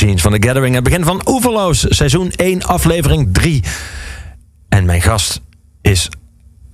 Machines 0.00 0.22
van 0.22 0.32
The 0.32 0.46
Gathering. 0.46 0.74
Het 0.74 0.84
begin 0.84 1.04
van 1.04 1.22
Oeverloos, 1.26 1.86
seizoen 1.88 2.30
1, 2.30 2.62
aflevering 2.62 3.34
3. 3.34 3.62
En 4.68 4.84
mijn 4.84 5.02
gast 5.02 5.40
is 5.80 6.08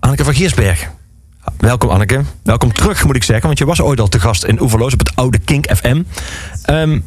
Anneke 0.01 0.25
van 0.25 0.35
Giersberg. 0.35 0.89
Welkom 1.59 1.89
Anneke. 1.89 2.23
Welkom 2.43 2.73
terug 2.73 3.05
moet 3.05 3.17
ik 3.17 3.23
zeggen, 3.23 3.47
want 3.47 3.59
je 3.59 3.65
was 3.65 3.81
ooit 3.81 4.01
al 4.01 4.09
te 4.09 4.21
gast 4.21 4.45
in 4.45 4.61
Oeverloos 4.61 4.93
op 4.93 4.99
het 4.99 5.17
oude 5.17 5.39
Kink 5.39 5.77
FM. 5.77 6.03
Ehm, 6.63 7.01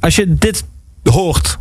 als 0.00 0.16
je 0.16 0.34
dit 0.34 0.64
hoort 1.02 1.58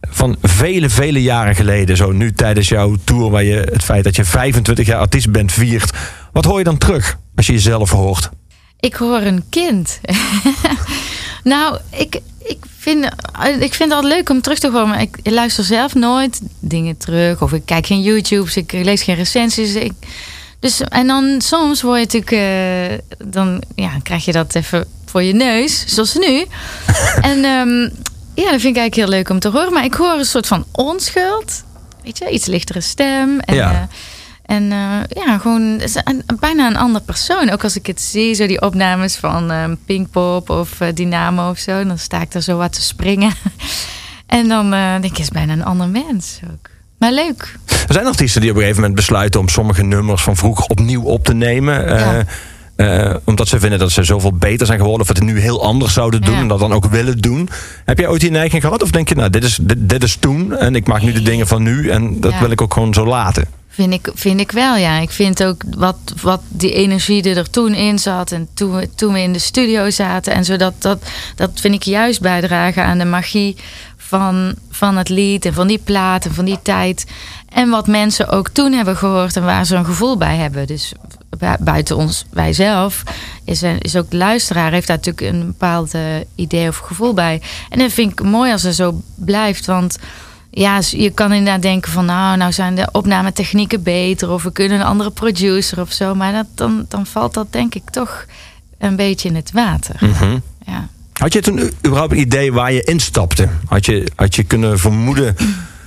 van 0.00 0.36
vele, 0.42 0.90
vele 0.90 1.22
jaren 1.22 1.54
geleden, 1.54 1.96
zo 1.96 2.12
nu 2.12 2.32
tijdens 2.32 2.68
jouw 2.68 2.96
tour, 3.04 3.30
waar 3.30 3.44
je 3.44 3.68
het 3.72 3.84
feit 3.84 4.04
dat 4.04 4.16
je 4.16 4.24
25 4.24 4.86
jaar 4.86 5.00
artiest 5.00 5.30
bent 5.30 5.52
viert, 5.52 5.96
wat 6.32 6.44
hoor 6.44 6.58
je 6.58 6.64
dan 6.64 6.78
terug 6.78 7.18
als 7.34 7.46
je 7.46 7.52
jezelf 7.52 7.90
hoort? 7.90 8.30
Ik 8.80 8.94
hoor 8.94 9.20
een 9.20 9.44
kind. 9.48 10.00
nou, 11.44 11.78
ik, 11.90 12.14
ik 12.14 12.20
vind, 12.80 13.04
eh, 13.04 13.60
ik 13.60 13.74
vind 13.74 13.88
het 13.88 13.92
altijd 13.92 14.12
leuk 14.14 14.28
om 14.30 14.40
terug 14.40 14.58
te 14.58 14.70
horen. 14.70 14.88
Maar 14.88 15.00
ik 15.00 15.16
luister 15.22 15.64
zelf 15.64 15.94
nooit 15.94 16.40
dingen 16.60 16.96
terug. 16.96 17.42
Of 17.42 17.52
ik 17.52 17.62
kijk 17.64 17.86
geen 17.86 18.02
YouTube's. 18.02 18.56
Ik 18.56 18.72
lees 18.72 19.02
geen 19.02 19.14
recensies. 19.14 19.74
Ik, 19.74 19.92
dus, 20.60 20.80
en 20.80 21.06
dan 21.06 21.40
soms 21.40 21.82
word 21.82 22.12
je 22.12 22.18
natuurlijk... 22.18 22.32
eh, 22.32 23.26
dan 23.30 23.62
ja, 23.74 23.90
krijg 24.02 24.24
je 24.24 24.32
dat 24.32 24.54
even 24.54 24.86
voor 25.06 25.22
je 25.22 25.32
neus. 25.32 25.84
Zoals 25.86 26.14
nu. 26.14 26.44
en 27.30 27.44
ehm, 27.44 27.80
ja, 28.34 28.50
dat 28.50 28.60
vind 28.60 28.76
ik 28.76 28.80
eigenlijk 28.80 28.94
heel 28.94 29.08
leuk 29.08 29.28
om 29.28 29.38
te 29.38 29.48
horen. 29.48 29.72
Maar 29.72 29.84
ik 29.84 29.94
hoor 29.94 30.18
een 30.18 30.24
soort 30.24 30.46
van 30.46 30.64
onschuld. 30.72 31.64
Weet 32.02 32.18
je, 32.18 32.30
iets 32.30 32.46
lichtere 32.46 32.80
stem. 32.80 33.40
En, 33.40 33.54
Ja. 33.54 33.72
eh, 33.72 33.82
en 34.50 34.72
eh, 34.72 35.24
ja, 35.24 35.38
gewoon 35.38 35.62
het 35.62 36.00
een, 36.04 36.22
bijna 36.40 36.66
een 36.66 36.76
ander 36.76 37.00
persoon. 37.00 37.50
Ook 37.50 37.64
als 37.64 37.76
ik 37.76 37.86
het 37.86 38.00
zie, 38.00 38.34
zo 38.34 38.46
die 38.46 38.60
opnames 38.62 39.16
van 39.16 39.50
ehm, 39.50 39.74
Pinkpop 39.86 40.50
of 40.50 40.80
eh, 40.80 40.88
Dynamo 40.94 41.50
of 41.50 41.58
zo. 41.58 41.84
Dan 41.84 41.98
sta 41.98 42.20
ik 42.20 42.32
daar 42.32 42.42
zo 42.42 42.56
wat 42.56 42.72
te 42.72 42.82
springen. 42.82 43.32
en 44.26 44.48
dan 44.48 44.72
eh, 44.72 44.90
denk 44.90 45.04
ik, 45.04 45.18
is 45.18 45.28
bijna 45.28 45.52
een 45.52 45.64
ander 45.64 45.88
mens 45.88 46.40
ook. 46.52 46.70
Maar 46.98 47.12
leuk. 47.12 47.56
Er 47.66 47.92
zijn 47.92 48.06
artiesten 48.06 48.40
die 48.40 48.50
op 48.50 48.56
een 48.56 48.62
gegeven 48.62 48.82
moment 48.82 49.00
besluiten 49.00 49.40
om 49.40 49.48
sommige 49.48 49.82
nummers 49.82 50.22
van 50.22 50.36
vroeger 50.36 50.64
opnieuw 50.64 51.02
op 51.02 51.24
te 51.24 51.34
nemen. 51.34 51.88
Ja. 51.88 52.24
omdat 53.24 53.48
ze 53.48 53.60
vinden 53.60 53.78
dat 53.78 53.90
ze 53.90 54.02
zoveel 54.02 54.32
beter 54.32 54.66
zijn 54.66 54.78
geworden. 54.78 55.02
Of 55.02 55.08
het 55.14 55.22
nu 55.22 55.40
heel 55.40 55.64
anders 55.64 55.92
zouden 55.92 56.20
doen. 56.20 56.34
Ja. 56.34 56.40
En 56.40 56.48
dat 56.48 56.60
dan 56.60 56.72
ook 56.72 56.86
willen 56.86 57.18
doen. 57.18 57.48
Heb 57.84 57.98
jij 57.98 58.08
ooit 58.08 58.20
die 58.20 58.30
neiging 58.30 58.62
gehad? 58.62 58.82
Of 58.82 58.90
denk 58.90 59.08
je, 59.08 59.14
nou, 59.14 59.30
dit 59.30 59.44
is, 59.44 59.58
dit, 59.62 59.88
dit 59.88 60.02
is 60.02 60.16
toen. 60.16 60.56
En 60.56 60.74
ik 60.74 60.86
maak 60.86 61.02
nu 61.02 61.12
de 61.12 61.22
dingen 61.22 61.46
van 61.46 61.62
nu. 61.62 61.88
En 61.88 62.20
dat 62.20 62.32
Ja. 62.32 62.40
wil 62.40 62.50
ik 62.50 62.60
ook 62.60 62.72
gewoon 62.72 62.94
zo 62.94 63.06
laten. 63.06 63.59
Vind 63.72 63.92
ik, 63.92 64.10
vind 64.14 64.40
ik 64.40 64.50
wel, 64.52 64.76
ja. 64.76 64.98
Ik 64.98 65.10
vind 65.10 65.44
ook 65.44 65.62
wat, 65.76 65.96
wat 66.22 66.40
die 66.48 66.72
energie 66.72 67.22
die 67.22 67.34
er 67.34 67.50
toen 67.50 67.74
in 67.74 67.98
zat. 67.98 68.32
En 68.32 68.48
toen 68.54 68.74
we, 68.76 68.88
toen 68.94 69.12
we 69.12 69.20
in 69.20 69.32
de 69.32 69.38
studio 69.38 69.90
zaten. 69.90 70.32
En 70.32 70.44
zo 70.44 70.56
dat, 70.56 70.74
dat, 70.78 71.02
dat 71.36 71.50
vind 71.54 71.74
ik 71.74 71.82
juist 71.82 72.20
bijdragen 72.20 72.84
aan 72.84 72.98
de 72.98 73.04
magie 73.04 73.56
van, 73.96 74.54
van 74.70 74.96
het 74.96 75.08
lied. 75.08 75.44
En 75.44 75.54
van 75.54 75.66
die 75.66 75.78
plaat 75.78 76.24
en 76.24 76.34
van 76.34 76.44
die 76.44 76.58
tijd. 76.62 77.06
En 77.48 77.68
wat 77.70 77.86
mensen 77.86 78.28
ook 78.28 78.48
toen 78.48 78.72
hebben 78.72 78.96
gehoord. 78.96 79.36
En 79.36 79.44
waar 79.44 79.66
ze 79.66 79.76
een 79.76 79.84
gevoel 79.84 80.16
bij 80.16 80.36
hebben. 80.36 80.66
Dus 80.66 80.92
bu- 81.38 81.56
buiten 81.60 81.96
ons, 81.96 82.24
wij 82.30 82.52
zelf. 82.52 83.02
Is, 83.44 83.62
is 83.78 83.96
ook 83.96 84.10
de 84.10 84.16
luisteraar. 84.16 84.72
Heeft 84.72 84.86
daar 84.86 84.96
natuurlijk 84.96 85.34
een 85.34 85.46
bepaald 85.46 85.94
eh, 85.94 86.02
idee 86.34 86.68
of 86.68 86.76
gevoel 86.76 87.14
bij. 87.14 87.40
En 87.68 87.78
dat 87.78 87.92
vind 87.92 88.12
ik 88.12 88.22
mooi 88.22 88.52
als 88.52 88.62
het 88.62 88.74
zo 88.74 89.00
blijft. 89.14 89.66
Want 89.66 89.98
ja, 90.50 90.80
je 90.90 91.10
kan 91.10 91.32
inderdaad 91.32 91.62
denken 91.62 91.92
van 91.92 92.04
nou, 92.04 92.36
nou 92.36 92.52
zijn 92.52 92.74
de 92.74 92.88
opnametechnieken 92.92 93.82
beter 93.82 94.30
of 94.30 94.42
we 94.42 94.52
kunnen 94.52 94.80
een 94.80 94.86
andere 94.86 95.10
producer 95.10 95.80
of 95.80 95.92
zo. 95.92 96.14
Maar 96.14 96.32
dat, 96.32 96.46
dan, 96.54 96.84
dan 96.88 97.06
valt 97.06 97.34
dat 97.34 97.52
denk 97.52 97.74
ik 97.74 97.90
toch 97.90 98.26
een 98.78 98.96
beetje 98.96 99.28
in 99.28 99.34
het 99.34 99.52
water. 99.52 99.96
Mhm. 100.00 100.38
Ja. 100.66 100.88
Had 101.12 101.32
je 101.32 101.40
toen 101.40 101.60
überhaupt 101.86 102.12
een 102.12 102.18
idee 102.18 102.52
waar 102.52 102.72
je 102.72 102.82
instapte? 102.82 103.48
Had 103.66 103.86
je, 103.86 104.10
had 104.16 104.34
je 104.34 104.42
kunnen 104.42 104.78
vermoeden 104.78 105.36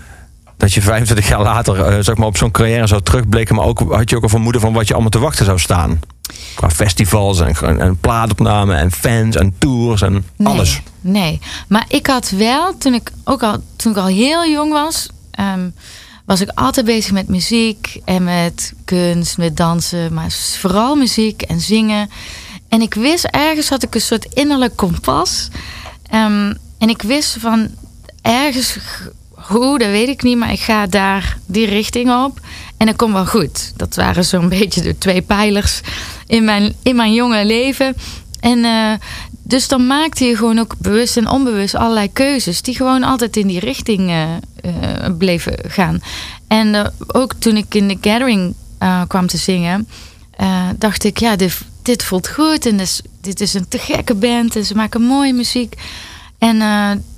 dat 0.58 0.74
je 0.74 0.82
25 0.82 1.28
jaar 1.28 1.42
later 1.42 1.80
eh, 1.80 1.98
zeg 2.00 2.16
maar 2.16 2.28
op 2.28 2.38
zo'n 2.38 2.52
carrière 2.52 2.88
zou 2.88 3.02
terugblikken, 3.02 3.56
maar 3.56 3.66
ook 3.66 3.94
had 3.94 4.10
je 4.10 4.16
ook 4.16 4.24
een 4.24 4.30
vermoeden 4.30 4.62
van 4.62 4.74
wat 4.74 4.88
je 4.88 4.94
allemaal 4.94 5.12
te 5.12 5.20
wachten 5.20 5.46
zou 5.46 5.60
staan? 5.60 6.00
Qua 6.56 6.70
festivals 6.70 7.40
en, 7.40 7.56
en, 7.56 7.80
en 7.80 7.98
plaatopnamen 7.98 8.78
en 8.78 8.92
fans 8.92 9.36
en 9.36 9.56
tours 9.58 10.02
en 10.02 10.26
Nee, 10.36 10.54
alles. 10.54 10.82
Nee, 11.02 11.40
maar 11.68 11.86
ik 11.88 12.08
had 12.08 12.30
wel, 12.30 12.78
toen 12.78 12.94
ik 12.94 13.12
ook 13.24 13.44
al, 13.44 13.64
toen 13.76 13.92
ik 13.92 13.98
al 13.98 14.06
heel 14.06 14.48
jong 14.48 14.72
was, 14.72 15.08
ehm, 15.32 15.70
was 16.26 16.42
ik 16.42 16.50
altijd 16.56 16.86
bezig 16.86 17.12
met 17.12 17.28
muziek 17.28 18.00
en 18.06 18.24
met 18.24 18.74
kunst, 18.86 19.38
met 19.38 19.58
dansen, 19.58 20.14
maar 20.14 20.32
vooral 20.32 20.96
muziek 20.96 21.42
en 21.42 21.60
zingen. 21.60 22.10
En 22.70 22.82
ik 22.82 22.94
wist 22.94 23.26
ergens 23.26 23.70
had 23.70 23.84
ik 23.84 23.96
een 23.96 24.02
soort 24.02 24.26
innerlijk 24.34 24.76
kompas. 24.76 25.48
Ehm, 26.10 26.54
en 26.78 26.90
ik 26.90 27.02
wist 27.02 27.36
van 27.40 27.70
ergens 28.22 28.78
hoe, 29.48 29.80
dat 29.80 29.88
weet 29.88 30.08
ik 30.08 30.24
niet, 30.24 30.38
maar 30.38 30.52
ik 30.52 30.60
ga 30.60 30.88
daar 30.88 31.38
die 31.46 31.66
richting 31.66 32.24
op. 32.24 32.40
En 32.84 32.90
dat 32.90 32.98
komt 32.98 33.14
wel 33.14 33.26
goed. 33.26 33.74
Dat 33.76 33.96
waren 33.96 34.26
zo'n 34.26 34.50
beetje 34.60 34.82
de 34.82 34.98
twee 34.98 35.22
pijlers 35.22 35.82
in 36.28 36.44
mijn, 36.44 36.74
in 36.82 36.96
mijn 36.96 37.14
jonge 37.14 37.46
leven. 37.46 37.96
En 38.40 38.66
eh, 38.66 38.94
dus 39.44 39.68
dan 39.68 39.88
maakte 39.88 40.26
je 40.26 40.36
gewoon 40.36 40.60
ook 40.60 40.76
bewust 40.78 41.18
en 41.18 41.30
onbewust 41.30 41.76
allerlei 41.76 42.14
keuzes 42.14 42.62
die 42.62 42.76
gewoon 42.76 43.04
altijd 43.04 43.38
in 43.38 43.48
die 43.48 43.60
richting 43.60 44.10
eh, 44.10 44.24
eh, 44.34 45.18
bleven 45.18 45.56
gaan. 45.68 46.02
En 46.48 46.94
ook 47.08 47.34
toen 47.34 47.58
ik 47.58 47.76
in 47.76 47.88
de 47.88 47.98
gathering 48.02 48.54
kwam 49.08 49.28
te 49.28 49.38
zingen, 49.38 49.88
dacht 50.78 51.04
ik, 51.04 51.18
ja, 51.18 51.36
dit, 51.36 51.62
dit 51.82 52.04
voelt 52.04 52.28
goed 52.28 52.66
en 52.66 52.78
dus, 52.78 53.02
dit 53.22 53.42
is 53.42 53.54
een 53.54 53.68
te 53.68 53.78
gekke 53.78 54.16
band 54.16 54.56
en 54.56 54.66
ze 54.66 54.76
maken 54.76 55.02
mooie 55.02 55.34
muziek. 55.34 55.76
En 56.38 56.62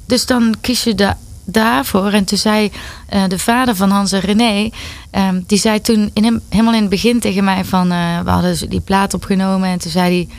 dus 0.05 0.25
dan 0.25 0.55
kies 0.61 0.83
je 0.83 0.95
da 0.95 1.17
daarvoor. 1.45 2.11
En 2.11 2.25
toen 2.25 2.37
zei 2.37 2.71
eh, 3.07 3.23
de 3.27 3.39
vader 3.39 3.75
van 3.75 3.89
Hans 3.89 4.11
en 4.11 4.19
René, 4.19 4.69
ehm, 5.11 5.41
die 5.47 5.57
zei 5.57 5.81
toen 5.81 6.11
in 6.13 6.23
hem, 6.23 6.41
helemaal 6.49 6.73
in 6.73 6.81
het 6.81 6.89
begin 6.89 7.19
tegen 7.19 7.43
mij 7.43 7.65
van, 7.65 7.91
eh, 7.91 8.19
we 8.23 8.29
hadden 8.29 8.69
die 8.69 8.81
plaat 8.81 9.13
opgenomen 9.13 9.69
en 9.69 9.79
toen 9.79 9.91
zei 9.91 10.15
hij, 10.15 10.35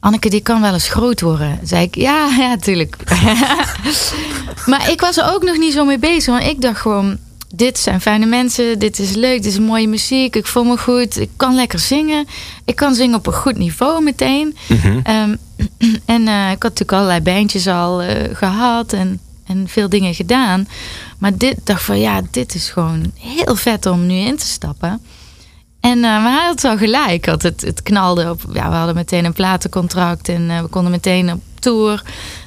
Anneke, 0.00 0.30
die 0.30 0.40
kan 0.40 0.60
wel 0.60 0.72
eens 0.72 0.88
groot 0.88 1.20
worden. 1.20 1.58
Toen 1.58 1.66
zei 1.66 1.82
ik, 1.82 1.94
ja, 1.94 2.28
ja, 2.38 2.56
tuurlijk. 2.56 2.96
maar 4.70 4.90
ik 4.90 5.00
was 5.00 5.16
er 5.16 5.34
ook 5.34 5.42
nog 5.42 5.56
niet 5.56 5.72
zo 5.72 5.84
mee 5.84 5.98
bezig. 5.98 6.26
Want 6.26 6.44
ik 6.44 6.60
dacht 6.60 6.80
gewoon, 6.80 7.18
dit 7.54 7.78
zijn 7.78 8.00
fijne 8.00 8.26
mensen. 8.26 8.78
Dit 8.78 8.98
is 8.98 9.14
leuk, 9.14 9.42
dit 9.42 9.52
is 9.52 9.58
mooie 9.58 9.88
muziek. 9.88 10.36
Ik 10.36 10.46
voel 10.46 10.64
me 10.64 10.78
goed. 10.78 11.20
Ik 11.20 11.30
kan 11.36 11.54
lekker 11.54 11.78
zingen. 11.78 12.26
Ik 12.64 12.76
kan 12.76 12.94
zingen 12.94 13.16
op 13.16 13.26
een 13.26 13.32
goed 13.32 13.58
niveau 13.58 14.02
meteen. 14.02 14.56
Ehm, 15.02 15.34
en 16.14 16.28
eh, 16.28 16.50
ik 16.50 16.62
had 16.62 16.72
natuurlijk 16.78 16.92
allerlei 16.92 17.20
bandjes 17.20 17.66
al 17.66 18.02
eh, 18.02 18.36
gehad. 18.36 18.92
En, 18.92 19.20
en 19.46 19.68
veel 19.68 19.88
dingen 19.88 20.14
gedaan. 20.14 20.68
Maar 21.18 21.36
dit 21.36 21.56
dacht 21.64 21.82
van, 21.82 22.00
ja, 22.00 22.22
dit 22.30 22.54
is 22.54 22.70
gewoon 22.70 23.12
heel 23.18 23.56
vet 23.56 23.86
om 23.86 24.06
nu 24.06 24.14
in 24.14 24.36
te 24.36 24.46
stappen. 24.46 25.00
En 25.80 25.96
eh, 25.96 26.22
maar 26.22 26.32
hij 26.32 26.46
had 26.46 26.60
wel 26.60 26.76
gelijk. 26.76 27.26
Want 27.26 27.42
het, 27.42 27.60
het 27.60 27.82
knalde 27.82 28.30
op. 28.30 28.42
Ja, 28.52 28.68
we 28.68 28.74
hadden 28.74 28.94
meteen 28.94 29.24
een 29.24 29.32
platencontract 29.32 30.28
en 30.28 30.50
eh, 30.50 30.60
we 30.60 30.66
konden 30.66 30.90
meteen 30.90 31.32
op 31.32 31.40
tour. 31.58 32.02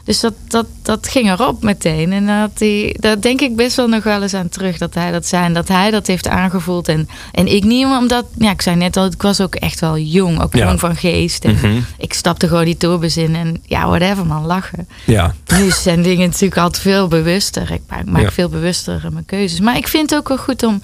Dus 0.07 0.19
dat, 0.19 0.33
dat, 0.48 0.65
dat 0.81 1.07
ging 1.07 1.30
erop 1.31 1.63
meteen. 1.63 2.12
En 2.12 2.25
dat 2.25 2.51
hij, 2.59 2.95
daar 3.00 3.21
denk 3.21 3.42
ik 3.42 3.56
best 3.56 3.75
wel 3.75 3.88
nog 3.88 4.04
wel 4.04 4.21
eens 4.21 4.33
aan 4.33 4.50
terug 4.50 4.77
dat 4.77 4.94
hij 4.94 5.12
dat 5.12 5.25
zei. 5.25 5.44
En 5.45 5.54
dat 5.54 5.68
hij 5.68 5.92
dat 5.92 6.07
heeft 6.07 6.27
aangevoeld. 6.27 6.88
En, 6.88 7.09
en 7.31 7.48
ik 7.56 7.63
niet, 7.63 7.86
omdat, 7.86 8.25
ja, 8.38 8.51
ik 8.51 8.62
zei 8.62 8.75
net 8.75 8.98
al, 8.98 9.06
ik 9.06 9.21
was 9.21 9.42
ook 9.42 9.56
echt 9.56 9.80
wel 9.80 9.98
jong. 9.98 10.42
Ook 10.42 10.56
Ja. 10.56 10.65
jong 10.65 10.80
van 10.80 10.95
geest. 10.95 11.45
En 11.45 11.54
Mhm. 11.54 11.80
ik 11.98 12.13
stapte 12.13 12.48
gewoon 12.48 12.65
die 12.65 12.77
tourbus 12.77 13.18
in 13.18 13.36
en 13.36 13.62
ja, 13.65 13.88
whatever 13.88 14.25
man, 14.25 14.45
lachen. 14.45 14.88
Ja. 15.06 15.33
Nu 15.54 15.69
zijn 15.71 16.01
dingen 16.01 16.25
natuurlijk 16.30 16.62
altijd 16.62 16.81
veel 16.83 17.07
bewuster. 17.07 17.71
Ik 17.71 17.81
maak, 17.88 18.06
maak 18.06 18.21
Ja. 18.21 18.31
veel 18.31 18.50
bewuster 18.50 19.07
mijn 19.12 19.25
keuzes. 19.25 19.59
Maar 19.59 19.77
ik 19.77 19.88
vind 19.88 20.09
het 20.09 20.19
ook 20.19 20.27
wel 20.27 20.38
goed 20.38 20.63
om. 20.63 20.81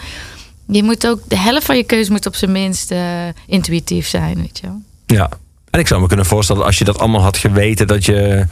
Je 0.68 0.84
moet 0.84 1.08
ook. 1.08 1.20
De 1.28 1.38
helft 1.38 1.66
van 1.66 1.78
je 1.78 1.84
keuze 1.84 2.12
moet 2.12 2.26
op 2.26 2.36
zijn 2.36 2.52
minst 2.52 2.92
eh, 2.92 3.00
intuïtief 3.48 4.08
zijn, 4.08 4.36
weet 4.42 4.60
je 4.62 4.68
wel. 4.68 4.82
ja. 5.06 5.30
En 5.70 5.80
ik 5.80 5.88
zou 5.88 6.02
me 6.02 6.08
kunnen 6.08 6.26
voorstellen, 6.26 6.66
als 6.66 6.78
je 6.78 6.84
dat 6.84 7.00
allemaal 7.00 7.22
had 7.22 7.38
geweten, 7.38 7.88
dat 7.88 8.06
je, 8.06 8.46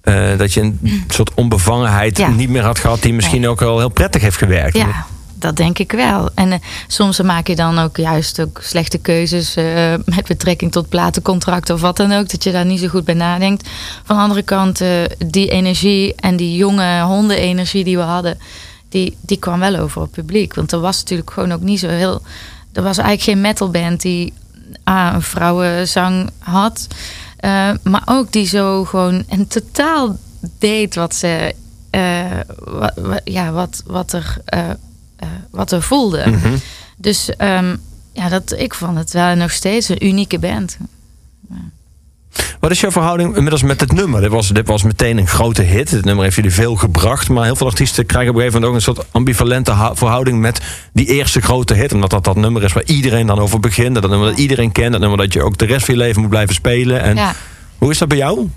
eh, 0.00 0.38
dat 0.38 0.52
je 0.52 0.60
een 0.60 1.04
soort 1.08 1.34
onbevangenheid 1.34 2.16
Ja. 2.16 2.28
niet 2.28 2.48
meer 2.48 2.62
had 2.62 2.78
gehad, 2.78 3.02
die 3.02 3.14
misschien 3.14 3.48
ook 3.48 3.60
wel 3.60 3.78
heel 3.78 3.88
prettig 3.88 4.22
heeft 4.22 4.36
gewerkt. 4.36 4.76
Ja, 4.76 5.06
dat 5.34 5.56
denk 5.56 5.78
ik 5.78 5.92
wel. 5.92 6.30
En 6.34 6.52
eh, 6.52 6.58
soms 6.86 7.20
maak 7.20 7.46
je 7.46 7.56
dan 7.56 7.78
ook 7.78 7.96
juist 7.96 8.40
ook 8.40 8.60
slechte 8.62 8.98
keuzes 8.98 9.56
eh, 9.56 9.64
met 10.04 10.26
betrekking 10.26 10.72
tot 10.72 10.88
platencontracten 10.88 11.74
of 11.74 11.80
wat 11.80 11.96
dan 11.96 12.12
ook, 12.12 12.30
dat 12.30 12.44
je 12.44 12.52
daar 12.52 12.66
niet 12.66 12.80
zo 12.80 12.88
goed 12.88 13.04
bij 13.04 13.14
nadenkt. 13.14 13.68
Van 14.04 14.16
de 14.16 14.22
andere 14.22 14.42
kant, 14.42 14.82
die 15.26 15.48
energie 15.50 16.14
en 16.14 16.36
die 16.36 16.56
jonge 16.56 17.00
hondenenergie 17.00 17.84
die 17.84 17.96
we 17.96 18.02
hadden, 18.02 18.38
die, 18.88 19.16
die 19.20 19.38
kwam 19.38 19.60
wel 19.60 19.76
over 19.76 20.02
op 20.02 20.12
publiek. 20.12 20.54
Want 20.54 20.72
er 20.72 20.80
was 20.80 20.98
natuurlijk 20.98 21.30
gewoon 21.30 21.52
ook 21.52 21.60
niet 21.60 21.78
zo 21.78 21.88
heel. 21.88 22.22
Er 22.72 22.82
was 22.82 22.98
eigenlijk 22.98 23.22
geen 23.22 23.40
metalband 23.40 24.00
die 24.00 24.32
ah, 24.84 25.10
een 25.14 25.22
vrouwenzang 25.22 26.30
had. 26.38 26.86
Eh, 27.40 27.70
maar 27.82 28.02
ook 28.04 28.32
die 28.32 28.46
zo 28.46 28.84
gewoon 28.84 29.24
en 29.28 29.46
totaal 29.48 30.18
deed 30.58 30.94
wat 30.94 31.14
ze. 31.14 31.54
eh, 31.90 32.40
wa- 32.58 32.92
wa- 32.96 33.20
ja, 33.24 33.50
wat, 33.52 33.82
wat, 33.86 34.12
er, 34.12 34.36
eh, 34.44 34.68
wat 35.50 35.72
er 35.72 35.82
voelde. 35.82 36.30
Mhm. 36.30 36.56
Dus 36.96 37.36
ehm, 37.36 37.76
ja, 38.12 38.28
dat, 38.28 38.52
ik 38.52 38.74
vond 38.74 38.98
het 38.98 39.12
wel 39.12 39.34
nog 39.34 39.50
steeds 39.50 39.88
een 39.88 40.06
unieke 40.06 40.38
band. 40.38 40.76
Wat 42.60 42.70
is 42.70 42.80
jouw 42.80 42.90
verhouding 42.90 43.34
inmiddels 43.34 43.62
met 43.62 43.80
het 43.80 43.92
nummer? 43.92 44.20
Dit 44.20 44.30
was, 44.30 44.48
dit 44.48 44.66
was 44.66 44.82
meteen 44.82 45.18
een 45.18 45.26
grote 45.26 45.62
hit. 45.62 45.90
Het 45.90 46.04
nummer 46.04 46.24
heeft 46.24 46.36
jullie 46.36 46.52
veel 46.52 46.74
gebracht. 46.76 47.28
Maar 47.28 47.44
heel 47.44 47.56
veel 47.56 47.66
artiesten 47.66 48.06
krijgen 48.06 48.30
op 48.30 48.36
een 48.36 48.42
gegeven 48.42 48.62
moment 48.62 48.86
ook 48.86 48.94
een 48.94 48.94
soort 48.94 49.12
ambivalente 49.12 49.90
verhouding 49.94 50.40
met 50.40 50.60
die 50.92 51.06
eerste 51.06 51.40
grote 51.40 51.74
hit. 51.74 51.92
Omdat 51.92 52.10
dat 52.10 52.24
dat 52.24 52.36
nummer 52.36 52.64
is 52.64 52.72
waar 52.72 52.84
iedereen 52.84 53.26
dan 53.26 53.38
over 53.38 53.60
begint. 53.60 53.94
Dat 53.94 54.08
nummer 54.10 54.28
dat 54.28 54.38
iedereen 54.38 54.72
kent. 54.72 54.92
Dat 54.92 55.00
nummer 55.00 55.18
dat 55.18 55.32
je 55.32 55.42
ook 55.42 55.58
de 55.58 55.64
rest 55.64 55.84
van 55.84 55.94
je 55.94 56.00
leven 56.00 56.20
moet 56.20 56.30
blijven 56.30 56.54
spelen. 56.54 57.00
En 57.02 57.16
Ja. 57.16 57.34
hoe 57.78 57.90
is 57.90 57.98
dat 57.98 58.08
bij 58.08 58.16
jou? 58.18 58.48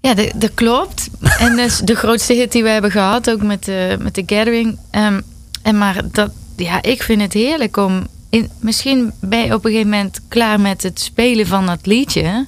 Ja, 0.00 0.14
dat, 0.14 0.32
dat 0.34 0.50
klopt. 0.54 1.08
En 1.38 1.56
dus 1.56 1.78
de 1.78 1.94
grootste 1.94 2.32
hit 2.34 2.52
die 2.52 2.62
we 2.62 2.68
hebben 2.68 2.90
gehad, 2.90 3.30
ook 3.30 3.42
met 3.42 3.64
de, 3.64 3.96
met 4.00 4.14
de 4.14 4.22
Gathering. 4.26 4.78
Ehm, 4.90 5.20
en 5.62 5.78
maar 5.78 6.00
dat, 6.12 6.30
ja, 6.56 6.82
ik 6.82 7.02
vind 7.02 7.20
het 7.20 7.32
heerlijk 7.32 7.76
om. 7.76 8.06
In, 8.30 8.50
misschien 8.60 9.12
ben 9.20 9.38
je 9.38 9.54
op 9.54 9.64
een 9.64 9.70
gegeven 9.70 9.90
moment 9.90 10.20
klaar 10.28 10.60
met 10.60 10.82
het 10.82 11.00
spelen 11.00 11.46
van 11.46 11.66
dat 11.66 11.86
liedje 11.86 12.46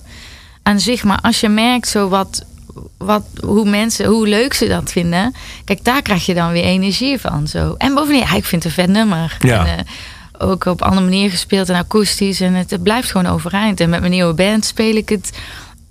aan 0.65 0.81
zich. 0.81 1.05
Maar 1.05 1.19
als 1.23 1.41
je 1.41 1.49
merkt 1.49 1.89
zo 1.89 2.09
wat, 2.09 2.45
wat, 2.99 3.23
hoe 3.41 3.69
mensen, 3.69 4.07
hoe 4.07 4.29
leuk 4.29 4.55
ze 4.55 4.69
dat 4.69 4.93
vinden. 4.93 5.35
Kijk, 5.65 5.85
daar 5.85 6.03
krijg 6.03 6.27
je 6.27 6.35
dan 6.35 6.53
weer 6.53 6.65
energie 6.65 7.21
van. 7.21 7.49
Zo. 7.49 7.75
En 7.79 7.95
bovendien, 7.95 8.23
ja, 8.23 8.35
ik 8.35 8.45
vind 8.45 8.63
het 8.63 8.65
een 8.65 8.85
vet 8.85 8.95
nummer. 8.95 9.37
Ja. 9.41 9.67
En, 9.67 9.79
eh, 9.79 9.85
ook 10.39 10.65
op 10.65 10.83
andere 10.83 11.03
manier 11.03 11.31
gespeeld 11.31 11.69
en 11.69 11.77
akoestisch. 11.77 12.41
En 12.41 12.55
het, 12.55 12.71
het 12.71 12.83
blijft 12.83 13.11
gewoon 13.11 13.33
overeind. 13.33 13.81
En 13.81 13.91
met 13.91 14.01
mijn 14.01 14.13
nieuwe 14.13 14.35
band 14.35 14.65
speel 14.65 14.97
ik 14.97 15.09
het 15.09 15.31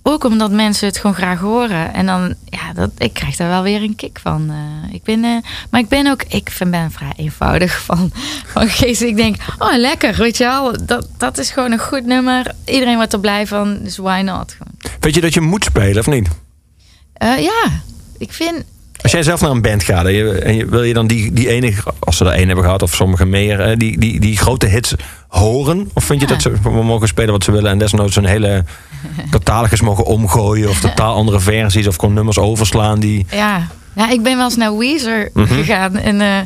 ook 0.03 0.23
omdat 0.23 0.51
mensen 0.51 0.87
het 0.87 0.97
gewoon 0.97 1.15
graag 1.15 1.39
horen. 1.39 1.93
En 1.93 2.05
dan, 2.05 2.33
ja, 2.45 2.73
dat, 2.73 2.89
ik 2.97 3.13
krijg 3.13 3.35
daar 3.35 3.49
wel 3.49 3.63
weer 3.63 3.81
een 3.81 3.95
kick 3.95 4.19
van. 4.21 4.49
Eh, 4.49 4.93
ik 4.93 5.03
ben, 5.03 5.23
eh, 5.23 5.37
maar 5.69 5.79
ik 5.81 5.87
ben 5.87 6.07
ook, 6.07 6.23
ik 6.27 6.49
vind- 6.51 6.71
ben 6.71 6.91
vrij 6.91 7.13
eenvoudig 7.15 7.81
van, 7.81 8.11
van 8.45 8.67
geest. 8.69 9.01
Ik 9.01 9.15
denk, 9.15 9.35
oh 9.59 9.75
lekker, 9.77 10.15
weet 10.15 10.37
je 10.37 10.43
wel. 10.43 10.85
Dat, 10.85 11.07
dat 11.17 11.37
is 11.37 11.51
gewoon 11.51 11.71
een 11.71 11.79
goed 11.79 12.05
nummer. 12.05 12.51
Iedereen 12.65 12.95
wordt 12.95 13.13
er 13.13 13.19
blij 13.19 13.47
van, 13.47 13.79
dus 13.83 13.97
why 13.97 14.21
not? 14.25 14.51
Gewoon. 14.57 14.93
Weet 14.99 15.15
je 15.15 15.21
dat 15.21 15.33
je 15.33 15.41
moet 15.41 15.63
spelen 15.63 15.99
of 15.99 16.07
niet? 16.07 16.27
Eh, 17.13 17.39
ja, 17.39 17.63
ik 18.17 18.33
vind, 18.33 18.63
Als 19.01 19.11
jij 19.11 19.23
zelf 19.23 19.41
naar 19.41 19.51
een 19.51 19.61
band 19.61 19.83
gaat 19.83 20.05
en 20.05 20.13
je, 20.13 20.31
en 20.39 20.55
je- 20.55 20.65
wil 20.65 20.83
je 20.83 20.93
dan 20.93 21.07
die, 21.07 21.33
die 21.33 21.49
ene, 21.49 21.73
als 21.99 22.17
ze 22.17 22.25
er 22.25 22.31
één 22.31 22.45
hebben 22.47 22.65
gehad 22.65 22.81
of 22.81 22.93
sommige 22.95 23.25
meer, 23.25 23.77
die, 23.77 23.99
die, 23.99 24.19
die 24.19 24.37
grote 24.37 24.65
hits 24.65 24.93
horen? 25.27 25.89
Of 25.93 26.03
vind 26.03 26.21
je 26.21 26.27
dat 26.27 26.41
ze 26.41 26.51
mogen 26.69 27.07
spelen 27.07 27.31
wat 27.31 27.43
ze 27.43 27.51
willen 27.51 27.71
en 27.71 27.77
desnoods 27.77 28.15
een 28.15 28.25
hele 28.25 28.63
catalogus 29.31 29.81
mogen 29.81 30.05
omgooien 30.05 30.69
of 30.69 30.79
totaal 30.79 31.15
andere 31.15 31.39
versies 31.39 31.87
of 31.87 31.95
gewoon 31.95 32.13
nummers 32.13 32.37
overslaan 32.39 32.99
die... 32.99 33.25
ja. 33.31 33.67
Ja, 33.95 34.09
ik 34.09 34.23
ben 34.23 34.35
wel 34.35 34.45
eens 34.45 34.55
naar 34.55 34.77
Weezer 34.77 35.29
Mhm. 35.33 35.53
gegaan 35.53 35.95
en 35.97 36.21
eh, 36.21 36.37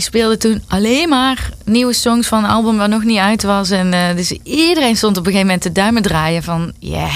die 0.00 0.08
speelde 0.08 0.36
toen 0.36 0.62
alleen 0.68 1.08
maar 1.08 1.50
nieuwe 1.64 1.92
songs 1.92 2.26
van 2.26 2.44
een 2.44 2.50
album 2.50 2.76
waar 2.76 2.88
nog 2.88 3.04
niet 3.04 3.18
uit 3.18 3.42
was. 3.42 3.70
En 3.70 3.92
eh, 3.92 4.16
dus 4.16 4.30
iedereen 4.42 4.96
stond 4.96 5.16
op 5.16 5.26
een 5.26 5.32
gegeven 5.32 5.46
moment 5.46 5.62
te 5.62 5.72
duimen 5.72 6.02
draaien 6.02 6.42
van, 6.42 6.72
ja, 6.78 7.08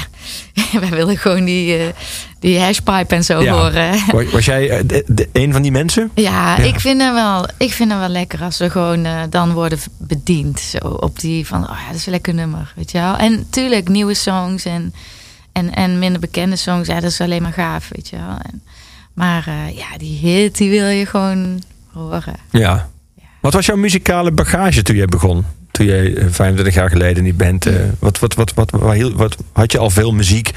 wij 0.80 0.88
willen 0.90 1.16
gewoon 1.18 1.44
die, 1.44 1.76
eh, 1.76 1.86
die 2.40 2.60
hashpipe 2.60 3.14
en 3.14 3.24
zo 3.24 3.42
Ja. 3.42 3.52
horen. 3.52 3.98
Was, 4.32 4.44
jij 4.44 4.70
eh, 4.70 4.82
de- 4.86 5.04
de- 5.06 5.28
een 5.32 5.52
van 5.52 5.62
die 5.62 5.70
mensen? 5.70 6.10
Ja, 6.14 6.56
Ja. 6.56 6.62
Ik, 6.64 6.80
vind 6.80 7.02
het 7.02 7.12
wel, 7.12 7.46
ik 7.58 7.72
vind 7.72 7.90
het 7.90 8.00
wel 8.00 8.08
lekker 8.08 8.42
als 8.42 8.58
we 8.58 8.70
gewoon 8.70 9.06
dan 9.30 9.52
worden 9.52 9.78
bediend. 9.98 10.60
Zo 10.60 10.78
op 10.88 11.20
die 11.20 11.46
van, 11.46 11.62
oh 11.70 11.78
ja, 11.80 11.86
dat 11.86 11.96
is 11.96 12.06
een 12.06 12.12
lekker 12.12 12.34
nummer, 12.34 12.72
weet 12.76 12.90
je 12.90 12.98
wel. 12.98 13.16
En 13.16 13.46
tuurlijk, 13.50 13.88
nieuwe 13.88 14.14
songs 14.14 14.64
en, 14.64 14.94
en, 15.52 15.74
en 15.74 15.98
minder 15.98 16.20
bekende 16.20 16.56
songs, 16.56 16.88
ja, 16.88 16.94
dat 17.00 17.10
is 17.10 17.20
alleen 17.20 17.42
maar 17.42 17.52
gaaf, 17.52 17.88
weet 17.94 18.08
je 18.08 18.16
wel. 18.16 18.36
En, 18.42 18.62
maar 19.14 19.44
ja, 19.74 19.98
die 19.98 20.18
hit, 20.18 20.56
die 20.56 20.70
wil 20.70 20.86
je 20.88 21.06
gewoon 21.06 21.62
horen. 21.94 22.36
Ja. 22.50 22.88
Wat 23.40 23.52
was 23.52 23.66
jouw 23.66 23.76
muzikale 23.76 24.32
bagage 24.32 24.82
toen 24.82 24.96
je 24.96 25.04
begon? 25.06 25.44
Toen 25.70 25.88
eh, 25.88 26.24
25 26.28 26.74
jaar 26.74 26.90
geleden 26.90 27.24
die 27.24 27.34
band... 27.34 27.66
eh, 27.66 27.74
wat, 27.98 28.18
wat, 28.18 28.34
wat, 28.34 28.54
wat, 28.54 28.70
wat, 28.70 29.12
wat, 29.12 29.36
had 29.52 29.72
je 29.72 29.78
al 29.78 29.90
veel 29.90 30.12
muziek 30.12 30.50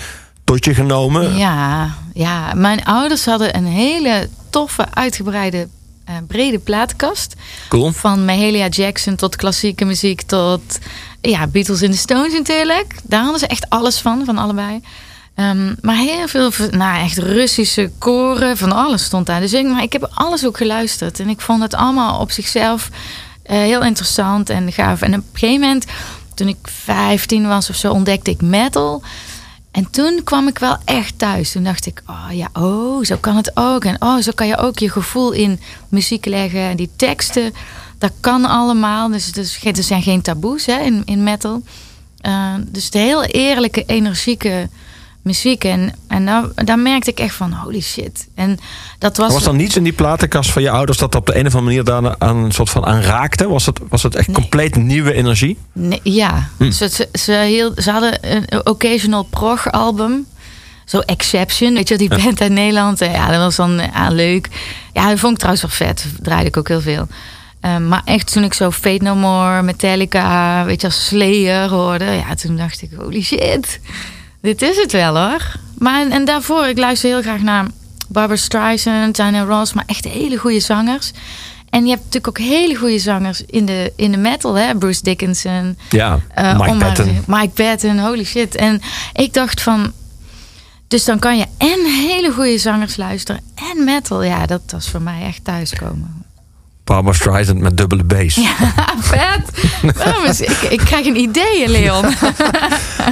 tot 0.43 0.65
je 0.65 0.73
genomen? 0.73 1.37
Ja, 1.37 1.89
ja, 2.13 2.53
mijn 2.53 2.83
ouders 2.83 3.25
hadden 3.25 3.55
een 3.55 3.65
hele 3.65 4.29
toffe, 4.49 4.85
uitgebreide, 4.93 5.67
eh, 6.05 6.15
brede 6.27 6.59
plaatkast. 6.59 7.35
Cool. 7.69 7.91
Van 7.91 8.25
Mahalia 8.25 8.67
Jackson 8.67 9.15
tot 9.15 9.35
klassieke 9.35 9.85
muziek 9.85 10.21
tot 10.21 10.79
ja, 11.21 11.47
Beatles 11.47 11.81
in 11.81 11.91
the 11.91 11.97
Stones 11.97 12.33
natuurlijk. 12.33 12.95
Daar 13.03 13.21
hadden 13.21 13.39
ze 13.39 13.47
echt 13.47 13.69
alles 13.69 13.99
van, 13.99 14.25
van 14.25 14.37
allebei. 14.37 14.81
Ehm, 15.37 15.73
maar 15.81 15.95
heel 15.95 16.27
veel, 16.27 16.51
nou 16.69 17.03
echt 17.03 17.17
Russische 17.17 17.91
koren, 17.97 18.57
van 18.57 18.71
alles 18.71 19.03
stond 19.03 19.25
daar. 19.25 19.39
Dus 19.39 19.53
ik, 19.53 19.65
maar 19.65 19.83
ik 19.83 19.93
heb 19.93 20.09
alles 20.13 20.45
ook 20.45 20.57
geluisterd. 20.57 21.19
En 21.19 21.29
ik 21.29 21.41
vond 21.41 21.61
het 21.61 21.73
allemaal 21.73 22.19
op 22.19 22.31
zichzelf 22.31 22.89
eh, 23.43 23.57
heel 23.57 23.83
interessant 23.83 24.49
en 24.49 24.71
gaaf. 24.71 25.01
En 25.01 25.13
op 25.13 25.19
een 25.19 25.39
gegeven 25.39 25.61
moment, 25.61 25.85
toen 26.33 26.47
ik 26.47 26.57
15 26.61 27.47
was 27.47 27.69
of 27.69 27.75
zo, 27.75 27.91
ontdekte 27.91 28.31
ik 28.31 28.41
metal. 28.41 29.01
En 29.71 29.89
toen 29.89 30.21
kwam 30.23 30.47
ik 30.47 30.59
wel 30.59 30.77
echt 30.85 31.19
thuis. 31.19 31.51
Toen 31.51 31.63
dacht 31.63 31.85
ik, 31.85 32.01
oh 32.07 32.27
ja, 32.31 32.49
oh, 32.53 33.03
zo 33.03 33.17
kan 33.17 33.35
het 33.35 33.51
ook. 33.53 33.85
En 33.85 34.01
oh, 34.01 34.17
zo 34.17 34.31
kan 34.35 34.47
je 34.47 34.57
ook 34.57 34.79
je 34.79 34.89
gevoel 34.89 35.31
in 35.31 35.59
muziek 35.89 36.25
leggen. 36.25 36.61
En 36.61 36.77
die 36.77 36.89
teksten, 36.95 37.53
dat 37.97 38.11
kan 38.19 38.45
allemaal. 38.45 39.09
Dus, 39.09 39.31
dus 39.31 39.63
er 39.63 39.83
zijn 39.83 40.01
geen 40.01 40.21
taboes 40.21 40.65
hè, 40.65 40.79
in, 40.79 41.01
in 41.05 41.23
metal. 41.23 41.61
Eh, 42.21 42.53
dus 42.67 42.89
de 42.89 42.99
heel 42.99 43.23
eerlijke, 43.23 43.83
energieke 43.85 44.69
muziek. 45.27 45.63
En, 45.63 45.93
en 46.07 46.25
daar, 46.25 46.43
daar 46.55 46.79
merkte 46.79 47.09
ik 47.11 47.19
echt 47.19 47.35
van, 47.35 47.53
holy 47.53 47.81
shit. 47.81 48.27
En 48.35 48.57
dat 48.99 49.17
was... 49.17 49.33
Was 49.33 49.45
er 49.45 49.53
niets 49.55 49.75
in 49.75 49.83
die 49.83 49.93
platenkast 49.93 50.51
van 50.51 50.61
je 50.61 50.69
ouders 50.69 50.97
dat 50.97 51.15
op 51.15 51.25
de 51.25 51.35
een 51.39 51.45
of 51.45 51.55
andere 51.55 51.63
manier 51.63 51.83
daar 51.83 52.15
aan 52.17 52.37
een 52.37 52.51
soort 52.51 52.69
van 52.69 52.85
aan 52.85 53.01
raakte? 53.01 53.47
Was 53.47 53.65
het, 53.65 53.79
was 53.89 54.03
het 54.03 54.15
echt 54.15 54.27
Nee. 54.27 54.35
compleet 54.35 54.75
nieuwe 54.75 55.13
energie? 55.13 55.57
Nee, 55.73 55.99
ja, 56.03 56.49
Hm. 56.57 56.71
ze, 56.71 56.89
ze, 56.89 57.09
ze, 57.13 57.43
hield- 57.47 57.83
ze 57.83 57.91
hadden 57.91 58.17
een 58.35 58.65
occasional 58.67 59.23
prog 59.23 59.71
album. 59.71 60.25
Zo 60.85 60.99
Exception, 60.99 61.73
weet 61.73 61.87
je 61.87 61.97
die 61.97 62.09
band 62.09 62.41
uit 62.41 62.51
Nederland. 62.51 62.99
Ja, 62.99 63.27
dat 63.31 63.37
was 63.39 63.55
dan 63.55 63.71
ja, 63.93 64.09
leuk. 64.09 64.47
Ja, 64.93 65.09
dat 65.09 65.19
vond 65.19 65.31
ik 65.33 65.37
trouwens 65.37 65.65
wel 65.65 65.87
vet. 65.87 66.05
Draaide 66.21 66.47
ik 66.47 66.57
ook 66.57 66.67
heel 66.67 66.81
veel. 66.81 67.07
Ehm, 67.61 67.87
maar 67.87 68.01
echt 68.05 68.31
toen 68.31 68.43
ik 68.43 68.53
zo 68.53 68.71
Fate 68.71 69.03
No 69.03 69.15
More, 69.15 69.61
Metallica, 69.61 70.65
weet 70.65 70.81
je, 70.81 70.87
als 70.87 71.05
Slayer 71.05 71.69
hoorde. 71.69 72.05
Ja, 72.05 72.35
toen 72.35 72.57
dacht 72.57 72.81
ik, 72.81 72.89
holy 72.97 73.21
shit. 73.21 73.79
Dit 74.41 74.61
is 74.61 74.77
het 74.77 74.91
wel 74.91 75.17
hoor. 75.17 75.55
Maar 75.77 76.07
en 76.07 76.25
daarvoor, 76.25 76.67
ik 76.67 76.77
luister 76.77 77.09
heel 77.09 77.21
graag 77.21 77.41
naar 77.41 77.65
Barbara 78.07 78.39
Streisand, 78.39 79.15
Diana 79.15 79.43
Ross. 79.43 79.73
Maar 79.73 79.83
echt 79.87 80.05
hele 80.05 80.37
goede 80.37 80.59
zangers. 80.59 81.11
En 81.69 81.83
je 81.83 81.89
hebt 81.89 82.03
natuurlijk 82.03 82.27
ook 82.27 82.45
hele 82.45 82.75
goede 82.75 82.99
zangers 82.99 83.41
in 83.45 83.65
de, 83.65 83.93
in 83.95 84.11
de 84.11 84.17
metal, 84.17 84.53
hè? 84.53 84.75
Bruce 84.75 85.03
Dickinson. 85.03 85.77
Ja, 85.89 86.19
Eh, 86.33 86.59
Mike 86.59 86.77
Patton. 86.77 87.23
Mike 87.27 87.63
Patton, 87.63 87.99
holy 87.99 88.23
shit. 88.23 88.55
En 88.55 88.81
ik 89.13 89.33
dacht 89.33 89.61
van... 89.61 89.91
Dus 90.87 91.05
dan 91.05 91.19
kan 91.19 91.37
je 91.37 91.45
en 91.57 91.85
hele 91.85 92.31
goede 92.31 92.57
zangers 92.57 92.97
luisteren 92.97 93.41
en 93.55 93.83
metal. 93.83 94.23
Ja, 94.23 94.45
dat 94.45 94.61
was 94.71 94.89
voor 94.89 95.01
mij 95.01 95.21
echt 95.23 95.43
thuiskomen. 95.43 96.25
Barbara 96.87 97.15
Streisand 97.15 97.59
met 97.59 97.77
dubbele 97.77 98.03
bass. 98.03 98.35
Ja, 98.35 98.55
vet. 98.99 99.49
Is, 100.29 100.41
ik, 100.41 100.61
ik 100.69 100.79
krijg 100.79 101.05
een 101.05 101.19
idee, 101.19 101.67
Leon. 101.67 102.01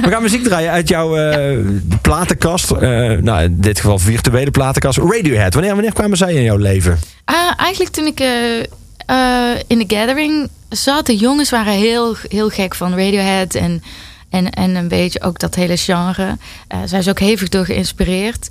We 0.02 0.10
gaan 0.10 0.22
muziek 0.22 0.44
draaien 0.44 0.70
uit 0.70 0.88
jouw 0.88 1.16
eh, 1.16 1.58
platenkast. 2.00 2.70
Eh, 2.70 2.80
nou, 3.10 3.42
in 3.42 3.60
dit 3.60 3.80
geval 3.80 3.98
virtuele 3.98 4.50
platenkast. 4.50 4.98
Radiohead. 4.98 5.54
Wanneer, 5.54 5.72
wanneer 5.72 5.92
kwamen 5.92 6.16
zij 6.16 6.34
in 6.34 6.42
jouw 6.42 6.56
leven? 6.56 6.98
Ah, 7.24 7.52
eigenlijk 7.56 7.94
toen 7.94 8.06
ik 8.06 8.20
eh, 8.20 9.54
in 9.66 9.78
de 9.78 9.96
gathering 9.96 10.48
zat, 10.68 11.06
de 11.06 11.16
jongens 11.16 11.50
waren 11.50 11.72
heel, 11.72 12.16
heel 12.28 12.48
gek 12.48 12.74
van 12.74 12.90
Radiohead 12.90 13.54
en, 13.54 13.82
en, 14.30 14.50
en 14.50 14.74
een 14.74 14.88
beetje 14.88 15.22
ook 15.22 15.38
dat 15.38 15.54
hele 15.54 15.76
genre. 15.76 16.36
Eh 16.68 16.78
zijn 16.84 17.02
ze 17.02 17.10
ook 17.10 17.20
hevig 17.20 17.48
door 17.48 17.64
geïnspireerd. 17.64 18.48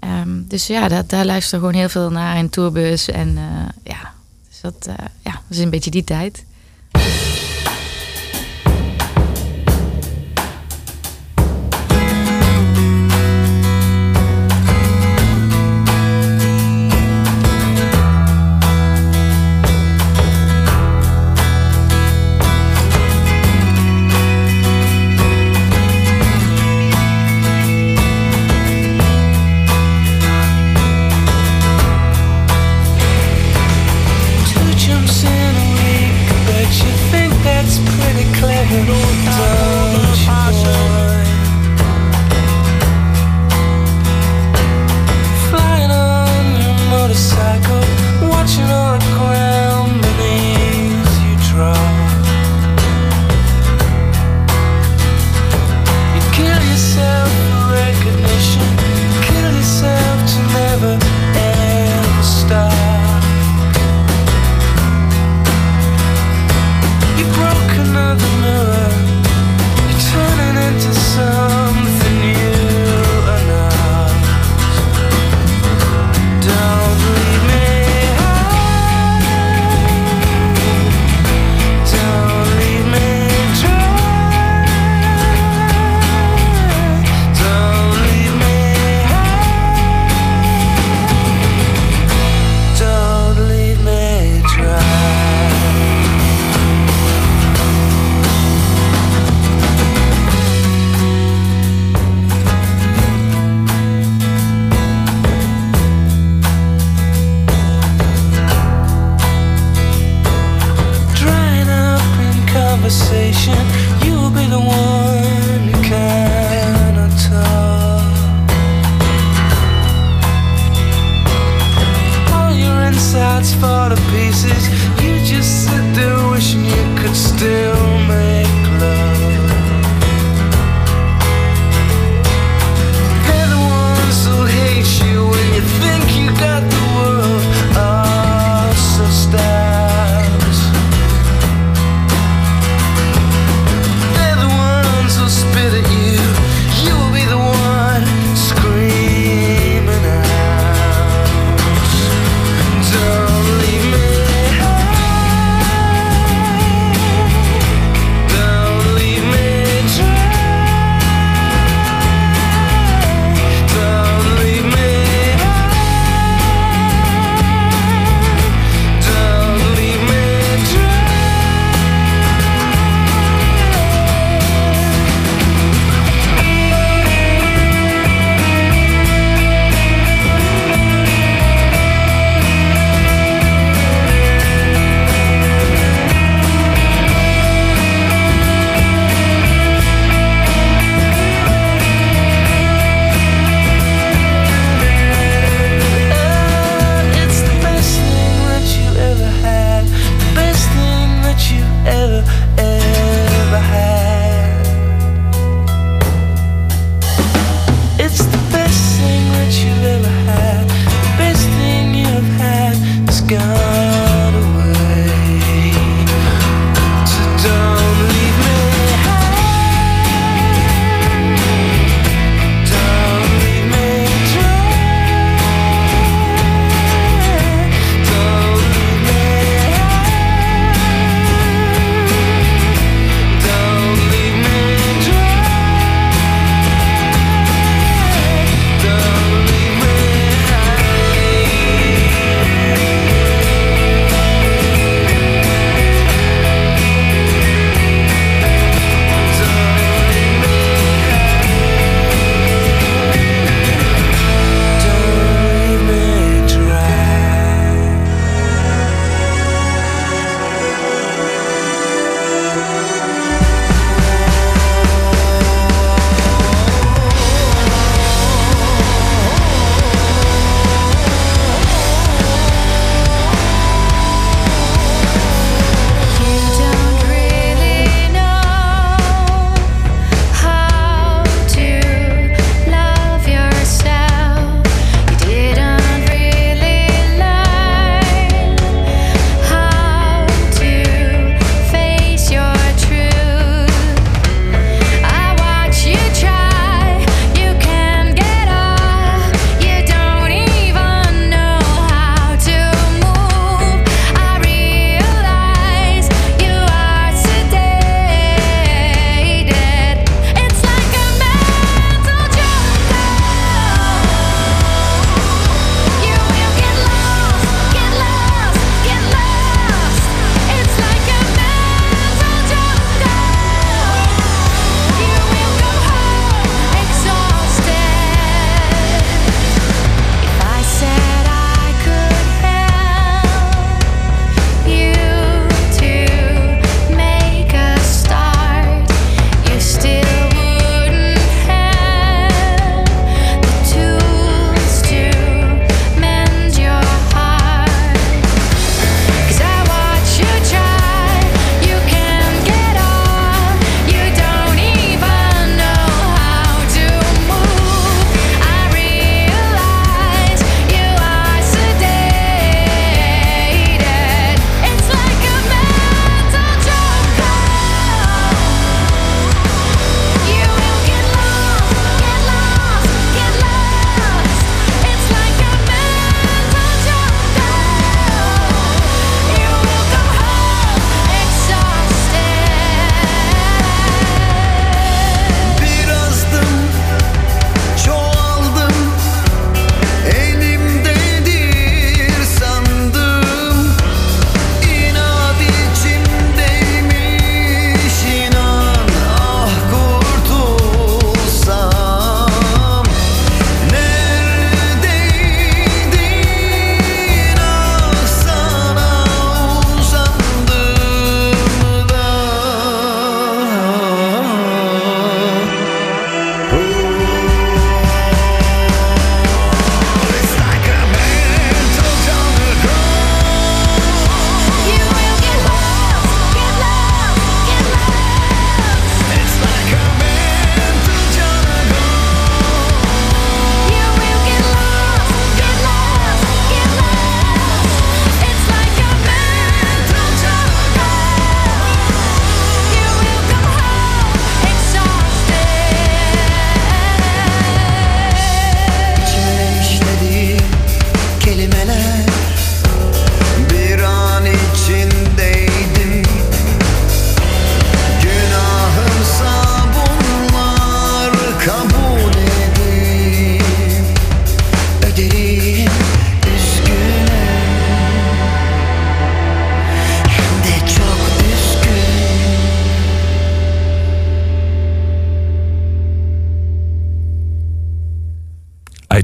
Ehm, 0.00 0.28
dus 0.48 0.66
ja, 0.66 0.88
dat, 0.88 1.10
daar 1.10 1.24
luisteren 1.24 1.60
gewoon 1.60 1.74
heel 1.74 1.88
veel 1.88 2.10
naar 2.10 2.36
in 2.36 2.50
tourbus. 2.50 3.10
En 3.10 3.38
ja, 3.84 4.14
dat, 4.72 4.86
eh, 4.86 5.04
ja, 5.22 5.32
dat 5.32 5.58
is 5.58 5.58
een 5.58 5.70
beetje 5.70 5.90
die 5.90 6.04
tijd. 6.04 6.44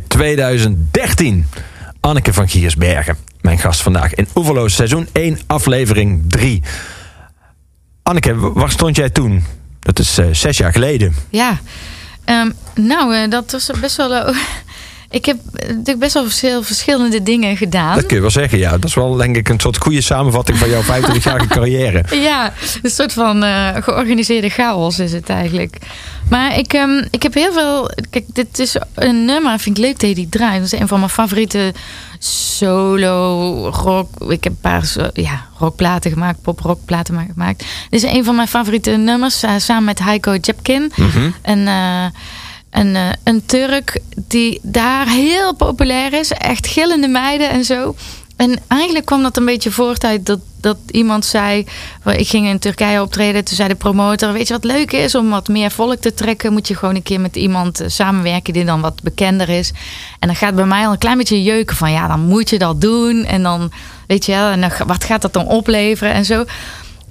2013. 0.06 1.46
Anneke 2.00 2.32
van 2.32 2.48
Giersbergen, 2.48 3.16
mijn 3.40 3.58
gast 3.58 3.82
vandaag 3.82 4.14
in 4.14 4.28
Oeverloos, 4.34 4.74
seizoen 4.74 5.08
1, 5.12 5.38
aflevering 5.46 6.22
3. 6.28 6.62
Anneke, 8.02 8.52
waar 8.52 8.70
stond 8.70 8.96
jij 8.96 9.10
toen? 9.10 9.44
Dat 9.80 9.98
is 9.98 10.18
eh, 10.18 10.26
zes 10.32 10.56
jaar 10.56 10.72
geleden. 10.72 11.14
Ja, 11.30 11.60
Ehm, 12.24 12.50
nou, 12.74 13.16
eh, 13.16 13.30
dat 13.30 13.50
was 13.50 13.70
best 13.80 13.96
wel. 13.96 14.10
ik 15.12 15.24
heb 15.24 15.36
natuurlijk 15.66 15.98
best 15.98 16.14
wel 16.14 16.30
veel 16.30 16.62
verschillende 16.62 17.22
dingen 17.22 17.56
gedaan. 17.56 17.94
Dat 17.94 18.06
kun 18.06 18.16
je 18.16 18.20
wel 18.22 18.30
zeggen, 18.30 18.58
ja. 18.58 18.70
Dat 18.70 18.84
is 18.84 18.94
wel 18.94 19.14
denk 19.16 19.36
ik 19.36 19.48
een 19.48 19.60
soort 19.60 19.76
goede 19.76 20.00
samenvatting 20.00 20.58
van 20.58 20.68
jouw 20.70 20.82
25-jarige 20.82 21.46
carrière. 21.56 22.04
Ja, 22.20 22.52
een 22.82 22.90
soort 22.90 23.12
van 23.12 23.42
eh, 23.42 23.68
georganiseerde 23.80 24.48
chaos 24.48 24.98
is 24.98 25.12
het 25.12 25.28
eigenlijk. 25.28 25.76
Maar 26.30 26.58
ik, 26.58 26.72
ehm, 26.72 27.04
ik 27.10 27.22
heb 27.22 27.34
heel 27.34 27.52
veel. 27.52 27.90
Kijk, 28.10 28.24
dit 28.32 28.58
is 28.58 28.76
een 28.94 29.24
nummer, 29.24 29.58
vind 29.58 29.78
ik 29.78 29.84
leuk 29.84 30.00
dat 30.00 30.08
je 30.08 30.14
die 30.14 30.28
draait. 30.28 30.62
Dat 30.62 30.72
is 30.72 30.80
een 30.80 30.88
van 30.88 30.98
mijn 30.98 31.10
favoriete 31.10 31.72
solo 32.62 33.68
rock. 33.68 34.08
Ik 34.30 34.44
heb 34.44 34.52
een 34.52 34.58
paar 34.60 34.92
ja, 35.12 35.46
rockplaten 35.58 36.10
gemaakt, 36.10 36.42
pop-rockplaten 36.42 37.14
ma- 37.14 37.26
gemaakt. 37.32 37.64
Dit 37.90 38.02
is 38.04 38.10
een 38.12 38.24
van 38.24 38.36
mijn 38.36 38.48
favoriete 38.48 38.90
nummers, 38.90 39.42
eh, 39.42 39.50
samen 39.58 39.84
met 39.84 39.98
Heiko 39.98 40.34
Jepkin. 40.40 40.92
Eh, 40.96 41.04
een, 41.42 41.66
eh, 41.66 42.04
een 42.72 43.42
Turk 43.46 44.00
die 44.16 44.60
daar 44.62 45.08
heel 45.08 45.54
populair 45.54 46.12
is. 46.12 46.30
Echt 46.30 46.66
gillende 46.66 47.08
meiden 47.08 47.50
en 47.50 47.64
zo. 47.64 47.94
En 48.36 48.58
eigenlijk 48.68 49.04
kwam 49.04 49.22
dat 49.22 49.36
een 49.36 49.44
beetje 49.44 49.70
voort 49.70 50.04
uit 50.04 50.26
dat, 50.26 50.38
dat 50.60 50.76
iemand 50.90 51.24
zei... 51.24 51.66
Ik 52.04 52.28
ging 52.28 52.46
in 52.46 52.58
Turkije 52.58 53.02
optreden. 53.02 53.44
Toen 53.44 53.56
zei 53.56 53.68
de 53.68 53.74
promotor... 53.74 54.32
Weet 54.32 54.48
je 54.48 54.54
wat 54.54 54.64
leuk 54.64 54.92
is? 54.92 55.14
Om 55.14 55.30
wat 55.30 55.48
meer 55.48 55.70
volk 55.70 55.96
te 55.96 56.14
trekken... 56.14 56.52
moet 56.52 56.68
je 56.68 56.76
gewoon 56.76 56.94
een 56.94 57.02
keer 57.02 57.20
met 57.20 57.36
iemand 57.36 57.80
eh, 57.80 57.88
samenwerken... 57.88 58.52
die 58.52 58.64
dan 58.64 58.80
wat 58.80 59.02
bekender 59.02 59.48
is. 59.48 59.72
En 60.18 60.28
dan 60.28 60.36
gaat 60.36 60.54
bij 60.54 60.64
mij 60.64 60.86
al 60.86 60.92
een 60.92 60.98
klein 60.98 61.18
beetje 61.18 61.42
jeuken 61.42 61.76
van... 61.76 61.92
Ja, 61.92 62.06
dan 62.08 62.20
moet 62.20 62.50
je 62.50 62.58
dat 62.58 62.80
doen. 62.80 63.24
En 63.24 63.42
dan, 63.42 63.72
weet 64.06 64.26
je 64.26 64.32
wel... 64.32 64.50
En 64.50 64.60
dan, 64.60 64.70
wat 64.86 65.04
gaat 65.04 65.22
dat 65.22 65.32
dan 65.32 65.46
opleveren? 65.46 66.14
En 66.14 66.24
zo... 66.24 66.44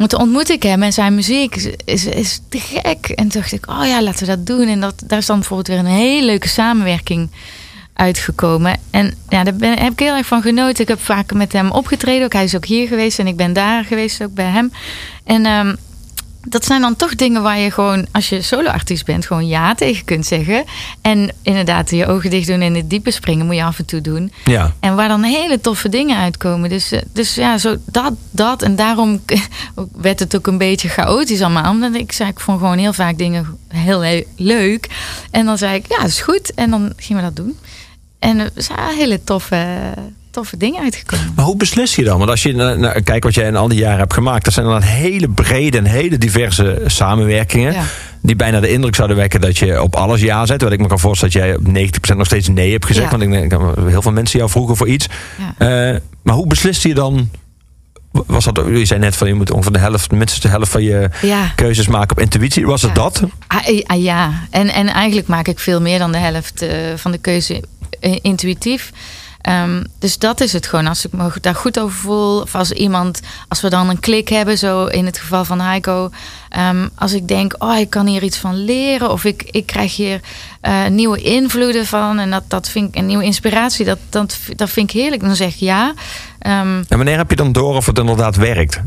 Maar 0.02 0.10
toen 0.10 0.20
ontmoette 0.20 0.54
ik 0.54 0.64
hem 0.64 0.84
en 0.84 0.94
zijn 0.94 1.16
muziek 1.16 1.56
is, 1.86 2.06
is, 2.06 2.42
te 2.50 2.60
gek. 2.60 3.10
En 3.10 3.28
toen 3.28 3.42
dacht 3.42 3.52
ik, 3.52 3.70
oh 3.70 3.86
ja, 3.86 4.02
laten 4.02 4.20
we 4.20 4.36
dat 4.36 4.46
doen. 4.46 4.68
En 4.68 4.80
dat, 4.80 5.04
daar 5.06 5.18
is 5.18 5.26
dan 5.26 5.40
bijvoorbeeld 5.40 5.68
weer 5.68 5.78
een 5.78 6.00
hele 6.00 6.26
leuke 6.26 6.48
samenwerking 6.48 7.30
uitgekomen. 7.94 8.78
En 8.92 9.14
ja, 9.30 9.44
daar 9.44 9.56
ben, 9.56 9.80
heb 9.80 9.92
ik 9.92 10.00
heel 10.00 10.16
erg 10.16 10.26
van 10.26 10.42
genoten. 10.42 10.82
Ik 10.82 10.88
heb 10.88 11.02
vaak 11.02 11.34
met 11.34 11.54
hem 11.54 11.72
opgetreden. 11.72 12.26
Ook 12.26 12.34
hij 12.34 12.44
is 12.44 12.56
ook 12.56 12.66
hier 12.66 12.88
geweest 12.88 13.20
en 13.20 13.28
ik 13.28 13.36
ben 13.36 13.54
daar 13.54 13.84
geweest, 13.84 14.24
ook 14.24 14.34
bij 14.34 14.46
hem. 14.46 14.72
En 15.24 15.46
ehm, 15.46 15.76
dat 16.48 16.66
zijn 16.66 16.82
dan 16.82 16.96
toch 16.96 17.16
dingen 17.16 17.42
waar 17.42 17.60
je 17.60 17.72
gewoon, 17.72 18.08
als 18.12 18.30
je 18.30 18.42
soloartiest 18.42 19.06
bent, 19.06 19.26
gewoon 19.26 19.48
ja 19.48 19.76
tegen 19.76 20.06
kunt 20.06 20.26
zeggen. 20.26 20.64
En 21.02 21.32
inderdaad, 21.42 21.90
je 21.90 22.06
ogen 22.08 22.30
dicht 22.30 22.48
doen 22.48 22.56
en 22.56 22.62
in 22.62 22.76
het 22.76 22.90
diepe 22.90 23.12
springen 23.12 23.46
moet 23.46 23.56
je 23.56 23.64
af 23.64 23.80
en 23.80 23.86
toe 23.86 24.02
doen. 24.02 24.32
Ja. 24.44 24.74
En 24.80 24.96
waar 24.96 25.08
dan 25.08 25.24
hele 25.24 25.62
toffe 25.62 25.90
dingen 25.90 26.18
uitkomen. 26.18 26.70
Dus, 26.70 26.92
eh, 26.92 27.02
dus 27.14 27.36
ja, 27.36 27.58
zo 27.58 27.76
dat, 27.86 28.14
dat. 28.32 28.62
En 28.62 28.76
daarom 28.76 29.22
werd 30.08 30.20
het 30.20 30.36
ook 30.36 30.48
een 30.48 30.58
beetje 30.58 30.90
chaotisch 30.90 31.42
allemaal. 31.42 31.72
Omdat 31.72 31.94
ik 31.96 32.12
zei, 32.12 32.30
ik 32.30 32.40
vond 32.40 32.60
gewoon 32.60 32.78
heel 32.78 32.94
vaak 32.94 33.18
dingen 33.18 33.58
heel 33.68 34.00
le- 34.00 34.24
leuk. 34.36 34.90
En 35.32 35.46
dan 35.46 35.58
zei 35.58 35.76
ik, 35.76 35.86
ja, 35.90 35.98
dat 35.98 36.08
is 36.08 36.22
goed. 36.22 36.54
En 36.54 36.70
dan 36.70 36.94
gingen 36.98 37.24
we 37.24 37.28
dat 37.34 37.46
doen. 37.46 37.58
En 38.20 38.40
er 38.40 38.52
zijn 38.56 38.96
hele 38.96 39.24
toffe, 39.24 39.94
toffe 40.32 40.58
dingen 40.58 40.82
uitgekomen. 40.82 41.34
Maar 41.36 41.46
hoe 41.46 41.58
beslis 41.58 41.96
je 41.96 42.04
dan? 42.04 42.18
Want 42.18 42.30
als 42.30 42.44
je 42.44 42.54
naar- 42.54 43.02
kijkt 43.02 43.24
wat 43.24 43.34
jij 43.36 43.48
in 43.48 43.56
al 43.56 43.68
die 43.68 43.80
jaren 43.80 44.00
hebt 44.00 44.14
gemaakt, 44.14 44.44
dat 44.46 44.54
zijn 44.54 44.66
dan 44.66 44.82
hele 44.82 45.30
brede 45.30 45.78
en 45.78 45.86
hele 45.86 46.18
diverse 46.18 46.82
samenwerkingen. 46.86 47.74
Ja. 47.74 47.84
Die 48.22 48.36
bijna 48.36 48.60
de 48.60 48.72
indruk 48.72 48.96
zouden 48.96 49.18
wekken 49.18 49.42
dat 49.42 49.58
je 49.58 49.82
op 49.82 49.96
alles 49.96 50.22
ja 50.22 50.46
zet. 50.46 50.62
Wat 50.62 50.72
ik 50.72 50.80
me 50.80 50.88
kan 50.88 51.00
voorstellen 51.00 51.34
dat 51.34 51.44
jij 51.44 51.56
op 51.56 51.68
90% 51.68 52.18
nog 52.18 52.26
steeds 52.26 52.48
nee 52.48 52.72
hebt 52.72 52.86
gezegd. 52.86 53.12
Ja. 53.12 53.18
Want 53.18 53.24
ik 53.34 53.50
denk, 53.50 53.62
heel 53.90 54.02
veel 54.02 54.12
mensen 54.12 54.40
jou 54.40 54.52
vroegen 54.52 54.78
voor 54.78 54.88
iets. 54.88 55.08
Ja. 55.58 55.90
Eh, 55.92 55.98
maar 56.24 56.36
hoe 56.36 56.48
besliste 56.48 56.88
je 56.88 56.94
dan? 56.94 57.30
Was 58.12 58.44
dat, 58.46 58.62
je 58.68 58.86
zei 58.86 59.00
net 59.00 59.16
van 59.16 59.28
je 59.28 59.34
moet 59.34 59.52
ongeveer 59.52 59.72
de 59.72 59.80
helft, 59.80 60.12
minstens 60.12 60.42
de 60.42 60.48
helft 60.48 60.72
van 60.72 60.84
je 60.84 61.10
Ja. 61.22 61.52
keuzes 61.56 61.88
maken 61.88 62.12
op 62.18 62.24
intuïtie. 62.24 62.66
Was 62.66 62.82
het 62.82 62.96
Ja. 62.96 63.04
dat? 63.04 63.24
Ah, 63.48 63.68
eh, 63.68 63.84
ah, 63.86 64.02
ja, 64.04 64.32
en, 64.50 64.70
en 64.74 64.88
eigenlijk 64.88 65.28
maak 65.28 65.48
ik 65.48 65.60
veel 65.60 65.82
meer 65.82 66.00
dan 66.00 66.12
de 66.12 66.18
helft 66.18 66.62
eh, 66.62 66.70
van 66.96 67.12
de 67.12 67.18
keuze 67.18 67.64
intuïtief. 68.22 68.92
Ehm, 69.42 69.84
dus 70.00 70.18
dat 70.18 70.42
is 70.42 70.54
het 70.54 70.68
gewoon. 70.68 70.88
Als 70.88 71.06
ik 71.06 71.12
me 71.12 71.32
daar 71.42 71.56
goed 71.56 71.80
over 71.80 71.98
voel, 71.98 72.42
of 72.42 72.56
als 72.56 72.72
iemand, 72.72 73.20
als 73.48 73.62
we 73.62 73.70
dan 73.70 73.90
een 73.90 74.00
klik 74.00 74.28
hebben, 74.30 74.58
zo 74.58 74.86
in 74.86 75.06
het 75.06 75.18
geval 75.18 75.46
van 75.46 75.60
Heiko. 75.62 76.10
ehm, 76.50 76.88
als 76.96 77.14
ik 77.14 77.28
denk, 77.28 77.56
oh, 77.58 77.78
ik 77.78 77.90
kan 77.90 78.08
hier 78.08 78.24
iets 78.24 78.38
van 78.38 78.64
leren, 78.64 79.12
of 79.12 79.24
ik, 79.24 79.44
ik 79.52 79.66
krijg 79.66 79.96
hier 79.96 80.20
eh, 80.62 80.88
nieuwe 80.88 81.22
invloeden 81.22 81.86
van, 81.86 82.20
en 82.20 82.30
dat, 82.32 82.44
dat 82.48 82.70
vind 82.70 82.88
ik 82.88 82.96
een 82.96 83.06
nieuwe 83.06 83.24
inspiratie, 83.24 83.86
dat, 83.86 84.00
dat, 84.10 84.38
dat 84.56 84.70
vind 84.70 84.90
ik 84.94 85.00
heerlijk. 85.02 85.22
Dan 85.22 85.36
zeg 85.36 85.54
ik 85.54 85.60
ja. 85.60 85.94
Ehm, 86.40 86.84
En 86.88 86.98
wanneer 86.98 87.18
heb 87.18 87.30
je 87.30 87.36
dan 87.36 87.52
door 87.52 87.76
of 87.76 87.86
het 87.86 87.98
inderdaad 87.98 88.36
werkt? 88.36 88.82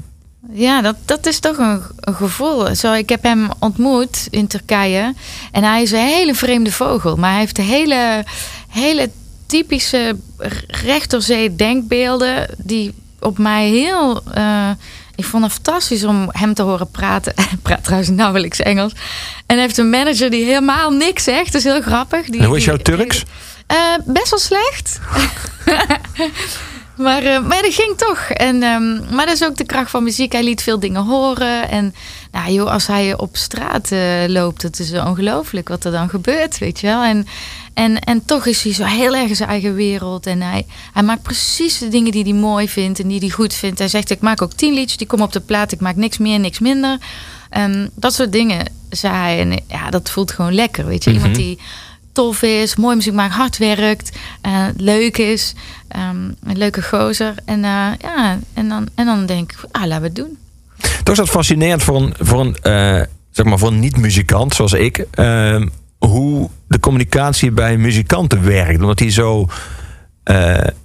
ja, 0.53 0.81
dat, 0.83 0.97
dat 1.05 1.27
is 1.27 1.39
toch 1.39 1.59
een, 1.59 1.83
een 2.01 2.15
gevoel. 2.15 2.75
Zo, 2.75 2.93
ik 2.93 3.09
heb 3.09 3.23
hem 3.23 3.49
ontmoet 3.59 4.27
in 4.31 4.47
Turkije. 4.47 5.15
En 5.53 5.63
hij 5.65 5.83
is 5.83 5.91
een 5.93 5.99
hele 5.99 6.35
vreemde 6.35 6.73
vogel. 6.73 7.17
Maar 7.17 7.31
hij 7.31 7.39
heeft 7.39 7.57
hele, 7.57 8.25
hele 8.69 9.11
typische 9.47 10.17
rechterzee 10.67 11.57
denkbeelden... 11.57 12.47
die 12.59 12.95
op 13.21 13.39
mij 13.39 13.69
heel... 13.69 14.23
eh, 14.35 14.71
ik 15.17 15.25
vond 15.25 15.45
het 15.45 15.53
fantastisch 15.53 16.05
om 16.05 16.29
hem 16.33 16.55
te 16.55 16.63
horen 16.63 16.91
praten. 16.91 17.33
Hij 17.49 17.59
praat 17.63 17.85
trouwens 17.85 18.11
nauwelijks 18.11 18.61
Engels. 18.61 18.93
En 19.47 19.59
heeft 19.59 19.79
een 19.79 19.91
manager 19.91 20.31
die 20.31 20.45
helemaal 20.45 20.91
niks 20.91 21.25
zegt. 21.25 21.53
Dat 21.53 21.65
is 21.65 21.73
heel 21.73 21.83
grappig. 21.83 22.27
Die, 22.27 22.41
En 22.41 22.47
hoe 22.47 22.57
is 22.57 22.65
jouw 22.65 22.77
Turks? 22.77 23.25
eh, 23.67 23.77
best 24.05 24.31
wel 24.31 24.39
slecht. 24.39 25.01
maar, 26.97 27.23
eh, 27.23 27.41
maar 27.47 27.63
dat 27.63 27.75
ging 27.75 27.97
toch. 27.97 28.19
En, 28.19 28.63
ehm, 28.63 29.15
maar 29.15 29.27
dat 29.27 29.35
is 29.35 29.45
ook 29.45 29.57
de 29.57 29.65
kracht 29.65 29.91
van 29.91 30.03
muziek. 30.03 30.33
Hij 30.33 30.43
liet 30.43 30.63
veel 30.63 30.79
dingen 30.79 31.05
horen. 31.05 31.69
En 31.69 31.95
nou, 32.33 32.53
joh, 32.53 32.71
als 32.71 32.87
hij 32.87 33.17
op 33.17 33.37
straat 33.37 33.91
eh, 33.91 34.25
loopt, 34.27 34.63
het 34.63 34.79
is 34.79 34.93
ongelooflijk 34.93 35.69
wat 35.69 35.85
er 35.85 35.93
dan 35.93 36.09
gebeurt, 36.09 36.59
weet 36.59 36.81
je 36.81 36.87
wel. 36.87 37.03
En, 37.03 37.27
en, 37.75 37.99
en 37.99 38.25
toch 38.25 38.47
is 38.47 38.63
hij 38.63 38.73
zo 38.73 38.85
heel 38.85 39.15
erg 39.15 39.29
in 39.29 39.37
zijn 39.37 39.49
eigen 39.49 39.75
wereld. 39.75 40.27
En 40.27 40.41
hij, 40.41 40.67
hij 40.93 41.03
maakt 41.03 41.23
precies 41.23 41.79
de 41.79 41.89
dingen 41.89 42.13
die 42.13 42.23
hij 42.23 42.33
mooi 42.33 42.69
vindt 42.69 43.01
en 43.01 43.09
die 43.09 43.19
hij 43.21 43.29
goed 43.31 43.55
vindt. 43.55 43.79
Hij 43.79 43.89
zegt, 43.89 44.11
ik 44.11 44.21
maak 44.21 44.43
ook 44.43 44.53
tien 44.53 44.75
liedjes, 44.75 44.97
die 44.97 45.07
komen 45.07 45.27
op 45.27 45.33
de 45.33 45.41
plaat. 45.41 45.73
Ik 45.73 45.81
maak 45.81 45.97
niks 45.97 46.19
meer, 46.19 46.41
niks 46.41 46.59
minder. 46.59 46.99
Ehm, 47.51 47.89
dat 47.95 48.15
soort 48.15 48.33
dingen 48.33 48.67
zei 48.91 49.15
hij. 49.15 49.41
En 49.41 49.61
ja, 49.69 49.91
dat 49.91 50.11
voelt 50.11 50.33
gewoon 50.33 50.55
lekker, 50.55 50.87
weet 50.87 51.05
je. 51.05 51.13
Iemand 51.13 51.35
die 51.35 51.59
tof 52.15 52.43
is, 52.43 52.77
mooi 52.77 52.97
muziek 52.97 53.13
maakt, 53.15 53.35
hard 53.35 53.59
werkt, 53.59 54.17
eh, 54.41 54.67
leuk 54.77 55.19
is, 55.19 55.55
ehm, 55.89 56.17
een 56.45 56.59
leuke 56.59 56.83
gozer. 56.83 57.35
En, 57.45 57.65
eh, 57.65 57.87
ja, 57.99 58.39
en, 58.55 58.69
dan, 58.69 58.89
en 58.95 59.07
dan 59.07 59.27
denk 59.27 59.53
ik, 59.53 59.59
ah, 59.71 59.85
laten 59.85 60.01
we 60.01 60.07
het 60.07 60.17
doen. 60.17 60.39
Toch 61.03 61.13
is 61.15 61.21
dat 61.21 61.29
fascinerend 61.29 61.83
voor 61.83 61.97
een, 62.03 62.15
voor 62.19 62.41
een, 62.41 62.57
eh, 62.63 63.03
zeg 63.31 63.47
maar 63.47 63.59
voor 63.59 63.69
een 63.69 63.81
niet-muzikant 63.81 64.55
zoals 64.55 64.73
ik. 64.73 64.99
eh, 65.11 65.63
hoe 65.99 66.51
de 66.69 66.81
communicatie 66.81 67.51
bij 67.51 67.77
muzikanten 67.77 68.45
werkt. 68.45 68.81
Omdat 68.81 68.99
die 68.99 69.11
zo 69.11 69.49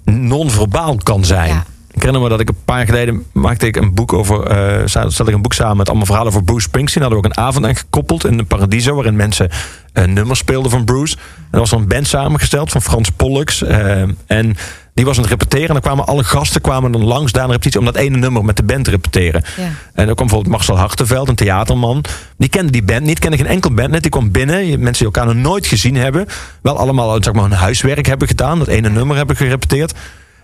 non-verbaal 0.04 0.96
kan 1.02 1.24
zijn. 1.24 1.48
Ja. 1.48 1.64
Ik 1.92 1.96
herinner 2.02 2.22
me 2.22 2.28
dat 2.28 2.40
ik 2.40 2.48
een 2.48 2.64
paar 2.64 2.76
jaar 2.76 2.86
geleden 2.86 3.24
maakte 3.32 3.66
ik 3.66 3.76
een 3.76 3.94
boek 3.94 4.12
over. 4.12 4.42
eh 4.46 4.82
stelde 4.86 5.24
ik 5.30 5.34
een 5.36 5.42
boek 5.42 5.52
samen 5.52 5.76
met 5.76 5.88
allemaal 5.88 6.06
verhalen 6.06 6.28
over 6.32 6.44
Bruce 6.44 6.60
Springsteen. 6.68 7.02
Daar 7.02 7.12
hadden 7.12 7.30
we 7.30 7.36
ook 7.36 7.44
een 7.44 7.48
avond 7.48 7.66
aan 7.66 7.76
gekoppeld 7.76 8.24
in 8.26 8.36
de 8.36 8.44
Paradiso. 8.44 8.94
Waarin 8.94 9.16
mensen 9.16 9.50
eh, 9.92 10.04
nummers 10.04 10.38
speelden 10.38 10.70
van 10.70 10.84
Bruce. 10.84 11.16
En 11.16 11.46
er 11.50 11.58
was 11.58 11.72
een 11.72 11.88
band 11.88 12.06
samengesteld 12.06 12.70
van 12.70 12.82
Frans 12.82 13.10
Pollux. 13.10 13.62
eh, 13.62 14.02
en 14.26 14.56
die 14.94 15.04
was 15.04 15.16
aan 15.16 15.22
het 15.22 15.30
repeteren. 15.32 15.66
En 15.66 15.72
dan 15.72 15.82
kwamen 15.82 16.06
alle 16.06 16.24
gasten 16.24 16.60
kwamen 16.60 16.92
dan 16.92 17.04
langs 17.04 17.32
daar 17.32 17.44
een 17.44 17.50
repetitie 17.50 17.78
om 17.80 17.84
dat 17.86 17.96
ene 17.96 18.16
nummer 18.16 18.44
met 18.44 18.56
de 18.56 18.62
band 18.62 18.84
te 18.84 18.90
repeteren. 18.90 19.42
Ja. 19.56 19.62
En 19.62 19.72
dan 20.06 20.14
kwam 20.14 20.26
bijvoorbeeld 20.26 20.46
Marcel 20.54 20.78
Hartenveld, 20.78 21.28
een 21.28 21.34
theaterman. 21.34 22.04
Die 22.36 22.48
kende 22.48 22.72
die 22.72 22.82
band 22.82 23.02
niet, 23.02 23.18
kende 23.18 23.36
geen 23.36 23.46
enkel 23.46 23.74
band 23.74 23.90
net. 23.90 24.02
Die 24.02 24.10
kwam 24.10 24.30
binnen, 24.30 24.58
mensen 24.66 25.04
die 25.04 25.04
elkaar 25.14 25.34
nog 25.34 25.42
nooit 25.44 25.66
gezien 25.66 25.96
hebben. 25.96 26.26
Wel 26.62 26.78
allemaal 26.78 27.22
zeg 27.22 27.32
maar, 27.34 27.42
hun 27.42 27.52
huiswerk 27.52 28.06
hebben 28.06 28.28
gedaan. 28.28 28.58
Dat 28.58 28.68
ene 28.68 28.88
nummer 28.88 29.16
hebben 29.16 29.36
gerepeteerd. 29.36 29.94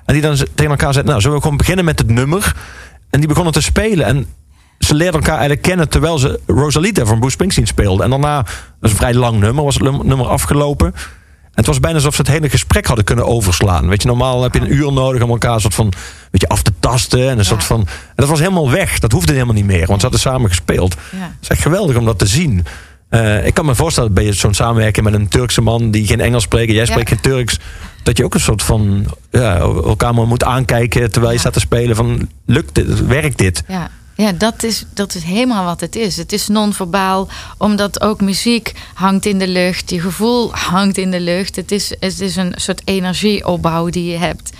En 0.06 0.12
die 0.12 0.22
dan 0.22 0.34
tegen 0.36 0.70
elkaar 0.70 0.92
zeiden, 0.92 1.04
nou 1.06 1.20
zullen 1.20 1.36
we 1.36 1.42
gewoon 1.42 1.56
beginnen 1.56 1.84
met 1.84 1.98
het 1.98 2.10
nummer. 2.10 2.56
En 3.10 3.18
die 3.18 3.28
begonnen 3.28 3.52
te 3.52 3.60
spelen. 3.60 4.06
En 4.06 4.26
ze 4.78 4.94
leerden 4.94 5.20
elkaar 5.20 5.38
eigenlijk 5.38 5.62
kennen 5.62 5.88
terwijl 5.88 6.18
ze 6.18 6.40
Rosalita 6.46 7.04
van 7.04 7.18
Bruce 7.18 7.34
Springsteen 7.34 7.66
speelden. 7.66 8.04
En 8.04 8.10
daarna, 8.10 8.36
dat 8.42 8.46
is 8.80 8.90
een 8.90 8.96
vrij 8.96 9.14
lang 9.14 9.38
nummer, 9.40 9.64
was 9.64 9.74
het 9.74 10.04
nummer 10.04 10.26
afgelopen. 10.26 10.94
En 11.44 11.62
het 11.62 11.66
was 11.66 11.80
bijna 11.80 11.96
alsof 11.96 12.14
ze 12.14 12.20
het 12.20 12.30
hele 12.30 12.48
gesprek 12.48 12.86
hadden 12.86 13.04
kunnen 13.04 13.26
overslaan. 13.26 13.88
Weet 13.88 14.02
je, 14.02 14.08
normaal 14.08 14.42
heb 14.42 14.54
je 14.54 14.60
een 14.60 14.74
uur 14.74 14.92
nodig 14.92 15.22
om 15.22 15.30
elkaar 15.30 15.54
een 15.54 15.60
soort 15.60 15.74
van 15.74 15.92
weet 16.30 16.40
je, 16.40 16.48
af 16.48 16.62
te 16.62 16.72
tasten. 16.80 17.28
En 17.30 17.38
een 17.38 17.44
soort 17.44 17.64
van. 17.64 17.80
En 17.80 18.14
dat 18.14 18.28
was 18.28 18.38
helemaal 18.38 18.70
weg. 18.70 18.98
Dat 18.98 19.12
hoefde 19.12 19.32
helemaal 19.32 19.54
niet 19.54 19.64
meer, 19.64 19.86
want 19.86 20.00
ze 20.00 20.06
hadden 20.06 20.20
samen 20.20 20.48
gespeeld. 20.48 20.94
Ja. 21.12 21.18
Het 21.18 21.30
is 21.42 21.48
echt 21.48 21.62
geweldig 21.62 21.96
om 21.96 22.04
dat 22.04 22.18
te 22.18 22.26
zien. 22.26 22.66
Eh, 23.08 23.46
ik 23.46 23.54
kan 23.54 23.66
me 23.66 23.74
voorstellen 23.74 24.14
dat 24.14 24.24
bij 24.24 24.32
zo'n 24.32 24.54
samenwerking 24.54 25.04
met 25.04 25.14
een 25.14 25.28
Turkse 25.28 25.60
man 25.60 25.90
die 25.90 26.06
geen 26.06 26.20
Engels 26.20 26.42
spreekt, 26.42 26.70
jij 26.72 26.80
Ja. 26.80 26.86
spreekt 26.86 27.08
geen 27.08 27.20
Turks, 27.20 27.58
dat 28.06 28.16
je 28.16 28.24
ook 28.24 28.34
een 28.34 28.40
soort 28.40 28.62
van 28.62 29.06
ja, 29.30 29.56
elkaar 29.58 30.14
maar 30.14 30.26
moet 30.26 30.44
aankijken 30.44 31.10
terwijl 31.10 31.26
je 31.32 31.34
Ja. 31.34 31.40
staat 31.40 31.52
te 31.52 31.60
spelen 31.60 31.96
van 31.96 32.28
lukt 32.44 32.74
dit, 32.74 33.06
werkt 33.06 33.38
dit? 33.38 33.62
Ja. 33.68 33.90
Ja, 34.14 34.32
dat 34.32 34.62
is, 34.62 34.84
dat 34.94 35.14
is 35.14 35.22
helemaal 35.22 35.64
wat 35.64 35.80
het 35.80 35.96
is. 35.96 36.16
Het 36.16 36.32
is 36.32 36.48
non-verbaal, 36.48 37.28
omdat 37.58 38.00
ook 38.00 38.20
muziek 38.20 38.74
hangt 38.94 39.26
in 39.26 39.38
de 39.38 39.48
lucht. 39.48 39.90
Je 39.90 40.00
gevoel 40.00 40.54
hangt 40.54 40.98
in 40.98 41.10
de 41.10 41.20
lucht. 41.20 41.56
Het 41.56 41.72
is, 41.72 41.94
het 42.00 42.20
is 42.20 42.36
een 42.36 42.52
soort 42.56 42.82
energieopbouw 42.84 43.88
die 43.88 44.10
je 44.10 44.16
hebt. 44.16 44.50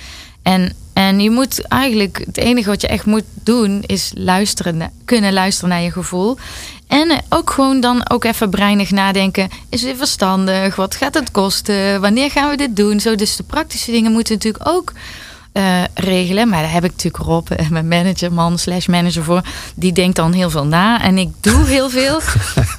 En, 0.43 0.73
en 0.93 1.21
je 1.21 1.31
moet 1.31 1.67
eigenlijk, 1.69 2.23
het 2.27 2.37
enige 2.37 2.69
wat 2.69 2.81
je 2.81 2.89
echt 2.89 3.07
moet 3.07 3.25
doen, 3.43 3.83
is 3.87 4.13
luisteren, 4.15 4.93
kunnen 5.05 5.33
luisteren 5.33 5.71
naar 5.71 5.83
je 5.83 5.93
gevoel. 5.93 6.37
En 6.87 7.11
eh, 7.11 7.19
ook 7.29 7.51
gewoon 7.51 7.81
dan 7.81 8.11
ook 8.11 8.25
even 8.25 8.51
breinig 8.51 8.91
nadenken. 8.91 9.49
Is 9.69 9.81
dit 9.81 9.97
verstandig? 9.97 10.77
Wat 10.77 10.95
gaat 10.95 11.15
het 11.15 11.31
kosten? 11.31 12.01
Wanneer 12.01 12.31
gaan 12.31 12.51
we 12.51 12.57
dit 12.57 12.77
doen? 12.77 13.01
Zo, 13.01 13.15
dus 13.15 13.37
de 13.37 13.43
praktische 13.43 13.91
dingen 13.91 14.13
moeten 14.13 14.35
natuurlijk 14.35 14.69
ook 14.69 14.93
eh, 15.57 15.83
regelen. 15.95 16.49
Maar 16.49 16.63
daar 16.63 16.73
heb 16.73 16.85
ik 16.85 16.91
natuurlijk 16.91 17.25
Rob, 17.25 17.51
eh, 17.51 17.69
mijn 17.69 17.89
manager, 17.89 18.33
man 18.33 18.59
slash 18.59 18.87
manager 18.87 19.25
voor. 19.25 19.43
Die 19.75 19.93
denkt 19.93 20.17
dan 20.17 20.33
heel 20.33 20.51
veel 20.51 20.67
na. 20.67 21.03
En 21.03 21.19
ik 21.19 21.29
doe 21.41 21.65
heel 21.65 21.91
veel. 21.91 22.21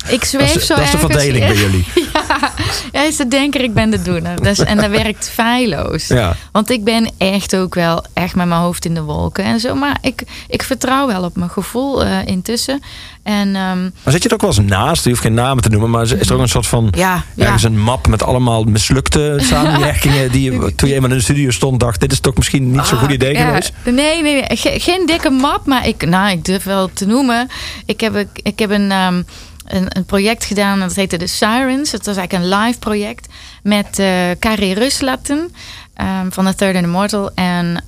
Ik 0.07 0.23
zweef 0.23 0.47
Dat 0.47 0.61
is, 0.61 0.65
zo 0.65 0.75
dat 0.75 0.83
is 0.83 0.91
de 0.91 0.97
verdeling 0.97 1.45
bij 1.45 1.55
jullie. 1.55 1.85
ja, 2.13 2.51
hij 2.91 3.07
is 3.07 3.17
de 3.17 3.27
denker, 3.27 3.61
ik 3.61 3.73
ben 3.73 3.89
de 3.89 4.01
doener. 4.01 4.43
Dus, 4.43 4.59
en 4.59 4.77
dat 4.77 4.89
werkt 4.89 5.29
feilloos. 5.29 6.07
Ja. 6.07 6.35
Want 6.51 6.69
ik 6.69 6.83
ben 6.83 7.11
echt 7.17 7.55
ook 7.55 7.75
wel 7.75 8.03
echt 8.13 8.35
met 8.35 8.47
mijn 8.47 8.61
hoofd 8.61 8.85
in 8.85 8.93
de 8.93 9.01
wolken 9.01 9.43
en 9.43 9.59
zo. 9.59 9.75
Maar 9.75 9.97
ik, 10.01 10.21
ik 10.47 10.63
vertrouw 10.63 11.07
wel 11.07 11.23
op 11.23 11.35
mijn 11.35 11.49
gevoel 11.49 12.03
intussen. 12.25 12.81
En 13.27 13.55
ehm, 13.55 13.81
Maar 13.81 14.13
zit 14.13 14.23
je 14.23 14.27
er 14.29 14.33
ook 14.33 14.41
wel 14.41 14.49
eens 14.49 14.59
naast? 14.69 15.03
Je 15.03 15.09
hoeft 15.09 15.21
geen 15.21 15.33
namen 15.33 15.63
te 15.63 15.69
noemen, 15.69 15.89
maar 15.89 16.01
is 16.03 16.11
er 16.29 16.33
ook 16.33 16.41
een 16.41 16.49
soort 16.49 16.67
van 16.67 16.87
Ja, 16.97 17.23
ja. 17.35 17.43
ergens 17.45 17.63
een 17.63 17.79
map 17.79 18.07
met 18.07 18.23
allemaal 18.23 18.63
mislukte 18.63 19.37
samenwerkingen 19.51 20.31
die 20.31 20.51
je 20.51 20.57
toen 20.75 20.89
je 20.89 20.95
eenmaal 20.95 21.09
in 21.11 21.17
de 21.17 21.23
studio 21.23 21.51
stond 21.51 21.79
dacht 21.79 21.99
dit 21.99 22.11
is 22.11 22.19
toch 22.19 22.35
misschien 22.35 22.71
niet 22.71 22.85
zo'n 22.85 22.97
goed 22.97 23.11
idee 23.11 23.33
Ah, 23.35 23.39
ja, 23.41 23.45
geweest? 23.47 23.71
Nee, 23.85 24.21
nee, 24.21 24.21
nee. 24.21 24.57
Ge- 24.57 24.79
geen 24.79 25.05
dikke 25.05 25.29
map, 25.29 25.65
maar 25.65 25.87
ik, 25.87 26.05
nou, 26.05 26.31
ik 26.31 26.45
durf 26.45 26.63
wel 26.63 26.89
te 26.93 27.05
noemen. 27.05 27.47
Ik 27.85 27.99
heb, 28.01 28.15
ik, 28.15 28.27
ik 28.43 28.59
heb 28.59 28.69
een, 28.69 28.91
ehm, 28.91 29.21
een, 29.65 29.85
een 29.89 30.05
project 30.05 30.45
gedaan, 30.45 30.79
dat 30.79 30.95
heette 30.95 31.17
The 31.17 31.27
Sirens. 31.27 31.91
Het 31.91 32.05
was 32.05 32.15
eigenlijk 32.17 32.51
een 32.53 32.59
live 32.59 32.79
project 32.79 33.27
met 33.63 33.99
eh 33.99 34.07
Carrie 34.39 34.73
Ruslatten 34.73 35.51
ehm, 35.93 36.29
van 36.29 36.45
The 36.45 36.55
Third 36.55 36.75
and 36.75 36.85
Immortal 36.85 37.31
en 37.35 37.83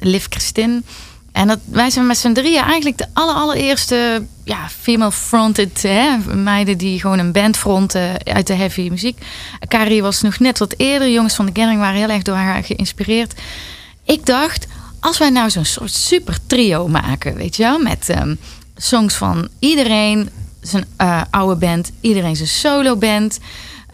Liv 0.00 0.24
Christin. 0.28 0.84
En 1.38 1.46
dat, 1.46 1.58
wij 1.64 1.90
zijn 1.90 2.06
met 2.06 2.18
z'n 2.18 2.32
drieën 2.32 2.62
eigenlijk 2.62 2.98
de 2.98 3.06
aller, 3.12 3.34
allereerste 3.34 4.22
ja, 4.44 4.68
female-fronted 4.68 5.82
hè, 5.82 6.16
meiden 6.34 6.78
die 6.78 7.00
gewoon 7.00 7.18
een 7.18 7.32
band 7.32 7.56
fronten 7.56 8.24
uit 8.24 8.46
de 8.46 8.54
heavy 8.54 8.88
muziek. 8.90 9.18
Carrie 9.68 10.02
was 10.02 10.22
nog 10.22 10.38
net 10.38 10.58
wat 10.58 10.74
eerder. 10.76 11.10
Jongens 11.10 11.34
van 11.34 11.46
de 11.46 11.52
Gathering 11.54 11.80
waren 11.80 11.98
heel 11.98 12.08
erg 12.08 12.22
door 12.22 12.34
haar 12.34 12.64
geïnspireerd. 12.64 13.40
Ik 14.04 14.26
dacht, 14.26 14.66
als 15.00 15.18
wij 15.18 15.30
nou 15.30 15.50
zo'n 15.50 15.64
soort 15.64 15.92
super 15.92 16.38
trio 16.46 16.88
maken, 16.88 17.34
weet 17.34 17.56
je 17.56 17.62
wel, 17.62 17.78
met 17.78 18.08
ehm, 18.08 18.34
songs 18.76 19.14
van 19.14 19.48
iedereen, 19.58 20.30
zijn 20.60 20.84
eh, 20.96 21.22
oude 21.30 21.56
band, 21.56 21.92
iedereen 22.00 22.36
zijn 22.36 22.48
solo 22.48 22.96
band, 22.96 23.38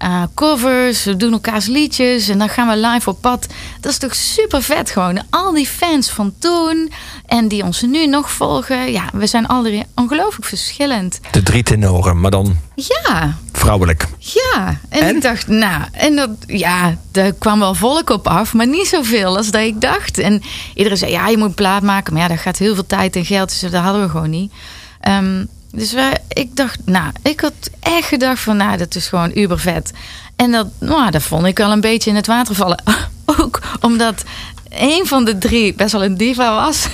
eh, 0.04 0.22
covers, 0.34 1.04
we 1.04 1.16
doen 1.16 1.32
elkaars 1.32 1.66
liedjes 1.66 2.28
en 2.28 2.38
dan 2.38 2.48
gaan 2.48 2.68
we 2.68 2.86
live 2.88 3.10
op 3.10 3.20
pad. 3.20 3.46
Dat 3.80 3.92
is 3.92 3.98
toch 3.98 4.14
super 4.14 4.62
vet 4.62 4.90
gewoon. 4.90 5.22
Al 5.30 5.52
die 5.52 5.66
fans 5.66 6.10
van 6.10 6.34
toen 6.38 6.92
en 7.26 7.48
die 7.48 7.62
ons 7.64 7.82
nu 7.82 8.06
nog 8.06 8.30
volgen, 8.30 8.92
ja, 8.92 9.04
we 9.12 9.26
zijn 9.26 9.46
alle 9.46 9.62
drie 9.62 9.84
ongelooflijk 9.94 10.44
verschillend. 10.44 11.20
De 11.30 11.42
drie 11.42 11.62
tenoren, 11.62 12.20
maar 12.20 12.30
dan 12.30 12.56
Ja, 12.74 13.36
vrouwelijk. 13.52 14.06
ja, 14.18 14.78
en, 14.88 15.02
En? 15.02 15.16
ik 15.16 15.22
dacht, 15.22 15.46
nou, 15.48 15.82
en 15.92 16.16
dat, 16.16 16.30
ja, 16.46 16.96
daar 17.12 17.32
kwam 17.32 17.58
wel 17.58 17.74
volk 17.74 18.10
op 18.10 18.26
af, 18.26 18.52
maar 18.54 18.66
niet 18.68 18.86
zoveel 18.86 19.36
als 19.36 19.50
dat 19.50 19.62
ik 19.62 19.80
dacht. 19.80 20.18
En 20.18 20.42
iedereen 20.74 20.98
zei, 20.98 21.10
ja, 21.10 21.28
je 21.28 21.38
moet 21.38 21.54
plaat 21.54 21.82
maken, 21.82 22.12
maar 22.12 22.22
ja, 22.22 22.28
dat 22.28 22.38
gaat 22.38 22.58
heel 22.58 22.74
veel 22.74 22.86
tijd 22.86 23.16
en 23.16 23.24
geld, 23.24 23.48
dus 23.60 23.70
dat 23.70 23.82
hadden 23.82 24.02
we 24.02 24.08
gewoon 24.08 24.30
niet. 24.30 24.52
Ehm, 25.00 25.44
dus 25.74 25.92
wij, 25.92 26.18
ik 26.28 26.56
dacht, 26.56 26.78
nou, 26.84 27.12
ik 27.22 27.40
had 27.40 27.52
echt 27.80 28.08
gedacht 28.08 28.40
van, 28.40 28.56
nou, 28.56 28.76
dat 28.76 28.94
is 28.94 29.08
gewoon 29.08 29.30
uber 29.34 29.58
vet. 29.58 29.92
En 30.36 30.50
dat, 30.50 30.66
nou, 30.80 31.10
dat 31.10 31.22
vond 31.22 31.46
ik 31.46 31.58
wel 31.58 31.72
een 31.72 31.80
beetje 31.80 32.10
in 32.10 32.16
het 32.16 32.26
water 32.26 32.54
vallen. 32.54 32.82
Ook 33.40 33.60
omdat 33.80 34.24
een 34.70 35.06
van 35.06 35.24
de 35.24 35.38
drie 35.38 35.74
best 35.74 35.92
wel 35.92 36.04
een 36.04 36.16
diva 36.16 36.54
was. 36.54 36.86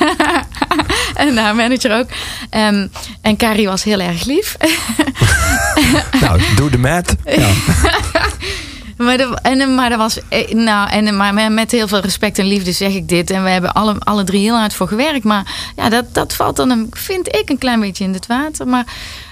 en 1.14 1.36
haar 1.36 1.54
manager 1.54 1.98
ook. 1.98 2.08
Ehm, 2.50 2.86
en 3.22 3.36
Carrie 3.36 3.66
was 3.66 3.84
heel 3.84 4.00
erg 4.00 4.24
lief. 4.24 4.56
Nou, 6.20 6.40
doe 6.56 6.70
de 6.70 6.78
mat. 6.78 7.14
Ja. 7.24 7.50
Maar, 9.04 9.16
de, 9.16 9.38
en, 9.42 9.74
maar 9.74 9.88
dat 9.88 9.98
was. 9.98 10.18
eh, 10.28 10.52
Nou, 10.54 10.90
en, 10.90 11.16
maar 11.16 11.52
met 11.52 11.70
heel 11.70 11.88
veel 11.88 12.00
respect 12.00 12.38
en 12.38 12.44
liefde 12.46 12.72
zeg 12.72 12.92
ik 12.94 13.08
dit. 13.08 13.30
En 13.30 13.44
we 13.44 13.50
hebben 13.50 13.72
alle, 13.72 13.94
alle 13.98 14.24
drie 14.24 14.40
heel 14.42 14.58
hard 14.58 14.74
voor 14.74 14.88
gewerkt. 14.88 15.24
Maar 15.24 15.72
ja, 15.76 15.88
dat, 15.88 16.04
dat 16.14 16.34
valt 16.34 16.56
dan, 16.56 16.70
een, 16.70 16.86
vind 16.90 17.28
ik, 17.36 17.50
een 17.50 17.58
klein 17.58 17.80
beetje 17.80 18.04
in 18.04 18.12
het 18.12 18.26
water. 18.26 18.66
Maar. 18.66 18.84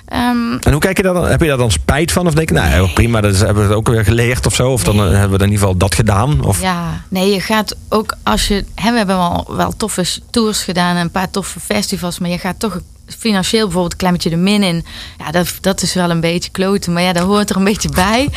ehm, 0.07 0.53
En 0.61 0.71
hoe 0.73 0.81
kijk 0.81 0.97
je 0.97 1.03
daar 1.03 1.15
dan? 1.15 1.27
Heb 1.29 1.41
je 1.41 1.47
daar 1.49 1.57
dan 1.57 1.71
spijt 1.71 2.13
van? 2.13 2.27
Of 2.27 2.35
denk 2.35 2.49
je, 2.49 2.55
nou 2.55 2.89
prima, 2.93 3.21
dat 3.21 3.33
is- 3.35 3.41
hebben 3.41 3.63
we 3.63 3.69
het 3.69 3.79
ook 3.79 3.89
weer 3.89 4.05
geleerd 4.05 4.47
of 4.47 4.55
zo? 4.55 4.71
Of 4.71 4.85
dan 4.85 4.97
eh, 4.97 5.03
hebben 5.11 5.39
we 5.39 5.45
in 5.45 5.51
ieder 5.51 5.59
geval 5.59 5.77
dat 5.77 5.95
gedaan? 5.95 6.45
Of, 6.45 6.61
ja, 6.61 7.03
nee, 7.09 7.31
je 7.33 7.41
gaat 7.41 7.77
ook 7.89 8.17
als 8.23 8.49
je. 8.49 8.65
Hè, 8.75 8.91
we 8.91 8.97
hebben 8.97 9.17
wel, 9.17 9.45
wel 9.57 9.73
toffe 9.77 10.05
tours 10.31 10.63
gedaan 10.63 10.97
en 10.97 11.03
een 11.03 11.11
paar 11.11 11.31
toffe 11.31 11.61
festivals. 11.61 12.19
Maar 12.19 12.31
je 12.31 12.39
gaat 12.39 12.59
toch 12.61 12.81
financieel 13.19 13.63
bijvoorbeeld 13.65 13.93
een 13.93 13.99
klein 13.99 14.13
beetje 14.15 14.31
de 14.31 14.37
min 14.37 14.63
in. 14.63 14.85
Ja, 15.19 15.31
dat, 15.31 15.55
dat 15.61 15.83
is 15.83 15.95
wel 15.95 16.11
een 16.11 16.21
beetje 16.21 16.51
kloten. 16.51 16.93
Maar 16.93 17.03
ja, 17.03 17.13
dat 17.13 17.23
hoort 17.25 17.51
er 17.51 17.57
een 17.57 17.65
beetje 17.65 17.89
bij. 17.89 18.29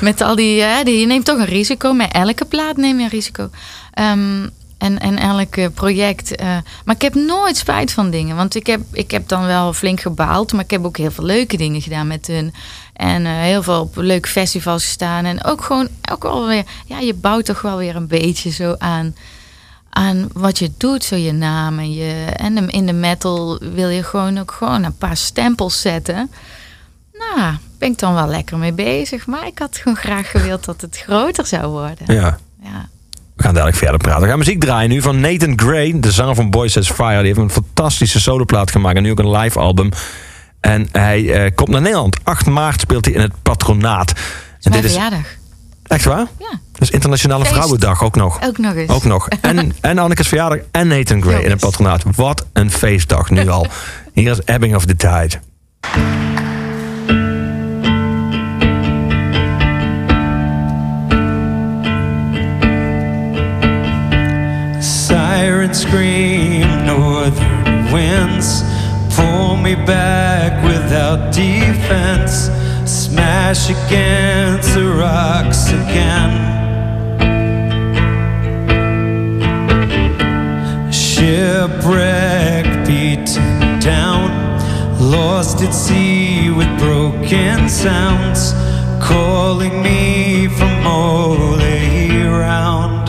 Met 0.00 0.20
al 0.20 0.34
die, 0.34 0.54
ja, 0.54 0.84
die. 0.84 0.98
Je 1.00 1.06
neemt 1.06 1.24
toch 1.24 1.38
een 1.38 1.44
risico. 1.44 1.92
Met 1.92 2.12
elke 2.12 2.44
plaat 2.44 2.76
neem 2.76 2.98
je 2.98 3.04
een 3.04 3.10
risico. 3.10 3.50
Ehm, 3.92 4.46
en, 4.78 4.98
en 4.98 5.18
elk 5.18 5.74
project. 5.74 6.36
eh, 6.36 6.46
maar 6.84 6.94
ik 6.94 7.02
heb 7.02 7.14
nooit 7.14 7.56
spijt 7.56 7.92
van 7.92 8.10
dingen. 8.10 8.36
Want 8.36 8.54
ik 8.54 8.66
heb, 8.66 8.80
ik 8.92 9.10
heb 9.10 9.28
dan 9.28 9.46
wel 9.46 9.72
flink 9.72 10.00
gebaald. 10.00 10.52
Maar 10.52 10.64
ik 10.64 10.70
heb 10.70 10.84
ook 10.84 10.96
heel 10.96 11.10
veel 11.10 11.24
leuke 11.24 11.56
dingen 11.56 11.82
gedaan 11.82 12.06
met 12.06 12.26
hun. 12.26 12.54
En 12.92 13.26
eh, 13.26 13.32
heel 13.32 13.62
veel 13.62 13.80
op 13.80 13.96
leuke 13.96 14.28
festivals 14.28 14.84
gestaan. 14.84 15.24
En 15.24 15.44
ook 15.44 15.62
gewoon, 15.64 15.88
ook 16.12 16.22
wel 16.22 16.46
weer. 16.46 16.64
Ja, 16.86 16.98
je 16.98 17.14
bouwt 17.14 17.44
toch 17.44 17.62
wel 17.62 17.76
weer 17.76 17.96
een 17.96 18.06
beetje 18.06 18.50
zo 18.50 18.74
aan. 18.78 19.14
Aan 19.96 20.28
wat 20.32 20.58
je 20.58 20.70
doet, 20.76 21.04
zo 21.04 21.16
je 21.16 21.32
naam 21.32 21.78
en 21.78 21.92
je. 21.92 22.12
En 22.36 22.68
in 22.68 22.86
de 22.86 22.92
metal 22.92 23.58
wil 23.74 23.88
je 23.88 24.02
gewoon 24.02 24.38
ook 24.38 24.50
gewoon 24.50 24.82
een 24.82 24.96
paar 24.96 25.16
stempels 25.16 25.80
zetten. 25.80 26.30
Nou, 27.12 27.54
ben 27.78 27.90
ik 27.90 27.98
dan 27.98 28.14
wel 28.14 28.26
lekker 28.26 28.58
mee 28.58 28.72
bezig. 28.72 29.26
Maar 29.26 29.46
ik 29.46 29.58
had 29.58 29.76
gewoon 29.76 29.96
graag 29.96 30.30
gewild 30.30 30.64
dat 30.64 30.80
het 30.80 30.98
groter 30.98 31.46
zou 31.46 31.66
worden. 31.66 32.14
ja. 32.14 32.38
Ja. 32.62 32.88
We 33.36 33.42
gaan 33.42 33.54
dadelijk 33.54 33.78
verder 33.78 33.98
praten. 33.98 34.22
We 34.22 34.28
gaan 34.28 34.38
muziek 34.38 34.60
draaien 34.60 34.90
nu 34.90 35.02
van 35.02 35.20
Nathan 35.20 35.58
Gray, 35.60 36.00
de 36.00 36.10
zanger 36.10 36.34
van 36.34 36.50
Boys 36.50 36.72
Says 36.72 36.90
Fire. 36.90 37.16
Die 37.18 37.26
heeft 37.26 37.38
een 37.38 37.50
fantastische 37.50 38.20
soloplaat 38.20 38.70
gemaakt 38.70 38.96
en 38.96 39.02
nu 39.02 39.10
ook 39.10 39.18
een 39.18 39.30
live 39.30 39.58
album. 39.58 39.90
En 40.60 40.88
hij 40.92 41.32
eh, 41.32 41.54
komt 41.54 41.68
naar 41.68 41.80
Nederland. 41.80 42.16
8 42.22 42.46
maart 42.46 42.80
speelt 42.80 43.04
hij 43.04 43.14
in 43.14 43.20
het 43.20 43.32
patronaat. 43.42 44.12
En 44.62 44.72
dit 44.72 44.84
is 44.84 44.92
verjaardag. 44.92 45.26
Echt 45.86 46.04
waar? 46.04 46.26
Ja, 46.38 46.60
is 46.78 46.90
Internationale 46.90 47.44
Feest. 47.44 47.54
Vrouwendag 47.54 48.02
ook 48.02 48.16
nog. 48.16 48.42
ook 48.42 48.58
nog 48.58 48.74
eens. 48.74 48.90
Ook 48.90 49.04
nog. 49.04 49.28
En, 49.28 49.72
en 49.80 49.98
Anneke's 49.98 50.28
verjaardag 50.28 50.58
en 50.70 50.88
Nathan 50.88 51.22
Gray 51.22 51.42
in 51.42 51.50
het 51.50 51.60
patronaat. 51.60 52.02
Wat 52.16 52.46
een 52.52 52.70
feestdag 52.70 53.30
nu 53.30 53.48
al. 53.48 53.66
Hier 54.12 54.30
is 54.30 54.40
Ebbing 54.44 54.74
of 54.74 54.86
the 54.86 54.96
Tide. 54.96 55.38
Siren 64.80 65.74
scream, 65.74 66.84
northern 66.84 67.92
winds 67.92 68.62
pull 69.16 69.56
me 69.56 69.76
back 69.76 70.62
without 70.62 71.32
defense. 71.32 72.50
Smash 73.04 73.68
against 73.68 74.72
the 74.74 74.86
rocks 74.86 75.68
again. 75.68 76.32
Shipwreck 80.90 82.64
beaten 82.86 83.78
down, 83.78 84.30
lost 84.98 85.60
at 85.60 85.74
sea 85.74 86.48
with 86.50 86.78
broken 86.78 87.68
sounds, 87.68 88.54
calling 89.06 89.82
me 89.82 90.48
from 90.48 90.86
all 90.86 91.60
around. 91.60 93.06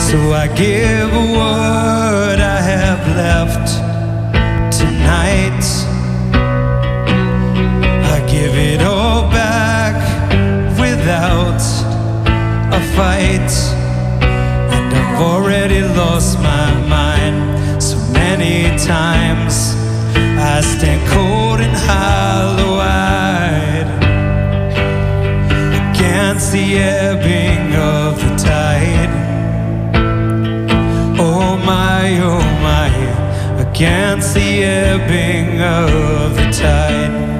So 0.00 0.16
I 0.32 0.46
give 0.56 1.12
what 1.12 2.40
I 2.40 2.60
have 2.62 3.02
left 3.14 3.68
tonight. 4.78 5.51
Fight. 13.02 13.52
And 14.74 14.86
I've 14.98 15.20
already 15.20 15.80
lost 16.00 16.38
my 16.38 16.70
mind 16.96 17.82
so 17.82 17.96
many 18.20 18.56
times. 18.78 19.54
I 20.52 20.60
stand 20.72 21.02
cold 21.14 21.58
and 21.66 21.76
hollow 21.88 22.74
eyed 22.78 23.88
against 25.82 26.52
the 26.52 26.66
ebbing 26.78 27.64
of 27.74 28.12
the 28.22 28.32
tide. 28.50 29.14
Oh 31.28 31.56
my, 31.72 32.04
oh 32.30 32.44
my, 32.68 32.90
against 33.66 34.34
the 34.34 34.50
ebbing 34.62 35.60
of 35.60 36.36
the 36.38 36.48
tide. 36.62 37.31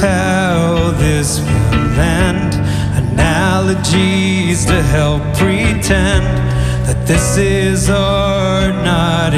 How 0.00 0.90
this 0.98 1.40
will 1.40 2.00
end, 2.00 2.54
analogies 3.02 4.66
to 4.66 4.82
help 4.82 5.22
pretend 5.36 6.24
that 6.86 7.06
this 7.06 7.36
is 7.36 7.88
art, 7.90 8.74
not 8.84 9.32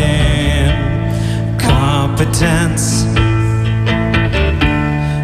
incompetence 2.18 3.05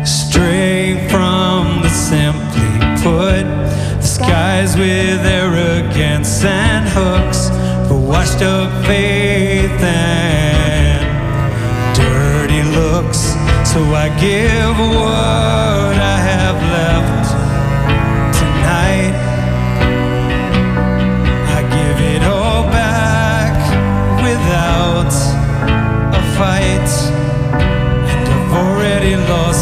straying 0.09 1.09
from 1.09 1.83
the 1.83 1.89
simply 1.89 2.79
put 3.03 3.45
the 4.01 4.03
skies 4.03 4.77
with 4.77 5.21
arrogance 5.27 6.45
and 6.45 6.89
hooks 6.89 7.49
for 7.89 7.99
washed 7.99 8.43
up 8.43 8.71
faith 8.87 9.81
and 9.83 10.34
so 13.75 13.83
i 13.93 14.09
give 14.21 14.77
what 14.79 15.97
i 16.15 16.17
have 16.31 16.59
left 16.77 17.27
tonight. 18.39 19.15
I 21.59 21.61
give 21.77 21.99
it 22.15 22.23
all 22.35 22.63
back 22.81 23.55
without 24.27 25.13
a 26.21 26.23
fight. 26.37 26.91
And 28.11 28.23
I've 28.35 28.53
already 28.63 29.15
lost 29.33 29.54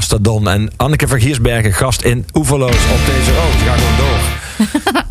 Mastodon. 0.00 0.48
En 0.48 0.70
Anneke 0.76 1.08
van 1.08 1.20
Giersbergen, 1.20 1.72
gast 1.72 2.02
in 2.02 2.26
Oeverloos 2.34 2.70
op 2.74 3.06
deze 3.06 3.32
rood. 3.34 3.52
Ga 3.66 3.76
gewoon 3.76 3.96
door. 3.96 4.18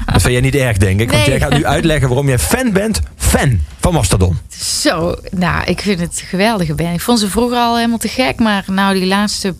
Dat 0.13 0.21
vind 0.21 0.33
jij 0.33 0.41
niet 0.41 0.55
erg, 0.55 0.77
denk 0.77 0.99
ik. 0.99 1.11
Want 1.11 1.21
Nee. 1.25 1.29
jij 1.37 1.39
gaat 1.39 1.57
nu 1.57 1.65
uitleggen 1.65 2.07
waarom 2.07 2.27
jij 2.27 2.39
fan 2.39 2.71
bent. 2.71 2.99
Fan 3.15 3.59
van 3.79 3.93
Mastodon. 3.93 4.37
Zo, 4.81 5.15
nou, 5.31 5.63
ik 5.65 5.81
vind 5.81 5.99
het 5.99 6.23
geweldige 6.25 6.73
band. 6.73 6.93
Ik 6.93 7.01
vond 7.01 7.19
ze 7.19 7.29
vroeger 7.29 7.57
al 7.57 7.75
helemaal 7.75 7.97
te 7.97 8.07
gek, 8.07 8.39
maar 8.39 8.63
nou, 8.67 8.93
die 8.93 9.05
laatste 9.05 9.55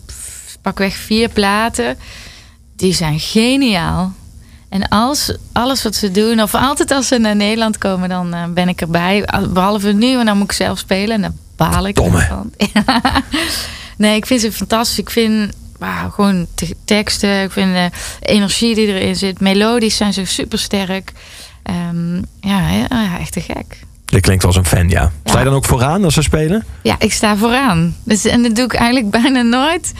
pakweg 0.62 0.94
vier 0.94 1.28
platen, 1.28 1.96
die 2.76 2.94
zijn 2.94 3.20
geniaal. 3.20 4.12
En 4.68 4.88
als, 4.88 5.36
alles 5.52 5.82
wat 5.82 5.94
ze 5.94 6.10
doen, 6.10 6.42
of 6.42 6.54
altijd 6.54 6.90
als 6.90 7.08
ze 7.08 7.18
naar 7.18 7.36
Nederland 7.36 7.78
komen, 7.78 8.08
dan 8.08 8.34
eh, 8.34 8.44
ben 8.48 8.68
ik 8.68 8.80
erbij. 8.80 9.28
Behalve 9.50 9.92
nu, 9.92 10.18
en 10.18 10.26
dan 10.26 10.36
moet 10.36 10.50
ik 10.50 10.56
zelf 10.56 10.78
spelen 10.78 11.14
en 11.14 11.22
dan 11.22 11.36
baal 11.56 11.86
ik 11.86 11.94
Domme. 11.94 12.18
ervan. 12.20 12.52
Ja. 14.00 14.06
Nee, 14.06 14.16
ik 14.16 14.26
vind 14.26 14.40
ze 14.40 14.52
fantastisch. 14.52 14.98
Ik 14.98 15.10
vind 15.10 15.52
wauw, 15.78 16.10
gewoon 16.10 16.46
te- 16.54 16.76
teksten, 16.84 17.42
ik 17.42 17.50
vind 17.52 17.74
de 17.74 17.90
energie 18.20 18.74
die 18.74 18.86
erin 18.86 19.16
zit, 19.16 19.40
melodisch 19.40 19.96
zijn 19.96 20.12
ze 20.12 20.24
super 20.24 20.58
sterk. 20.58 21.12
ja, 22.40 22.68
ja, 22.70 22.86
ja, 22.90 23.18
echt 23.20 23.32
te 23.32 23.40
gek. 23.40 23.78
Je 24.06 24.20
klinkt 24.20 24.44
als 24.44 24.56
een 24.56 24.64
fan, 24.64 24.88
ja. 24.88 25.12
Sta 25.24 25.32
je 25.32 25.38
Ja. 25.38 25.44
dan 25.44 25.54
ook 25.54 25.64
vooraan 25.64 26.04
als 26.04 26.14
ze 26.14 26.22
spelen? 26.22 26.64
Ja, 26.82 26.96
ik 26.98 27.12
sta 27.12 27.36
vooraan. 27.36 27.96
Dus, 28.04 28.24
en 28.24 28.42
dat 28.42 28.54
doe 28.56 28.64
ik 28.64 28.74
eigenlijk 28.74 29.10
bijna 29.10 29.42
nooit. 29.42 29.92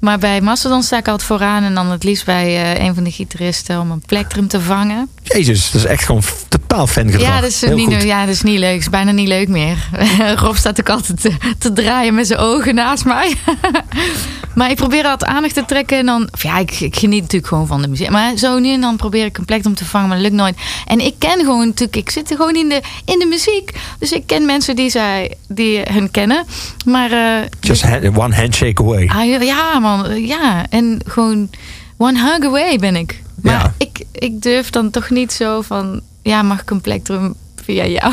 Maar 0.00 0.18
bij 0.18 0.40
Mastodon 0.40 0.82
sta 0.82 0.98
ik 0.98 1.08
altijd 1.08 1.28
vooraan. 1.28 1.62
En 1.62 1.74
dan 1.74 1.90
het 1.90 2.04
liefst 2.04 2.24
bij 2.24 2.46
eh, 2.46 2.84
een 2.86 2.94
van 2.94 3.04
de 3.04 3.10
gitaristen 3.10 3.80
om 3.80 3.90
een 3.90 4.02
plektrum 4.06 4.48
te 4.48 4.60
vangen. 4.60 5.08
Jezus, 5.22 5.70
dat 5.70 5.80
is 5.80 5.86
echt 5.86 6.04
gewoon 6.04 6.22
totaal 6.48 6.86
fangedrag. 6.86 7.22
Ja, 7.22 7.40
dat 7.40 7.50
is 7.50 7.60
Heel 7.60 7.76
niet, 7.76 7.94
goed. 7.94 8.02
ja, 8.02 8.24
dat 8.24 8.34
is 8.34 8.42
niet 8.42 8.58
leuk. 8.58 8.78
is 8.78 8.90
bijna 8.90 9.10
niet 9.10 9.28
leuk 9.28 9.48
meer. 9.48 9.88
Rob 10.36 10.54
staat 10.56 10.80
ook 10.80 10.88
altijd 10.88 11.20
te, 11.20 11.32
te 11.58 11.72
draaien 11.72 12.14
met 12.14 12.26
zijn 12.26 12.38
ogen 12.38 12.74
naast 12.74 13.04
mij. 13.04 13.34
maar 14.58 14.70
ik 14.70 14.76
probeer 14.76 15.04
altijd 15.04 15.30
aandacht 15.30 15.54
te 15.54 15.64
trekken. 15.64 15.98
En 15.98 16.06
dan, 16.06 16.28
of 16.32 16.42
ja, 16.42 16.58
ik, 16.58 16.80
ik 16.80 16.96
geniet 16.96 17.20
natuurlijk 17.20 17.46
gewoon 17.52 17.66
van 17.66 17.82
de 17.82 17.88
muziek. 17.88 18.10
Maar 18.10 18.36
zo 18.36 18.58
nu 18.58 18.72
en 18.72 18.80
dan 18.80 18.96
probeer 18.96 19.24
ik 19.24 19.38
een 19.38 19.44
plektrum 19.44 19.74
te 19.74 19.84
vangen. 19.84 20.08
Maar 20.08 20.16
dat 20.16 20.26
lukt 20.26 20.38
nooit. 20.38 20.56
En 20.86 21.00
ik 21.00 21.14
ken 21.18 21.38
gewoon 21.38 21.66
natuurlijk, 21.66 21.96
ik 21.96 22.10
zit 22.10 22.28
gewoon 22.36 22.54
in 22.56 22.68
de, 22.68 22.80
in 23.04 23.18
de 23.18 23.26
muziek. 23.26 23.72
Dus 23.98 24.12
ik 24.12 24.26
ken 24.26 24.46
mensen 24.46 24.76
die, 24.76 24.90
zij, 24.90 25.34
die 25.48 25.80
hun 25.90 26.10
kennen. 26.10 26.44
Maar 26.84 27.10
eh, 27.12 27.46
Just 27.60 27.82
hand- 27.82 28.16
one 28.18 28.34
handshake 28.34 28.82
away. 28.82 29.08
Ah, 29.08 29.42
ja, 29.42 29.78
man. 29.78 30.26
Ja, 30.26 30.66
en 30.70 31.00
gewoon 31.06 31.50
one 31.96 32.18
hug 32.20 32.44
away 32.46 32.76
ben 32.78 32.96
ik. 32.96 33.22
Maar 33.42 33.52
Ja. 33.52 33.74
ik, 33.78 34.04
ik 34.12 34.42
durf 34.42 34.70
dan 34.70 34.90
toch 34.90 35.10
niet 35.10 35.32
zo 35.32 35.60
van... 35.62 36.00
Ja, 36.22 36.42
mag 36.42 36.60
ik 36.60 36.70
een 36.70 36.80
plektrum 36.80 37.34
via 37.64 37.86
jou? 37.86 38.12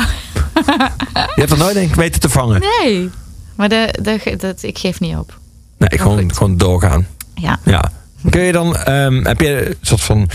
Je 1.14 1.22
hebt 1.34 1.50
er 1.50 1.58
nooit 1.58 1.76
een 1.76 1.90
weten 1.94 2.20
te 2.20 2.28
vangen. 2.28 2.62
Nee. 2.82 3.10
Maar 3.54 3.68
de, 3.68 3.94
de, 4.02 4.36
dat, 4.38 4.62
ik 4.62 4.78
geef 4.78 5.00
niet 5.00 5.16
op. 5.16 5.38
Nee, 5.78 5.98
gewoon, 5.98 6.34
gewoon 6.34 6.56
doorgaan. 6.56 7.06
Ja. 7.34 7.58
Ja. 7.64 7.90
Kun 8.30 8.40
je 8.42 8.52
dan, 8.52 8.76
ehm, 8.76 9.24
heb 9.24 9.40
je 9.40 9.68
een 9.68 9.76
soort 9.80 10.00
van 10.02 10.28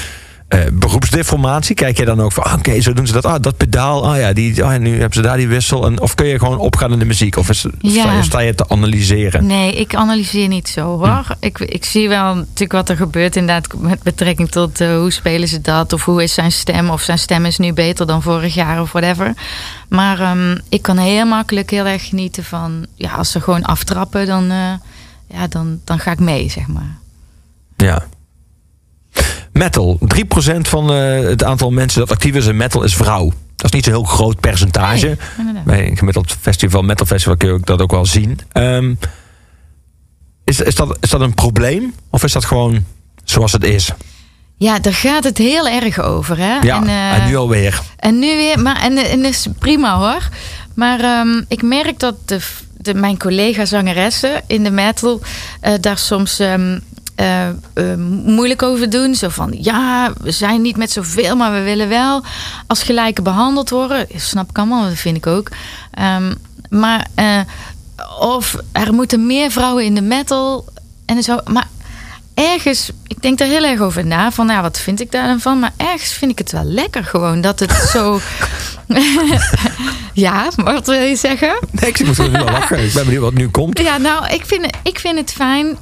eh, 0.47 0.59
beroepsdeformatie? 0.73 1.75
Kijk 1.75 1.97
je 1.97 2.05
dan 2.05 2.21
ook 2.21 2.31
van, 2.31 2.43
ah, 2.43 2.53
oké, 2.53 2.81
zo 2.81 2.93
doen 2.93 3.07
ze 3.07 3.13
dat. 3.13 3.25
Ah, 3.25 3.41
dat 3.41 3.57
pedaal, 3.57 4.07
ah 4.11 4.17
ja, 4.19 4.33
die, 4.33 4.63
ah, 4.63 4.79
nu 4.79 4.91
hebben 4.91 5.13
ze 5.13 5.21
daar 5.21 5.37
die 5.37 5.47
wissel. 5.47 5.85
En, 5.85 6.01
of 6.01 6.15
kun 6.15 6.25
je 6.25 6.39
gewoon 6.39 6.57
opgaan 6.57 6.91
in 6.91 6.99
de 6.99 7.05
muziek? 7.05 7.35
Of 7.37 7.49
is, 7.49 7.65
Ja. 7.79 8.01
sta, 8.01 8.13
je, 8.15 8.23
sta 8.23 8.39
je 8.39 8.55
te 8.55 8.69
analyseren? 8.69 9.45
Nee, 9.45 9.73
ik 9.75 9.95
analyseer 9.95 10.47
niet 10.47 10.67
zo 10.69 10.97
hoor. 10.97 11.25
Ik, 11.39 11.59
ik 11.59 11.85
zie 11.85 12.09
wel 12.09 12.35
natuurlijk 12.35 12.71
wat 12.71 12.89
er 12.89 12.95
gebeurt 12.95 13.35
inderdaad 13.35 13.73
met 13.77 14.03
betrekking 14.03 14.49
tot 14.49 14.81
eh, 14.81 14.95
hoe 14.97 15.11
spelen 15.11 15.47
ze 15.47 15.61
dat 15.61 15.93
of 15.93 16.05
hoe 16.05 16.23
is 16.23 16.33
zijn 16.33 16.51
stem 16.51 16.89
of 16.89 17.01
zijn 17.01 17.19
stem 17.19 17.45
is 17.45 17.57
nu 17.57 17.73
beter 17.73 18.07
dan 18.07 18.21
vorig 18.21 18.53
jaar 18.53 18.81
of 18.81 18.91
whatever. 18.91 19.33
Maar 19.89 20.19
ehm, 20.19 20.57
ik 20.69 20.81
kan 20.81 20.97
heel 20.97 21.25
makkelijk 21.25 21.69
heel 21.69 21.85
erg 21.85 22.07
genieten 22.07 22.43
van 22.43 22.85
ja, 22.95 23.11
als 23.11 23.31
ze 23.31 23.41
gewoon 23.41 23.63
aftrappen 23.63 24.25
dan, 24.25 24.51
eh, 24.51 24.57
ja, 25.31 25.47
dan, 25.47 25.81
dan 25.83 25.99
ga 25.99 26.11
ik 26.11 26.19
mee 26.19 26.49
zeg 26.49 26.67
maar. 26.67 26.97
Ja. 27.77 28.05
Metal. 29.53 29.99
3% 30.55 30.57
van 30.61 30.93
eh, 30.93 31.19
het 31.19 31.43
aantal 31.43 31.71
mensen 31.71 31.99
dat 31.99 32.11
actief 32.11 32.35
is 32.35 32.45
in 32.45 32.57
metal 32.57 32.83
is 32.83 32.95
vrouw. 32.95 33.31
Dat 33.55 33.65
is 33.65 33.71
niet 33.71 33.83
zo'n 33.83 33.93
heel 33.93 34.03
groot 34.03 34.39
percentage. 34.39 35.17
Nee. 35.53 35.63
Bij 35.65 35.87
een 35.87 35.97
gemiddeld 35.97 36.35
festival, 36.39 36.81
metal 36.81 37.05
festival, 37.05 37.37
kun 37.37 37.47
je 37.47 37.53
ook 37.53 37.65
dat 37.65 37.81
ook 37.81 37.91
wel 37.91 38.05
zien. 38.05 38.39
Ehm, 38.51 38.93
is, 40.43 40.59
is, 40.59 40.75
dat, 40.75 40.97
is 40.99 41.09
dat 41.09 41.21
een 41.21 41.33
probleem? 41.33 41.93
Of 42.09 42.23
is 42.23 42.31
dat 42.31 42.45
gewoon 42.45 42.85
zoals 43.23 43.51
het 43.51 43.63
is? 43.63 43.91
Ja, 44.57 44.79
daar 44.79 44.93
gaat 44.93 45.23
het 45.23 45.37
heel 45.37 45.67
erg 45.67 45.99
over 45.99 46.37
hè. 46.37 46.59
Ja, 46.59 46.81
En, 46.81 46.87
en, 46.87 47.21
eh, 47.21 47.27
nu 47.27 47.35
alweer. 47.35 47.81
En 47.95 48.19
nu 48.19 48.35
weer, 48.35 48.59
maar 48.59 48.81
en, 48.81 48.97
en 48.97 49.21
dat 49.21 49.31
is 49.31 49.47
prima 49.59 49.97
hoor. 49.97 50.29
Maar 50.75 50.99
ehm, 50.99 51.41
ik 51.47 51.61
merk 51.61 51.99
dat 51.99 52.15
de, 52.27 52.39
mijn 52.95 53.17
collega-zangeressen 53.17 54.41
in 54.47 54.63
de 54.63 54.71
metal 54.71 55.21
eh, 55.61 55.73
daar 55.81 55.97
soms 55.97 56.39
ehm, 56.39 56.79
eh, 57.15 57.47
eh, 57.47 57.53
moeilijk 58.25 58.61
over 58.61 58.89
doen. 58.89 59.15
Zo 59.15 59.29
van 59.29 59.53
ja, 59.57 60.13
we 60.21 60.31
zijn 60.31 60.61
niet 60.61 60.77
met 60.77 60.91
zoveel, 60.91 61.35
maar 61.35 61.51
we 61.51 61.61
willen 61.61 61.89
wel 61.89 62.23
als 62.67 62.83
gelijke 62.83 63.21
behandeld 63.21 63.69
worden. 63.69 64.07
Snap 64.15 64.49
ik 64.49 64.57
allemaal, 64.57 64.83
dat 64.83 64.97
vind 64.97 65.17
ik 65.17 65.27
ook. 65.27 65.49
Ehm, 65.91 66.33
maar 66.69 67.07
of 68.19 68.55
er 68.71 68.93
moeten 68.93 69.25
meer 69.25 69.51
vrouwen 69.51 69.85
in 69.85 69.95
de 69.95 70.01
metal 70.01 70.65
en 71.05 71.23
zo. 71.23 71.37
Maar 71.51 71.67
ergens, 72.41 72.91
ik 73.07 73.21
denk 73.21 73.37
daar 73.37 73.47
heel 73.47 73.63
erg 73.63 73.79
over 73.79 74.05
na. 74.05 74.31
Van 74.31 74.47
ja, 74.47 74.61
wat 74.61 74.79
vind 74.79 74.99
ik 74.99 75.11
daar 75.11 75.27
dan 75.27 75.39
van? 75.39 75.59
Maar 75.59 75.73
ergens 75.77 76.13
vind 76.13 76.31
ik 76.31 76.37
het 76.37 76.51
wel 76.51 76.63
lekker 76.63 77.03
gewoon 77.03 77.41
dat 77.41 77.59
het 77.59 77.71
zo. 77.93 78.19
ja, 80.13 80.49
wat 80.55 80.87
wil 80.87 81.01
je 81.01 81.15
zeggen? 81.15 81.59
Nee, 81.71 81.89
ik 81.89 82.05
moet 82.05 82.17
er 82.17 82.37
al 82.37 82.45
lachen. 82.45 82.83
Ik 82.83 82.93
ben 82.93 83.03
benieuwd 83.03 83.23
wat 83.23 83.33
nu 83.33 83.49
komt. 83.49 83.79
Ja, 83.79 83.97
nou, 83.97 84.27
ik 84.27 84.45
vind, 84.45 84.65
ik 84.83 84.99
vind 84.99 85.17
het 85.17 85.31
fijn. 85.31 85.77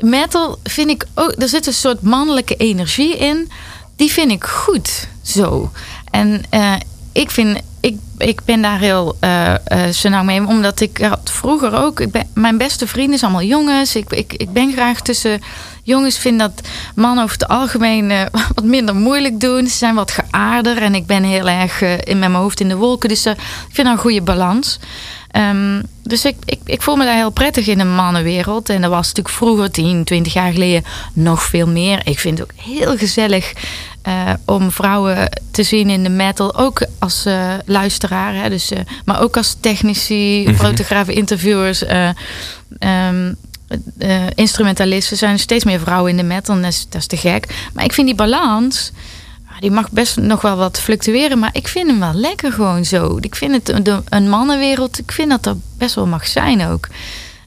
Metal 0.00 0.58
vind 0.64 0.90
ik 0.90 1.06
ook. 1.14 1.34
Er 1.38 1.48
zit 1.48 1.66
een 1.66 1.72
soort 1.72 2.02
mannelijke 2.02 2.56
energie 2.56 3.16
in. 3.16 3.50
Die 3.96 4.10
vind 4.10 4.30
ik 4.30 4.44
goed. 4.44 5.08
Zo. 5.22 5.70
En 6.10 6.42
eh, 6.50 6.74
ik 7.12 7.30
vind. 7.30 7.58
Ik, 7.80 7.96
ik 8.18 8.40
ben 8.44 8.62
daar 8.62 8.78
heel 8.78 9.16
zo 9.92 10.08
nauw 10.08 10.22
mee. 10.22 10.46
Omdat 10.46 10.80
ik 10.80 10.98
had 10.98 11.30
vroeger 11.32 11.74
ook. 11.74 12.00
Ik 12.00 12.10
ben, 12.10 12.28
mijn 12.34 12.58
beste 12.58 12.86
vrienden 12.86 13.18
zijn 13.18 13.30
allemaal 13.30 13.48
jongens. 13.48 13.96
Ik, 13.96 14.12
ik, 14.12 14.32
ik 14.32 14.52
ben 14.52 14.72
graag 14.72 15.00
tussen 15.00 15.40
jongens. 15.82 16.18
Vind 16.18 16.38
dat 16.38 16.60
mannen 16.94 17.24
over 17.24 17.38
het 17.38 17.48
algemeen 17.48 18.10
eh, 18.10 18.26
wat 18.54 18.64
minder 18.64 18.94
moeilijk 18.94 19.40
doen. 19.40 19.66
Ze 19.66 19.76
zijn 19.76 19.94
wat 19.94 20.10
geaarder. 20.10 20.82
En 20.82 20.94
ik 20.94 21.06
ben 21.06 21.22
heel 21.22 21.48
erg 21.48 21.82
eh, 21.82 21.98
in 22.04 22.18
mijn 22.18 22.34
hoofd 22.34 22.60
in 22.60 22.68
de 22.68 22.76
wolken. 22.76 23.08
Dus 23.08 23.24
eh, 23.24 23.32
ik 23.32 23.74
vind 23.74 23.86
dat 23.86 23.96
een 23.96 24.02
goede 24.02 24.22
balans. 24.22 24.78
Ehm, 25.30 25.82
dus 26.02 26.24
ik, 26.24 26.36
ik, 26.44 26.60
ik 26.64 26.82
voel 26.82 26.96
me 26.96 27.04
daar 27.04 27.14
heel 27.14 27.30
prettig 27.30 27.66
in 27.66 27.80
een 27.80 27.94
mannenwereld. 27.94 28.68
En 28.68 28.80
dat 28.80 28.90
was 28.90 29.06
natuurlijk 29.06 29.34
vroeger, 29.36 29.70
10, 29.70 30.04
20 30.04 30.32
jaar 30.32 30.52
geleden, 30.52 30.84
nog 31.12 31.42
veel 31.42 31.66
meer. 31.66 32.00
Ik 32.04 32.18
vind 32.18 32.38
het 32.38 32.50
ook 32.50 32.62
heel 32.64 32.96
gezellig 32.96 33.52
om 34.44 34.70
vrouwen 34.70 35.28
te 35.50 35.62
zien 35.62 35.90
in 35.90 36.02
de 36.02 36.08
metal. 36.08 36.56
Ook 36.56 36.86
als 36.98 37.24
eh, 37.26 37.54
luisteraar, 37.66 38.34
hè, 38.34 38.48
dus, 38.48 38.72
maar 39.04 39.22
ook 39.22 39.36
als 39.36 39.56
technici, 39.60 40.54
fotografen, 40.56 41.14
interviewers. 41.14 41.84
eh, 41.84 42.08
eh, 43.98 44.26
instrumentalisten 44.34 45.16
zijn 45.16 45.32
er 45.32 45.38
steeds 45.38 45.64
meer 45.64 45.80
vrouwen 45.80 46.10
in 46.10 46.16
de 46.16 46.22
metal. 46.22 46.54
En 46.54 46.62
dat 46.62 46.70
is, 46.72 46.86
dat 46.88 47.00
is 47.00 47.06
te 47.06 47.16
gek. 47.16 47.68
Maar 47.74 47.84
ik 47.84 47.92
vind 47.92 48.06
die 48.06 48.16
balans. 48.16 48.90
ah, 49.48 49.60
Die 49.60 49.70
mag 49.70 49.90
best 49.90 50.16
nog 50.16 50.40
wel 50.42 50.56
wat 50.56 50.80
fluctueren, 50.80 51.38
maar 51.38 51.50
ik 51.52 51.68
vind 51.68 51.86
hem 51.90 52.00
wel 52.00 52.14
lekker 52.14 52.52
gewoon 52.52 52.84
zo. 52.84 53.18
Ik 53.20 53.34
vind 53.36 53.52
het 53.52 53.90
een 54.08 54.28
mannenwereld, 54.28 54.98
ik 54.98 55.12
vind 55.12 55.30
dat 55.30 55.42
dat 55.42 55.56
best 55.78 55.94
wel 55.94 56.06
mag 56.06 56.26
zijn 56.26 56.66
ook. 56.66 56.88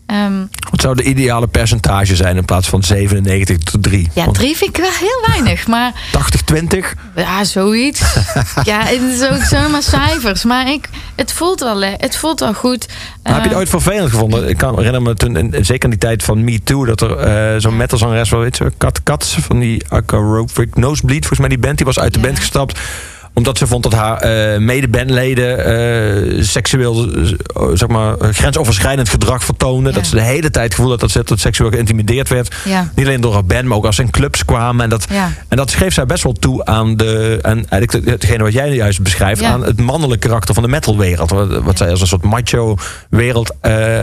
Ehm, 0.05 0.45
Wat 0.71 0.81
zou 0.81 0.95
de 0.95 1.03
ideale 1.03 1.47
percentage 1.47 2.15
zijn 2.15 2.37
in 2.37 2.45
plaats 2.45 2.67
van 2.69 2.83
97 2.83 3.57
tot 3.57 3.83
3? 3.83 4.09
ja, 4.13 4.25
drie 4.31 4.57
vind 4.57 4.77
ik 4.77 4.81
wel 4.83 4.91
heel 4.99 5.23
weinig, 5.27 5.67
maar 5.67 5.91
80-20? 6.11 6.93
ja, 7.15 7.43
zoiets. 7.43 7.99
ja, 8.63 8.79
het 8.85 9.01
is 9.01 9.21
ook 9.29 9.43
zomaar 9.43 9.83
cijfers, 9.83 10.43
maar 10.43 10.71
ik, 10.71 10.89
het, 11.15 11.31
voelt 11.33 11.59
wel, 11.59 11.81
het 11.81 12.17
voelt 12.17 12.39
wel 12.39 12.53
goed. 12.53 12.87
Maar 13.23 13.33
heb 13.33 13.35
je 13.35 13.47
het 13.47 13.51
Eh, 13.51 13.57
ooit 13.57 13.69
vervelend 13.69 14.09
gevonden? 14.11 14.49
Ik 14.49 14.57
kan 14.57 14.75
herinner 14.77 15.01
me 15.01 15.13
toen, 15.13 15.35
en 15.35 15.65
zeker 15.65 15.83
in 15.83 15.89
die 15.89 15.99
tijd 15.99 16.23
van 16.23 16.43
Me 16.43 16.63
Too, 16.63 16.85
dat 16.85 17.01
er 17.01 17.17
eh, 17.17 17.59
zo'n 17.61 17.77
metalzangeres, 17.77 18.29
wel 18.29 18.39
weet 18.39 18.57
je, 18.57 18.71
Kat 18.77 19.03
Katz 19.03 19.37
van 19.39 19.59
die 19.59 19.83
Acarophric 19.89 20.75
Nosebleed, 20.75 21.19
volgens 21.19 21.39
mij 21.39 21.49
die 21.49 21.57
band, 21.57 21.77
die 21.77 21.85
was 21.85 21.99
uit 21.99 22.13
de 22.13 22.19
Ja. 22.19 22.25
band 22.25 22.39
gestapt 22.39 22.79
omdat 23.33 23.57
ze 23.57 23.67
vond 23.67 23.83
dat 23.83 23.93
haar 23.93 24.17
eh 24.17 24.59
medebandleden 24.59 25.65
eh, 25.65 26.43
seksueel, 26.43 27.07
eh, 27.13 27.31
zeg 27.73 27.87
maar, 27.87 28.15
grensoverschrijdend 28.19 29.09
gedrag 29.09 29.43
vertoonden. 29.43 29.91
Ja. 29.91 29.97
Dat 29.97 30.07
ze 30.07 30.15
de 30.15 30.21
hele 30.21 30.49
tijd 30.49 30.65
het 30.65 30.73
gevoel 30.73 30.89
had 30.89 30.99
dat 30.99 31.11
ze 31.11 31.23
dat 31.23 31.39
seksueel 31.39 31.69
geïntimideerd 31.69 32.29
werd. 32.29 32.55
Ja. 32.65 32.91
Niet 32.95 33.05
alleen 33.05 33.21
door 33.21 33.33
haar 33.33 33.45
band, 33.45 33.63
maar 33.63 33.77
ook 33.77 33.85
als 33.85 33.95
ze 33.95 34.01
in 34.01 34.09
clubs 34.09 34.45
kwamen. 34.45 34.83
En 34.83 34.89
dat, 34.89 35.07
en 35.47 35.57
dat 35.57 35.69
schreef 35.69 35.93
zij 35.93 36.05
best 36.05 36.23
wel 36.23 36.33
toe 36.33 36.65
aan, 36.65 36.97
de, 36.97 37.39
aan 37.41 37.65
eigenlijk 37.69 38.09
hetgene 38.09 38.43
wat 38.43 38.53
jij 38.53 38.73
juist 38.73 39.01
beschrijft. 39.01 39.43
Aan 39.43 39.63
het 39.63 39.79
mannelijke 39.79 40.27
karakter 40.27 40.53
van 40.53 40.63
de 40.63 40.69
metalwereld. 40.69 41.29
Wat, 41.29 41.63
wat 41.63 41.77
zij 41.77 41.89
als 41.89 42.01
een 42.01 42.07
soort 42.07 42.23
macho-wereld 42.23 43.53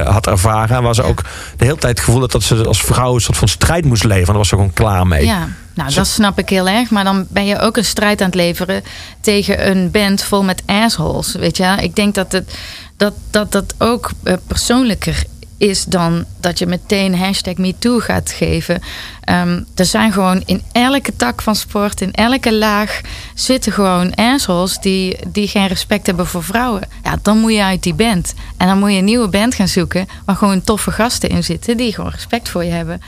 had 0.04 0.26
ervaren. 0.26 0.76
En 0.76 0.82
waar 0.82 0.94
ze 0.94 1.02
ook 1.02 1.22
de 1.56 1.64
hele 1.64 1.76
tijd 1.76 1.96
het 1.96 2.04
gevoel 2.04 2.20
had 2.20 2.32
dat 2.32 2.42
ze 2.42 2.64
als 2.64 2.82
vrouw 2.82 3.14
een 3.14 3.20
soort 3.20 3.38
van 3.38 3.48
strijd 3.48 3.84
moest 3.84 4.04
leveren. 4.04 4.20
En 4.20 4.26
daar 4.26 4.36
was 4.36 4.48
ze 4.48 4.54
gewoon 4.54 4.72
klaar 4.72 5.06
mee. 5.06 5.24
Ja, 5.24 5.48
nou 5.74 5.94
dat 5.94 6.06
snap 6.06 6.38
ik 6.38 6.48
heel 6.48 6.68
erg. 6.68 6.90
Maar 6.90 7.04
dan 7.04 7.26
ben 7.28 7.46
je 7.46 7.58
ook 7.58 7.76
een 7.76 7.84
strijd 7.84 8.20
aan 8.20 8.26
het 8.26 8.34
leveren 8.34 8.82
tegen 9.20 9.70
een 9.70 9.90
band 9.90 10.22
vol 10.22 10.42
met 10.42 10.62
assholes. 10.66 11.34
Weet 11.34 11.56
je, 11.56 11.76
ik 11.80 11.96
denk 11.96 12.14
dat 12.14 12.32
het, 12.32 12.58
dat, 12.96 13.14
dat, 13.30 13.52
dat 13.52 13.74
ook 13.78 14.10
eh, 14.22 14.34
persoonlijker 14.46 15.24
is 15.60 15.84
dan 15.84 16.24
dat 16.40 16.58
je 16.58 16.66
meteen 16.66 17.18
hashtag 17.18 17.54
MeToo 17.54 17.98
gaat 17.98 18.30
geven. 18.30 18.82
Ehm, 19.20 19.62
er 19.74 19.84
zijn 19.84 20.12
gewoon 20.12 20.42
in 20.46 20.62
elke 20.72 21.16
tak 21.16 21.42
van 21.42 21.56
sport, 21.56 22.00
in 22.00 22.12
elke 22.12 22.54
laag, 22.54 23.00
zitten 23.34 23.72
gewoon 23.72 24.14
assholes 24.14 24.78
die, 24.78 25.16
die 25.26 25.48
geen 25.48 25.66
respect 25.66 26.06
hebben 26.06 26.26
voor 26.26 26.44
vrouwen. 26.44 26.82
Ja, 27.04 27.18
dan 27.22 27.38
moet 27.38 27.52
je 27.52 27.62
uit 27.62 27.82
die 27.82 27.94
band. 27.94 28.34
En 28.56 28.66
dan 28.66 28.78
moet 28.78 28.90
je 28.90 28.98
een 28.98 29.04
nieuwe 29.04 29.28
band 29.28 29.54
gaan 29.54 29.68
zoeken 29.68 30.06
waar 30.24 30.36
gewoon 30.36 30.62
toffe 30.62 30.90
gasten 30.90 31.28
in 31.28 31.44
zitten 31.44 31.76
die 31.76 31.94
gewoon 31.94 32.10
respect 32.10 32.48
voor 32.48 32.64
je 32.64 32.70
hebben. 32.70 33.00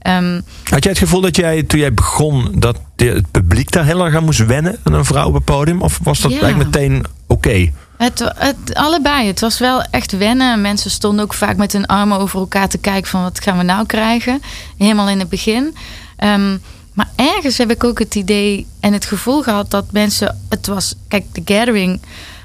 Ehm, 0.00 0.40
Had 0.64 0.82
jij 0.82 0.92
het 0.92 0.98
gevoel 1.00 1.20
dat 1.20 1.36
jij, 1.36 1.62
toen 1.62 1.80
jij 1.80 1.94
begon, 1.94 2.52
dat 2.54 2.78
de- 2.96 3.04
het 3.04 3.30
publiek 3.30 3.70
daar 3.70 3.84
heel 3.84 4.04
erg 4.04 4.14
aan 4.16 4.24
moest 4.24 4.46
wennen 4.46 4.78
aan 4.82 4.92
een 4.92 5.04
vrouw 5.04 5.26
op 5.28 5.34
het 5.34 5.44
podium? 5.44 5.82
Of 5.82 5.98
was 6.02 6.20
dat 6.20 6.32
Ja. 6.32 6.40
eigenlijk 6.40 6.70
meteen 6.74 7.04
oké? 7.26 7.70
Het, 7.96 8.32
het, 8.36 8.74
allebei. 8.74 9.26
Het 9.26 9.40
was 9.40 9.58
wel 9.58 9.82
echt 9.82 10.12
wennen. 10.18 10.60
Mensen 10.60 10.90
stonden 10.90 11.24
ook 11.24 11.34
vaak 11.34 11.56
met 11.56 11.72
hun 11.72 11.86
armen 11.86 12.18
over 12.18 12.38
elkaar 12.40 12.68
te 12.68 12.78
kijken 12.78 13.10
van 13.10 13.22
wat 13.22 13.40
gaan 13.42 13.56
we 13.58 13.62
nou 13.64 13.86
krijgen. 13.86 14.42
Helemaal 14.78 15.08
in 15.08 15.18
het 15.18 15.28
begin. 15.28 15.74
Ehm, 16.16 16.56
maar 16.92 17.08
ergens 17.16 17.58
heb 17.58 17.70
ik 17.70 17.84
ook 17.84 17.98
het 17.98 18.14
idee 18.14 18.66
en 18.80 18.92
het 18.92 19.04
gevoel 19.04 19.42
gehad 19.42 19.70
dat 19.70 19.84
mensen... 19.92 20.40
Het 20.48 20.66
was, 20.66 20.94
kijk, 21.08 21.24
The 21.32 21.42
Gathering 21.44 22.00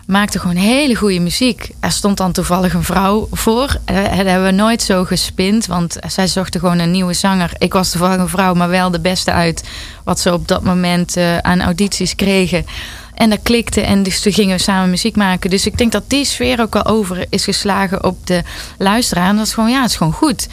maakte 0.05 0.39
gewoon 0.39 0.55
hele 0.55 0.95
goede 0.95 1.19
muziek. 1.19 1.69
Er 1.79 1.91
stond 1.91 2.17
dan 2.17 2.31
toevallig 2.31 2.73
een 2.73 2.83
vrouw 2.83 3.27
voor. 3.31 3.77
Eh, 3.85 3.95
Dat 3.95 4.25
hebben 4.25 4.43
we 4.43 4.51
nooit 4.51 4.81
zo 4.81 5.03
gespind, 5.03 5.65
want 5.65 5.97
zij 6.07 6.27
zochten 6.27 6.59
gewoon 6.59 6.79
een 6.79 6.91
nieuwe 6.91 7.13
zanger. 7.13 7.51
Ik 7.57 7.73
was 7.73 7.89
toevallig 7.91 8.17
een 8.17 8.29
vrouw, 8.29 8.53
maar 8.53 8.69
wel 8.69 8.91
de 8.91 8.99
beste 8.99 9.31
uit 9.31 9.63
wat 10.03 10.19
ze 10.19 10.33
op 10.33 10.47
dat 10.47 10.63
moment 10.63 11.17
eh, 11.17 11.37
aan 11.37 11.61
audities 11.61 12.15
kregen. 12.15 12.65
En 13.13 13.29
dat 13.29 13.39
klikte 13.43 13.81
en 13.81 14.03
dus 14.03 14.21
toen 14.21 14.33
gingen 14.33 14.55
we 14.57 14.61
samen 14.63 14.89
muziek 14.89 15.15
maken. 15.15 15.49
Dus 15.49 15.65
ik 15.65 15.77
denk 15.77 15.91
dat 15.91 16.03
die 16.09 16.25
sfeer 16.25 16.61
ook 16.61 16.73
wel 16.73 16.85
over 16.85 17.25
is 17.29 17.43
geslagen 17.43 18.03
op 18.03 18.27
de 18.27 18.41
luisteraar. 18.77 19.29
En 19.29 19.35
dat 19.35 19.45
is 19.45 19.53
gewoon, 19.53 19.69
ja, 19.69 19.81
het 19.81 19.89
is 19.89 19.97
gewoon 19.97 20.13
goed. 20.13 20.47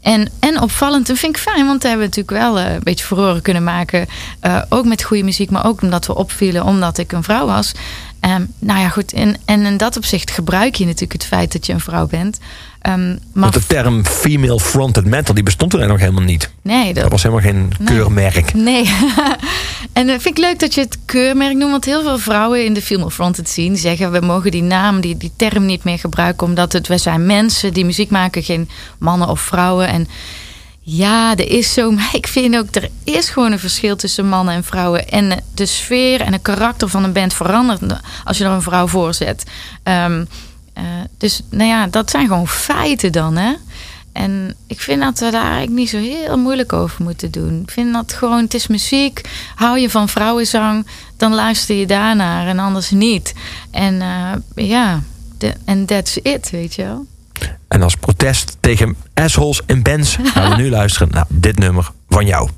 En, 0.00 0.28
en 0.40 0.60
opvallend, 0.60 1.06
dat 1.06 1.18
vind 1.18 1.36
ik 1.36 1.42
fijn, 1.42 1.66
want 1.66 1.82
daar 1.82 1.90
hebben 1.90 2.10
we 2.10 2.16
natuurlijk 2.16 2.44
wel 2.44 2.58
eh, 2.64 2.74
een 2.74 2.82
beetje 2.82 3.04
furoren 3.04 3.42
kunnen 3.42 3.64
maken. 3.64 4.06
Ook 4.68 4.84
met 4.84 5.02
goede 5.02 5.22
muziek, 5.22 5.50
maar 5.50 5.66
ook 5.66 5.82
omdat 5.82 6.06
we 6.06 6.14
opvielen 6.14 6.64
omdat 6.64 6.98
ik 6.98 7.12
een 7.12 7.22
vrouw 7.22 7.46
was. 7.46 7.72
Ehm, 8.20 8.42
nou 8.58 8.80
ja, 8.80 8.88
goed. 8.88 9.12
En, 9.12 9.36
en 9.44 9.66
in 9.66 9.76
dat 9.76 9.96
opzicht 9.96 10.30
gebruik 10.30 10.74
je 10.74 10.84
natuurlijk 10.84 11.12
het 11.12 11.24
feit 11.24 11.52
dat 11.52 11.66
je 11.66 11.72
een 11.72 11.80
vrouw 11.80 12.06
bent. 12.06 12.38
Ehm, 12.80 13.08
maar 13.08 13.18
Want 13.32 13.52
de 13.52 13.66
term 13.66 14.04
female 14.06 14.60
fronted 14.60 15.04
metal, 15.04 15.34
die 15.34 15.42
bestond 15.42 15.74
er 15.74 15.86
nog 15.86 15.98
helemaal 16.00 16.22
niet. 16.24 16.50
nee, 16.62 16.94
Dat 16.94 17.10
was 17.10 17.22
helemaal 17.22 17.44
geen 17.44 17.72
Nee. 17.78 17.96
keurmerk. 17.96 18.54
Nee. 18.54 18.84
en 19.92 20.06
uh, 20.08 20.12
vind 20.12 20.26
ik 20.26 20.38
leuk 20.38 20.58
dat 20.58 20.74
je 20.74 20.80
het 20.80 20.98
keurmerk 21.04 21.54
noemt. 21.56 21.70
Want 21.70 21.84
heel 21.84 22.02
veel 22.02 22.18
vrouwen 22.18 22.64
in 22.64 22.74
de 22.74 22.82
female 22.82 23.10
fronted 23.10 23.48
scene 23.48 23.76
zeggen... 23.76 24.12
we 24.12 24.20
mogen 24.20 24.50
die 24.50 24.62
naam, 24.62 25.00
die, 25.00 25.16
die 25.16 25.32
term 25.36 25.66
niet 25.66 25.84
meer 25.84 25.98
gebruiken... 25.98 26.46
omdat 26.46 26.72
het, 26.72 26.88
we 26.88 26.98
zijn 26.98 27.26
mensen 27.26 27.72
die 27.72 27.84
muziek 27.84 28.10
maken, 28.10 28.42
geen 28.42 28.68
mannen 28.98 29.28
of 29.28 29.40
vrouwen. 29.40 29.88
En 29.88 30.08
ja, 30.90 31.36
er 31.36 31.50
is 31.50 31.72
zo... 31.72 31.94
Ik 32.12 32.26
vind 32.26 32.56
ook, 32.56 32.74
er 32.74 32.88
is 33.04 33.28
gewoon 33.28 33.52
een 33.52 33.58
verschil 33.58 33.96
tussen 33.96 34.28
mannen 34.28 34.54
en 34.54 34.64
vrouwen. 34.64 35.08
En 35.08 35.44
de 35.54 35.66
sfeer 35.66 36.20
en 36.20 36.32
het 36.32 36.42
karakter 36.42 36.88
van 36.88 37.04
een 37.04 37.12
band 37.12 37.34
verandert... 37.34 38.00
als 38.24 38.38
je 38.38 38.44
er 38.44 38.50
een 38.50 38.62
vrouw 38.62 38.86
voor 38.86 39.14
zet. 39.14 39.44
Ehm, 39.82 40.24
eh, 40.72 40.84
dus 41.18 41.40
nou 41.50 41.68
ja, 41.68 41.86
dat 41.86 42.10
zijn 42.10 42.26
gewoon 42.26 42.48
feiten 42.48 43.12
dan, 43.12 43.36
hè? 43.36 43.54
En 44.12 44.54
ik 44.66 44.80
vind 44.80 45.02
dat 45.02 45.18
we 45.18 45.30
daar 45.30 45.42
eigenlijk 45.42 45.72
niet 45.72 45.88
zo 45.88 45.98
heel 45.98 46.38
moeilijk 46.38 46.72
over 46.72 47.02
moeten 47.02 47.30
doen. 47.30 47.60
Ik 47.62 47.70
vind 47.70 47.92
dat 47.92 48.12
gewoon, 48.12 48.42
het 48.42 48.54
is 48.54 48.66
muziek. 48.66 49.20
Hou 49.54 49.78
je 49.78 49.90
van 49.90 50.08
vrouwenzang, 50.08 50.86
dan 51.16 51.34
luister 51.34 51.76
je 51.76 51.86
daarnaar 51.86 52.46
en 52.46 52.58
anders 52.58 52.90
niet. 52.90 53.34
En 53.70 54.02
eh, 54.02 54.66
ja, 54.68 55.02
en 55.64 55.86
that's 55.86 56.16
it, 56.22 56.50
weet 56.50 56.74
je 56.74 56.82
wel. 56.82 57.06
En 57.68 57.82
als 57.82 57.94
protest 57.94 58.56
tegen 58.60 58.96
assholes 59.14 59.62
en 59.66 59.82
bands 59.82 60.16
gaan 60.34 60.50
we 60.50 60.56
nu 60.56 60.70
luisteren 60.70 61.08
naar 61.10 61.26
dit 61.28 61.58
nummer 61.58 61.90
van 62.08 62.26
jou. 62.26 62.48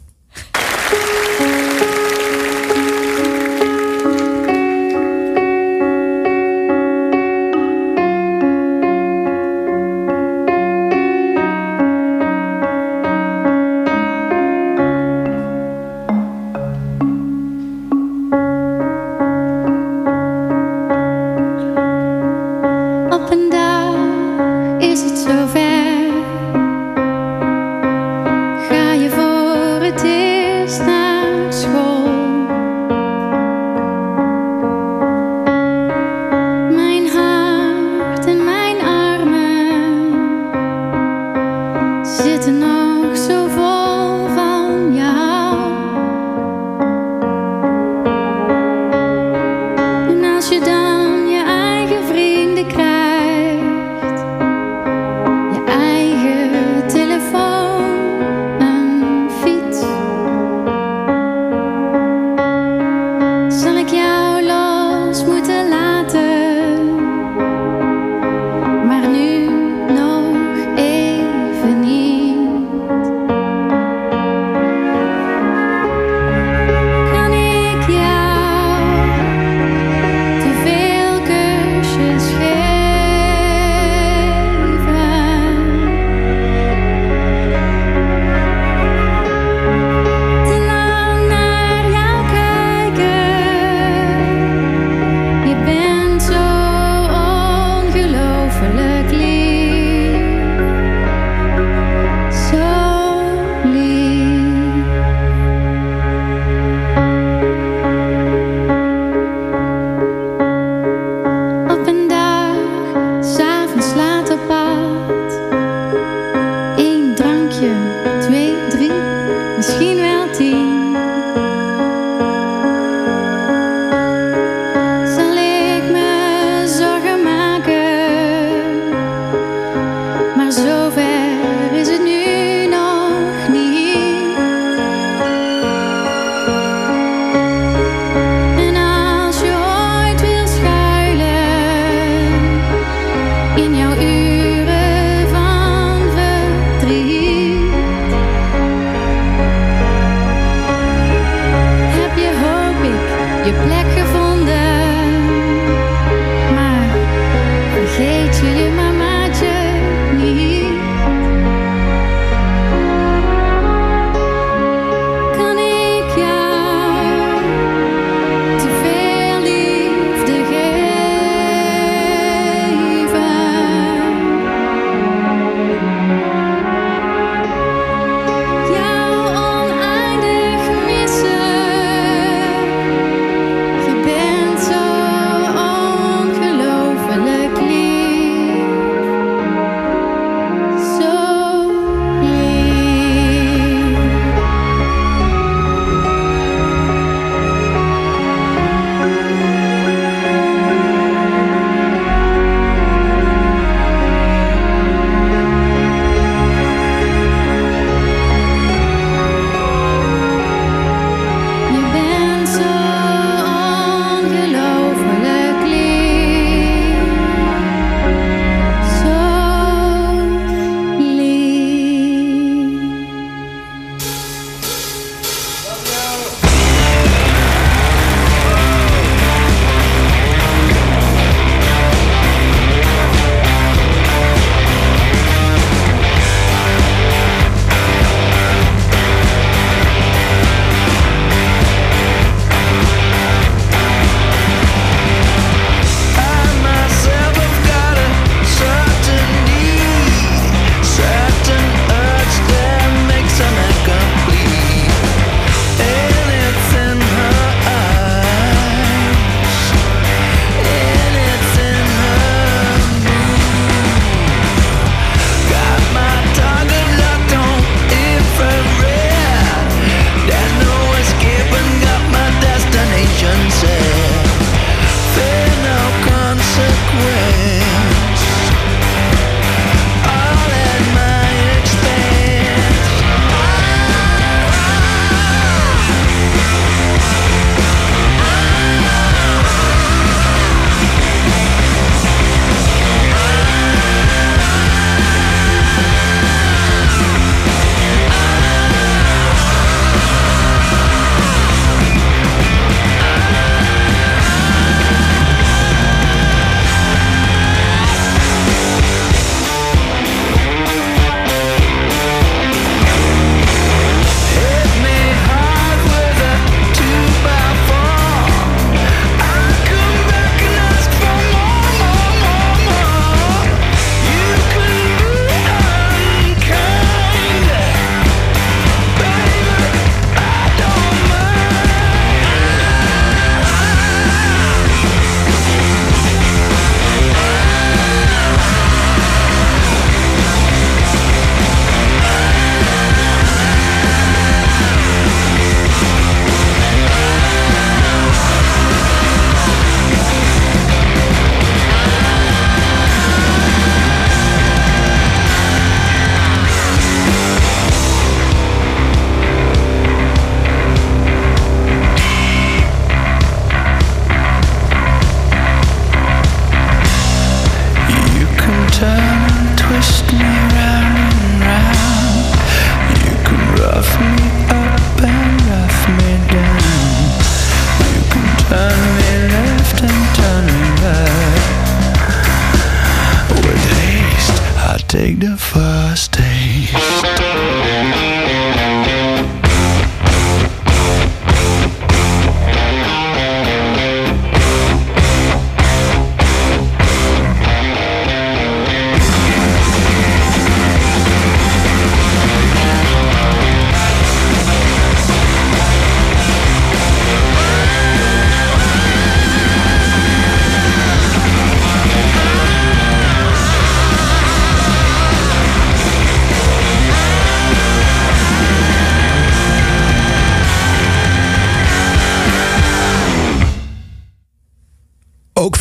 return 368.80 369.09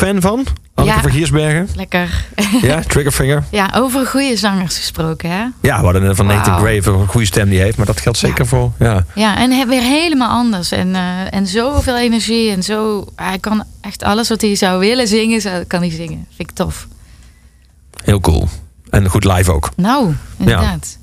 fan 0.10 0.22
van? 0.22 0.46
Anneke 0.74 0.96
Ja. 0.96 1.02
van 1.02 1.12
Giersbergen? 1.12 1.68
Lekker. 1.76 2.26
Ja, 2.62 2.80
Triggerfinger? 2.82 3.44
Ja, 3.52 3.72
over 3.76 4.06
goede 4.06 4.38
zangers 4.38 4.78
gesproken, 4.78 5.30
hè? 5.30 5.44
Ja, 5.62 5.80
we 5.80 5.84
hadden 5.84 6.16
van 6.16 6.26
Nathan 6.26 6.54
Wauw. 6.54 6.66
Grave 6.66 6.92
een 6.92 7.08
goede 7.08 7.26
stem 7.26 7.50
die 7.50 7.60
heeft, 7.60 7.78
maar 7.78 7.86
dat 7.86 8.02
geldt 8.02 8.18
zeker 8.18 8.48
voor. 8.48 8.72
Ja. 8.80 9.06
Ja, 9.16 9.38
en 9.38 9.68
weer 9.68 9.82
helemaal 9.82 10.30
anders. 10.30 10.72
En, 10.72 10.96
eh, 10.96 11.34
en 11.34 11.48
zoveel 11.48 11.98
energie. 11.98 12.52
En 12.52 12.64
zo, 12.64 13.08
hij 13.16 13.40
kan 13.40 13.64
echt 13.82 14.04
alles 14.04 14.30
wat 14.30 14.42
hij 14.42 14.56
zou 14.56 14.80
willen 14.80 15.08
zingen, 15.08 15.68
kan 15.68 15.80
hij 15.82 15.92
zingen. 15.92 16.26
Vind 16.36 16.50
ik 16.50 16.56
tof. 16.56 16.88
Heel 18.04 18.20
cool. 18.20 18.48
En 18.90 19.10
goed 19.10 19.24
live 19.24 19.52
ook. 19.52 19.70
Nou, 19.76 20.14
inderdaad. 20.38 20.98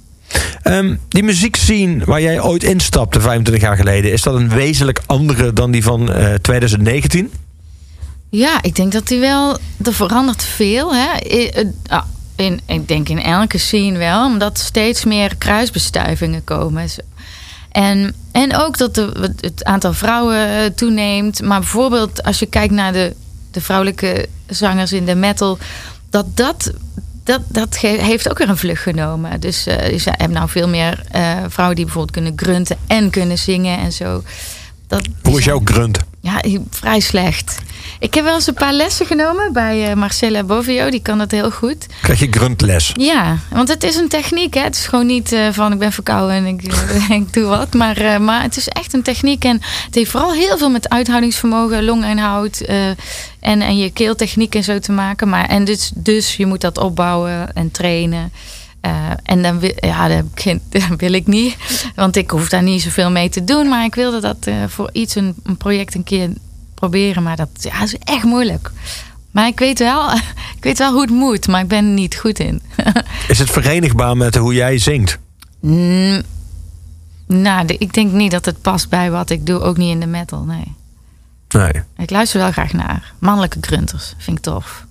Ehm, 0.63 0.97
die 1.09 1.23
muziekscene 1.23 2.05
waar 2.05 2.21
jij 2.21 2.41
ooit 2.41 2.63
instapte 2.65 3.21
25 3.21 3.63
jaar 3.63 3.77
geleden, 3.77 4.13
is 4.13 4.23
dat 4.23 4.35
een 4.35 4.49
wezenlijk 4.49 5.01
andere 5.07 5.53
dan 5.53 5.71
die 5.71 5.83
van 5.83 6.13
eh, 6.13 6.35
2019? 6.35 7.33
Ja, 8.31 8.63
ik 8.63 8.75
denk 8.75 8.93
dat 8.93 9.09
hij 9.09 9.21
wel. 9.21 9.59
Er 9.85 9.95
verandert 9.95 10.45
veel. 10.45 10.95
Hè? 10.95 11.13
Eh, 11.19 11.65
ah, 11.89 12.05
In, 12.37 12.61
ik 12.67 12.89
denk 12.89 13.09
in 13.09 13.23
elke 13.23 13.59
scene 13.59 13.99
wel, 13.99 14.25
omdat 14.25 14.59
steeds 14.59 15.05
meer 15.05 15.37
kruisbestuivingen 15.37 16.45
komen. 16.45 16.89
En, 17.73 18.15
en 18.33 18.57
ook 18.57 18.79
dat 18.79 18.95
de, 18.95 19.33
het 19.41 19.65
aantal 19.65 19.93
vrouwen 19.93 20.49
eh, 20.49 20.65
toeneemt. 20.65 21.43
Maar 21.43 21.61
bijvoorbeeld 21.61 22.23
als 22.23 22.39
je 22.39 22.47
kijkt 22.47 22.75
naar 22.75 22.93
de, 22.93 23.15
de 23.51 23.61
vrouwelijke 23.61 24.29
zangers 24.47 24.93
in 24.93 25.05
de 25.05 25.15
metal, 25.15 25.59
dat 26.11 26.27
dat. 26.37 26.73
Dat, 27.25 27.41
dat 27.49 27.77
heeft 27.79 28.31
ook 28.31 28.39
weer 28.39 28.49
een 28.49 28.57
vlucht 28.57 28.83
genomen. 28.83 29.41
Dus 29.41 29.67
eh 29.67 29.99
je 29.99 30.11
hebt 30.11 30.33
nou 30.33 30.49
veel 30.49 30.69
meer 30.69 31.05
eh, 31.11 31.37
vrouwen 31.49 31.77
die 31.77 31.85
bijvoorbeeld 31.85 32.17
kunnen 32.17 32.33
grunten 32.37 32.77
en 32.87 33.11
kunnen 33.11 33.39
zingen 33.39 33.79
en 33.79 33.93
zo. 33.93 34.23
Dat, 34.87 35.09
Hoe 35.23 35.39
is 35.39 35.45
jouw 35.45 35.61
grunt? 35.65 35.99
Ja, 36.27 36.61
vrij 36.71 37.01
slecht. 37.01 37.59
Ik 37.99 38.15
heb 38.15 38.25
wel 38.25 38.35
eens 38.35 38.47
een 38.47 38.55
paar 38.55 38.73
lessen 38.73 39.07
genomen 39.07 39.53
bij 39.53 39.91
eh, 39.91 39.97
Marcella 39.97 40.45
Bovio. 40.45 40.91
Die 40.91 41.03
kan 41.03 41.19
dat 41.19 41.31
heel 41.31 41.51
goed. 41.51 41.87
Krijg 42.03 42.19
je 42.19 42.27
gruntles? 42.31 42.93
Ja, 42.95 43.39
want 43.51 43.69
het 43.69 43.83
is 43.83 43.97
een 43.97 44.09
techniek. 44.09 44.55
Hè? 44.55 44.61
Het 44.61 44.75
is 44.75 44.87
gewoon 44.87 45.07
niet 45.07 45.33
eh, 45.33 45.49
van 45.53 45.73
ik 45.73 45.79
ben 45.79 45.93
verkouden 45.93 46.37
en 46.37 46.47
ik, 46.47 46.63
eh, 46.73 47.11
ik 47.11 47.33
doe 47.33 47.45
wat. 47.45 47.75
Maar, 47.75 48.23
maar 48.23 48.43
het 48.43 48.57
is 48.57 48.69
echt 48.69 48.93
een 48.93 49.03
techniek. 49.03 49.45
En 49.45 49.61
het 49.85 49.95
heeft 49.95 50.11
vooral 50.11 50.33
heel 50.33 50.59
veel 50.59 50.71
met 50.71 50.89
uithoudingsvermogen, 50.89 51.85
longinhoud 51.85 52.61
en, 52.61 53.61
en 53.61 53.77
je 53.77 53.91
keeltechniek 53.91 54.55
en 54.55 54.65
zo 54.65 54.79
te 54.79 54.93
maken. 54.93 55.29
Maar, 55.29 55.45
en 55.45 55.65
dus, 55.65 55.91
dus 55.95 56.37
je 56.37 56.47
moet 56.47 56.61
dat 56.61 56.79
opbouwen 56.79 57.55
en 57.55 57.71
trainen. 57.71 58.33
Eh, 58.87 59.11
en 59.23 59.43
dan 59.43 59.59
wil, 59.59 59.73
ja, 59.77 60.09
dat, 60.09 60.25
wil 60.97 61.13
ik 61.13 61.27
niet. 61.27 61.57
Want 61.95 62.17
ik 62.17 62.31
hoef 62.31 62.49
daar 62.49 62.63
niet 62.63 62.83
zoveel 62.83 63.11
mee 63.11 63.29
te 63.29 63.45
doen. 63.45 63.69
Maar 63.69 63.85
ik 63.85 63.95
wilde 63.95 64.21
dat 64.21 64.47
eh, 64.47 64.55
voor 64.67 64.91
iets, 64.93 65.15
een, 65.15 65.35
een 65.43 65.57
project 65.57 65.95
een 65.95 66.05
keer 66.05 66.31
proberen. 66.75 67.23
Maar 67.23 67.37
dat 67.37 67.49
ja, 67.59 67.83
is 67.83 67.99
echt 67.99 68.25
moeilijk. 68.25 68.71
Maar 69.31 69.47
ik 69.47 69.59
weet, 69.59 69.79
wel, 69.79 70.13
ik 70.57 70.63
weet 70.63 70.79
wel 70.79 70.93
hoe 70.93 71.01
het 71.01 71.11
moet. 71.11 71.47
Maar 71.47 71.61
ik 71.61 71.69
ben 71.69 71.85
er 71.85 71.93
niet 71.93 72.17
goed 72.17 72.39
in. 72.39 72.63
Is 73.29 73.39
het 73.39 73.51
verenigbaar 73.51 74.17
met 74.17 74.35
hoe 74.35 74.55
jij 74.55 74.79
zingt? 74.79 75.19
Mm, 75.61 76.23
nou, 77.27 77.67
ik 77.67 77.95
denk 77.95 78.13
niet 78.13 78.31
dat 78.31 78.45
het 78.45 78.61
past 78.61 78.89
bij 78.89 79.11
wat 79.11 79.31
ik 79.31 79.47
doe. 79.47 79.61
Ook 79.61 79.77
niet 79.77 79.91
in 79.91 80.01
de 80.01 80.07
metal, 80.07 80.43
nee. 80.43 80.75
Nee. 81.49 81.83
Ik 81.97 82.11
luister 82.11 82.41
wel 82.41 82.53
graag 82.53 82.73
naar 82.73 83.13
mannelijke 83.19 83.59
grunters. 83.61 84.15
Vind 84.19 84.37
ik 84.37 84.43
tof. 84.43 84.86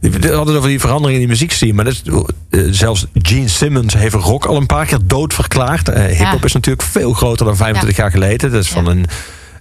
We 0.00 0.10
hadden 0.10 0.46
het 0.46 0.56
over 0.56 0.68
die 0.68 0.80
verandering 0.80 1.12
in 1.14 1.20
die 1.26 1.28
muziekscene. 1.28 1.72
Maar 1.72 1.84
dat 1.84 1.94
is, 1.94 2.02
eh, 2.50 2.60
zelfs 2.70 3.06
Gene 3.14 3.48
Simmons 3.48 3.94
heeft 3.94 4.14
rock 4.14 4.44
al 4.44 4.56
een 4.56 4.66
paar 4.66 4.86
keer 4.86 4.98
dood 5.04 5.34
verklaard. 5.34 5.88
Eh 5.88 6.04
Hip-hop 6.04 6.38
Ja. 6.38 6.44
is 6.44 6.52
natuurlijk 6.52 6.86
veel 6.88 7.12
groter 7.12 7.46
dan 7.46 7.56
25 7.56 7.96
jaar 7.96 8.10
geleden. 8.10 8.50
Dat 8.50 8.62
is 8.62 8.68
van 8.70 8.86
een. 8.86 9.06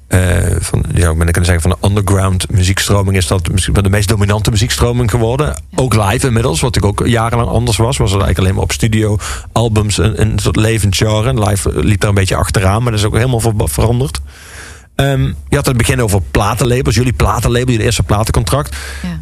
eh 0.08 0.56
van, 0.60 0.84
ja, 0.94 1.10
ik 1.10 1.18
ben 1.18 1.32
kunnen 1.32 1.46
zeggen 1.46 1.62
van 1.62 1.76
een 1.82 1.90
underground 1.90 2.52
muziekstroming 2.52 3.18
is 3.18 3.28
dat 3.28 3.52
misschien 3.52 3.74
wel 3.74 3.84
de 3.84 3.90
meest 3.90 4.08
dominante 4.08 4.50
muziekstroming 4.52 5.10
geworden. 5.10 5.62
Ook 5.76 5.94
live 5.96 6.28
inmiddels, 6.28 6.60
wat 6.62 6.76
ik 6.76 6.86
ook 6.86 7.02
jarenlang 7.08 7.50
anders 7.50 7.78
was. 7.78 7.98
Was 7.98 8.12
het 8.12 8.22
eigenlijk 8.22 8.40
alleen 8.40 8.54
maar 8.54 8.64
op 8.64 8.72
studio 8.72 9.18
albums 9.52 9.98
een, 9.98 10.22
een 10.22 10.40
soort 10.40 10.56
levend 10.56 10.96
genre. 10.96 11.30
En 11.30 11.40
live 11.44 11.72
liep 11.84 12.00
daar 12.00 12.10
een 12.10 12.16
beetje 12.16 12.36
achteraan, 12.36 12.82
maar 12.84 12.92
dat 12.92 13.00
is 13.02 13.06
ook 13.08 13.16
helemaal 13.16 13.40
ver- 13.40 13.54
veranderd. 13.70 14.20
Ehm, 14.96 15.24
je 15.50 15.56
had 15.56 15.66
het 15.66 15.78
begin 15.78 16.02
over 16.02 16.22
platenlabels. 16.32 16.96
Jullie 16.96 17.14
platenlabel, 17.14 17.68
jullie 17.72 17.86
eerste 17.86 18.04
platencontract 18.04 18.76
Ja. 19.04 19.20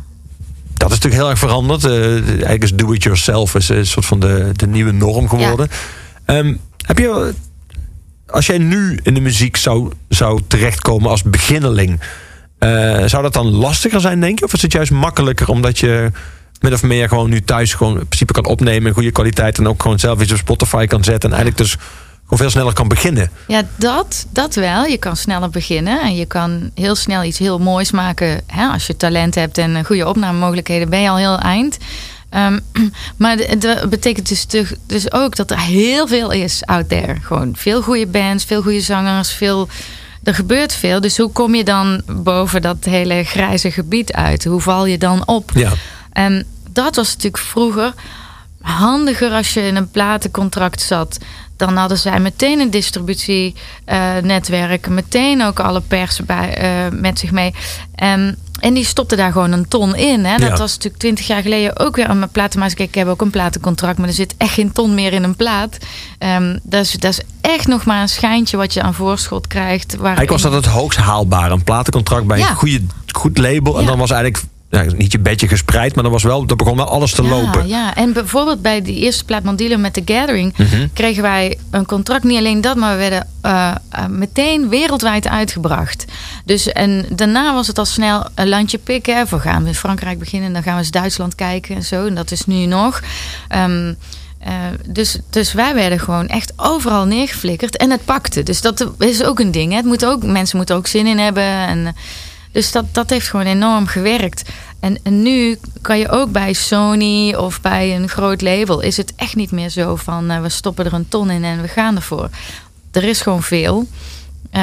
Dat 0.80 0.92
is 0.92 0.96
natuurlijk 0.96 1.22
heel 1.22 1.30
erg 1.30 1.40
veranderd. 1.40 1.84
Eh, 1.84 2.14
eigenlijk 2.28 2.64
is 2.64 2.74
do-it-yourself 2.74 3.56
is 3.56 3.70
een 3.70 3.86
soort 3.86 4.06
van 4.06 4.20
de, 4.20 4.50
de 4.54 4.68
nieuwe 4.68 4.92
norm 4.92 5.30
geworden. 5.30 5.68
Ehm, 6.26 6.56
heb 6.86 6.98
je, 6.98 7.34
als 8.28 8.46
jij 8.46 8.58
nu 8.58 9.00
in 9.04 9.14
de 9.14 9.20
muziek 9.20 9.58
zou, 9.58 9.92
zou 10.10 10.42
terechtkomen 10.48 11.10
als 11.10 11.24
beginneling, 11.24 12.00
Eh, 12.60 13.04
zou 13.06 13.24
dat 13.24 13.34
dan 13.34 13.48
lastiger 13.48 14.02
zijn, 14.02 14.20
denk 14.20 14.40
je? 14.40 14.46
Of 14.46 14.54
is 14.54 14.62
het 14.62 14.72
juist 14.72 14.92
makkelijker 14.92 15.50
omdat 15.50 15.80
je 15.80 16.12
min 16.60 16.74
of 16.74 16.84
meer 16.84 17.08
gewoon 17.08 17.30
nu 17.30 17.42
thuis 17.42 17.74
gewoon 17.74 18.00
in 18.00 18.08
principe 18.08 18.34
kan 18.34 18.46
opnemen 18.46 18.94
goede 18.94 19.12
kwaliteit 19.12 19.58
en 19.58 19.68
ook 19.68 19.82
gewoon 19.82 20.00
zelf 20.00 20.22
iets 20.22 20.32
op 20.32 20.38
Spotify 20.38 20.86
kan 20.86 21.04
zetten 21.04 21.30
en 21.32 21.36
eigenlijk 21.36 21.58
dus 21.58 21.78
gewoon 22.30 22.38
veel 22.40 22.50
sneller 22.50 22.74
kan 22.74 22.88
beginnen? 22.88 23.32
Ja, 23.48 23.62
dat, 23.76 24.26
dat 24.30 24.56
wel. 24.56 24.86
Je 24.86 24.98
kan 24.98 25.16
sneller 25.18 25.50
beginnen 25.50 26.02
en 26.02 26.16
je 26.16 26.26
kan 26.26 26.72
heel 26.76 26.96
snel 26.96 27.24
iets 27.24 27.38
heel 27.38 27.60
moois 27.60 27.92
maken. 27.92 28.42
Hè? 28.48 28.68
Als 28.68 28.88
je 28.88 28.98
talent 28.98 29.36
hebt 29.36 29.58
en 29.58 29.76
eh, 29.76 29.86
goede 29.86 30.08
opnamemogelijkheden, 30.08 30.90
ben 30.90 31.02
je 31.02 31.10
al 31.10 31.18
heel 31.18 31.40
eind. 31.40 31.78
Ehm, 32.30 32.60
maar 33.18 33.38
dat 33.60 33.90
betekent 33.90 34.30
dus, 34.30 34.44
te- 34.46 34.78
dus 34.86 35.12
ook 35.12 35.36
dat 35.36 35.52
er 35.52 35.60
heel 35.60 36.08
veel 36.08 36.32
is 36.32 36.66
out 36.66 36.90
there. 36.90 37.16
Gewoon 37.22 37.54
veel 37.56 37.82
goede 37.82 38.08
bands, 38.08 38.44
veel 38.46 38.62
goede 38.62 38.82
zangers, 38.82 39.32
veel. 39.32 39.68
Er 40.24 40.36
gebeurt 40.36 40.74
veel. 40.74 41.02
Dus 41.02 41.18
hoe 41.18 41.32
kom 41.32 41.56
je 41.56 41.64
dan 41.64 42.02
boven 42.06 42.62
dat 42.62 42.78
hele 42.82 43.24
grijze 43.24 43.72
gebied 43.72 44.14
uit? 44.14 44.44
Hoe 44.46 44.62
val 44.62 44.86
je 44.86 44.98
dan 44.98 45.28
op? 45.28 45.52
Ja. 45.54 45.72
En 46.12 46.46
dat 46.72 46.96
was 46.96 47.08
natuurlijk 47.08 47.44
vroeger 47.44 47.94
handiger 48.62 49.32
als 49.32 49.54
je 49.54 49.62
in 49.62 49.76
een 49.76 49.90
platencontract 49.92 50.82
zat. 50.82 51.18
Dan 51.60 51.78
hadden 51.78 51.97
zij 51.97 52.20
meteen 52.20 52.60
een 52.60 52.70
distributienetwerk, 52.70 54.88
meteen 54.89 55.43
ook 55.43 55.60
alle 55.60 55.82
pers 55.82 56.20
bij, 56.26 56.57
eh, 56.57 56.70
met 56.99 57.20
zich 57.20 57.32
mee. 57.32 57.53
En, 57.95 58.38
en 58.60 58.74
die 58.74 58.86
stopte 58.86 59.16
daar 59.16 59.32
gewoon 59.32 59.51
een 59.51 59.68
ton 59.68 59.95
in. 59.95 60.26
Hè? 60.26 60.38
Dat 60.38 60.49
Ja. 60.49 60.57
was 60.57 60.72
natuurlijk 60.74 61.01
twintig 61.01 61.28
jaar 61.28 61.41
geleden 61.41 61.80
ook 61.80 61.95
weer 61.95 62.07
aan 62.07 62.20
mijn 62.20 62.32
platenmaatschappij. 62.32 62.88
Ik 62.88 62.95
heb 62.95 63.07
ook 63.07 63.22
een 63.22 63.30
platencontract, 63.30 63.97
maar 63.97 64.07
er 64.07 64.14
zit 64.14 64.34
echt 64.38 64.53
geen 64.53 64.72
ton 64.72 64.93
meer 64.95 65.14
in 65.14 65.24
een 65.24 65.36
plaat. 65.36 65.78
Ehm, 66.18 66.57
dat, 66.64 66.86
is, 66.86 66.91
dat 66.91 67.12
is 67.12 67.22
echt 67.41 67.68
nog 67.68 67.86
maar 67.86 68.01
een 68.01 68.10
schijntje 68.10 68.57
wat 68.57 68.74
je 68.74 68.82
aan 68.82 68.93
voorschot 68.93 69.47
krijgt. 69.47 69.95
Eigenlijk 70.01 70.30
was 70.30 70.41
dat 70.41 70.53
het 70.53 70.66
hoogst 70.66 70.99
haalbare. 70.99 71.53
Een 71.53 71.64
platencontract 71.64 72.28
bij 72.28 72.38
Ja. 72.38 72.49
een 72.49 72.55
goede, 72.55 72.82
goed 73.07 73.38
label. 73.38 73.80
En 73.80 73.86
dan 73.86 73.97
was 73.97 74.12
eigenlijk 74.12 74.43
ja, 74.70 74.84
niet 74.98 75.12
je 75.12 75.20
bedje 75.20 75.48
gespreid, 75.48 75.96
maar 75.96 76.04
dan 76.04 76.14
was 76.14 76.24
wel, 76.24 76.46
er 76.48 76.56
begon 76.56 76.76
wel 76.76 76.90
alles 76.90 77.12
te 77.12 77.24
ja, 77.24 77.30
lopen. 77.30 77.68
Ja, 77.68 77.96
en 77.96 78.14
bijvoorbeeld 78.14 78.62
bij 78.62 78.82
die 78.82 79.00
eerste 79.00 79.26
plaat 79.26 79.44
Mandilo 79.44 79.78
met 79.78 79.94
The 79.94 80.02
Gathering... 80.06 80.58
Mhm. 80.58 80.88
kregen 80.94 81.22
wij 81.22 81.58
een 81.72 81.86
contract. 81.86 82.24
Niet 82.24 82.38
alleen 82.38 82.62
dat, 82.62 82.76
maar 82.76 82.92
we 82.92 82.98
werden 82.98 83.28
eh, 83.42 83.72
eh, 83.90 84.06
meteen 84.06 84.70
wereldwijd 84.70 85.28
uitgebracht. 85.28 86.06
Dus 86.46 86.72
en 86.72 87.06
daarna 87.10 87.54
was 87.54 87.68
het 87.68 87.78
al 87.78 87.86
snel 87.86 88.28
een 88.36 88.50
landje 88.50 88.78
pikken. 88.78 89.28
We 89.30 89.40
gaan 89.40 89.68
in 89.68 89.76
Frankrijk 89.76 90.20
beginnen, 90.20 90.54
dan 90.54 90.64
gaan 90.64 90.74
we 90.74 90.80
eens 90.80 90.92
Duitsland 90.92 91.36
kijken 91.36 91.76
en 91.76 91.84
zo. 91.84 92.06
En 92.06 92.16
dat 92.16 92.32
is 92.32 92.46
nu 92.46 92.66
nog. 92.66 93.02
Ehm, 93.48 93.94
eh, 94.40 94.54
dus, 94.88 95.18
dus 95.30 95.54
wij 95.54 95.74
werden 95.74 96.00
gewoon 96.00 96.28
echt 96.28 96.54
overal 96.56 97.06
neergeflikkerd. 97.06 97.78
En 97.78 97.90
het 97.90 98.06
pakte. 98.06 98.44
Dus 98.44 98.62
dat 98.62 98.92
is 98.98 99.24
ook 99.24 99.40
een 99.40 99.52
ding. 99.52 99.72
Hè. 99.72 99.78
Het 99.78 99.86
moet 99.86 100.06
ook, 100.06 100.24
mensen 100.24 100.58
moeten 100.58 100.76
ook 100.76 100.88
zin 100.88 101.08
in 101.08 101.18
hebben. 101.18 101.44
En, 101.44 101.96
dus 102.52 102.72
dat, 102.72 102.93
dat 102.93 103.10
heeft 103.10 103.30
gewoon 103.30 103.45
enorm 103.45 103.88
gewerkt. 103.88 104.50
En, 104.80 104.97
en 105.04 105.22
nu 105.22 105.58
kan 105.82 105.97
je 105.97 106.10
ook 106.10 106.32
bij 106.32 106.54
Sony 106.54 107.34
of 107.34 107.62
bij 107.62 107.95
een 107.95 108.10
groot 108.10 108.41
label... 108.41 108.80
is 108.80 108.97
het 108.97 109.14
echt 109.16 109.36
niet 109.36 109.52
meer 109.52 109.70
zo 109.70 109.95
van... 109.95 110.30
eh, 110.30 110.41
we 110.41 110.50
stoppen 110.50 110.86
er 110.86 110.93
een 110.93 111.08
ton 111.08 111.30
in 111.30 111.43
en 111.43 111.62
we 111.62 111.68
gaan 111.68 111.95
ervoor. 111.95 112.30
Er 112.91 113.04
is 113.04 113.22
gewoon 113.22 113.43
veel. 113.43 113.88
Eh, 114.52 114.62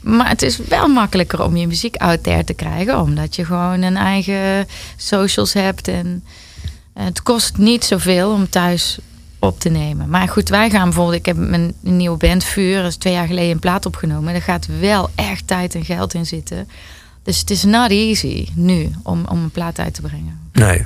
maar 0.00 0.28
het 0.28 0.42
is 0.42 0.56
wel 0.56 0.88
makkelijker 0.88 1.42
om 1.42 1.56
je 1.56 1.66
muziek 1.66 1.96
out 1.96 2.22
there 2.22 2.44
te 2.44 2.54
krijgen... 2.54 3.00
omdat 3.00 3.36
je 3.36 3.44
gewoon 3.44 3.82
een 3.82 3.96
eigen 3.96 4.68
socials 4.96 5.52
hebt. 5.52 5.88
En 5.88 6.24
eh, 6.92 7.04
het 7.04 7.22
kost 7.22 7.56
niet 7.56 7.84
zoveel 7.84 8.30
om 8.30 8.48
thuis 8.48 8.98
op 9.38 9.60
te 9.60 9.68
nemen. 9.68 10.08
Maar 10.08 10.28
goed, 10.28 10.48
wij 10.48 10.70
gaan 10.70 10.84
bijvoorbeeld... 10.84 11.18
Ik 11.18 11.26
heb 11.26 11.36
mijn 11.36 11.74
nieuwe 11.80 12.16
band 12.16 12.44
Vuur... 12.44 12.76
dat 12.76 12.90
is 12.90 12.96
twee 12.96 13.12
jaar 13.12 13.26
geleden 13.26 13.50
een 13.50 13.58
plaat 13.58 13.86
opgenomen. 13.86 14.32
Daar 14.32 14.42
gaat 14.42 14.68
wel 14.80 15.10
echt 15.14 15.46
tijd 15.46 15.74
en 15.74 15.84
geld 15.84 16.14
in 16.14 16.26
zitten... 16.26 16.68
Dus 17.26 17.38
het 17.38 17.50
is 17.50 17.64
not 17.64 17.90
easy 17.90 18.46
nu 18.54 18.90
om, 19.02 19.24
om 19.28 19.42
een 19.42 19.50
plaat 19.50 19.78
uit 19.78 19.94
te 19.94 20.00
brengen. 20.00 20.38
Nee. 20.52 20.84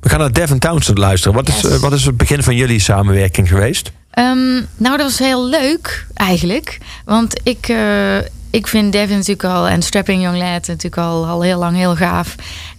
We 0.00 0.08
gaan 0.08 0.18
naar 0.18 0.32
Devin 0.32 0.58
Townsend 0.58 0.98
luisteren. 0.98 1.34
Wat 1.36 1.48
is, 1.48 1.60
Yes. 1.60 1.70
eh, 1.72 1.78
wat 1.78 1.92
is 1.92 2.04
het 2.04 2.16
begin 2.16 2.42
van 2.42 2.56
jullie 2.56 2.78
samenwerking 2.80 3.48
geweest? 3.48 3.92
Ehm, 4.10 4.52
nou, 4.76 4.96
dat 4.96 5.00
was 5.00 5.18
heel 5.18 5.46
leuk 5.46 6.06
eigenlijk. 6.14 6.78
Want 7.04 7.40
ik, 7.42 7.68
eh, 7.68 8.16
ik 8.50 8.66
vind 8.66 8.92
Devin 8.92 9.16
natuurlijk 9.16 9.44
al 9.44 9.68
en 9.68 9.82
Strapping 9.82 10.22
Young 10.22 10.36
Lad 10.38 10.66
natuurlijk 10.66 10.96
al, 10.96 11.26
al 11.26 11.42
heel 11.42 11.58
lang 11.58 11.76
heel 11.76 11.96
gaaf. 11.96 12.34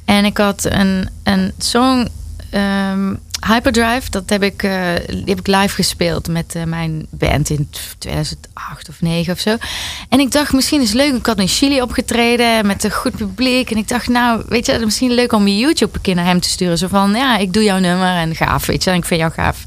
En 0.06 0.26
ik 0.26 0.38
had 0.38 0.66
een, 0.66 1.10
een 1.24 1.52
song, 1.58 2.08
ehm, 2.50 3.14
Hyperdrive, 3.46 4.10
dat 4.10 4.30
heb 4.30 4.44
ik, 4.44 4.64
eh, 4.64 4.72
heb 5.26 5.40
ik 5.40 5.48
live 5.48 5.76
gespeeld 5.76 6.28
met 6.28 6.56
eh, 6.56 6.64
mijn 6.64 7.06
band 7.10 7.50
in 7.50 7.70
2008 7.98 8.90
of 8.90 9.02
9 9.02 9.34
of 9.34 9.40
zo. 9.40 9.58
En 10.10 10.20
ik 10.20 10.32
dacht, 10.32 10.54
misschien 10.54 10.82
is 10.82 10.88
het 10.88 10.98
leuk. 10.98 11.14
Ik 11.14 11.26
had 11.26 11.40
in 11.40 11.48
Chili 11.48 11.82
opgetreden 11.82 12.66
met 12.66 12.84
een 12.84 12.92
goed 12.92 13.16
publiek. 13.16 13.72
En 13.72 13.78
ik 13.78 13.88
dacht, 13.88 14.08
nou, 14.08 14.44
weet 14.48 14.66
je, 14.66 14.80
misschien 14.84 15.12
leuk 15.12 15.34
om 15.34 15.48
je 15.48 15.58
YouTube 15.58 15.96
een 15.96 16.02
keer 16.02 16.16
naar 16.16 16.26
hem 16.26 16.40
te 16.40 16.50
sturen. 16.50 16.78
Zo 16.78 16.88
van, 16.88 17.14
ja, 17.16 17.38
ik 17.38 17.54
doe 17.54 17.64
jouw 17.64 17.80
nummer 17.80 18.16
en 18.16 18.36
gaaf, 18.36 18.66
weet 18.66 18.84
je. 18.84 18.90
En 18.90 18.98
ik 18.98 19.06
vind 19.06 19.20
jou 19.20 19.32
gaaf. 19.32 19.66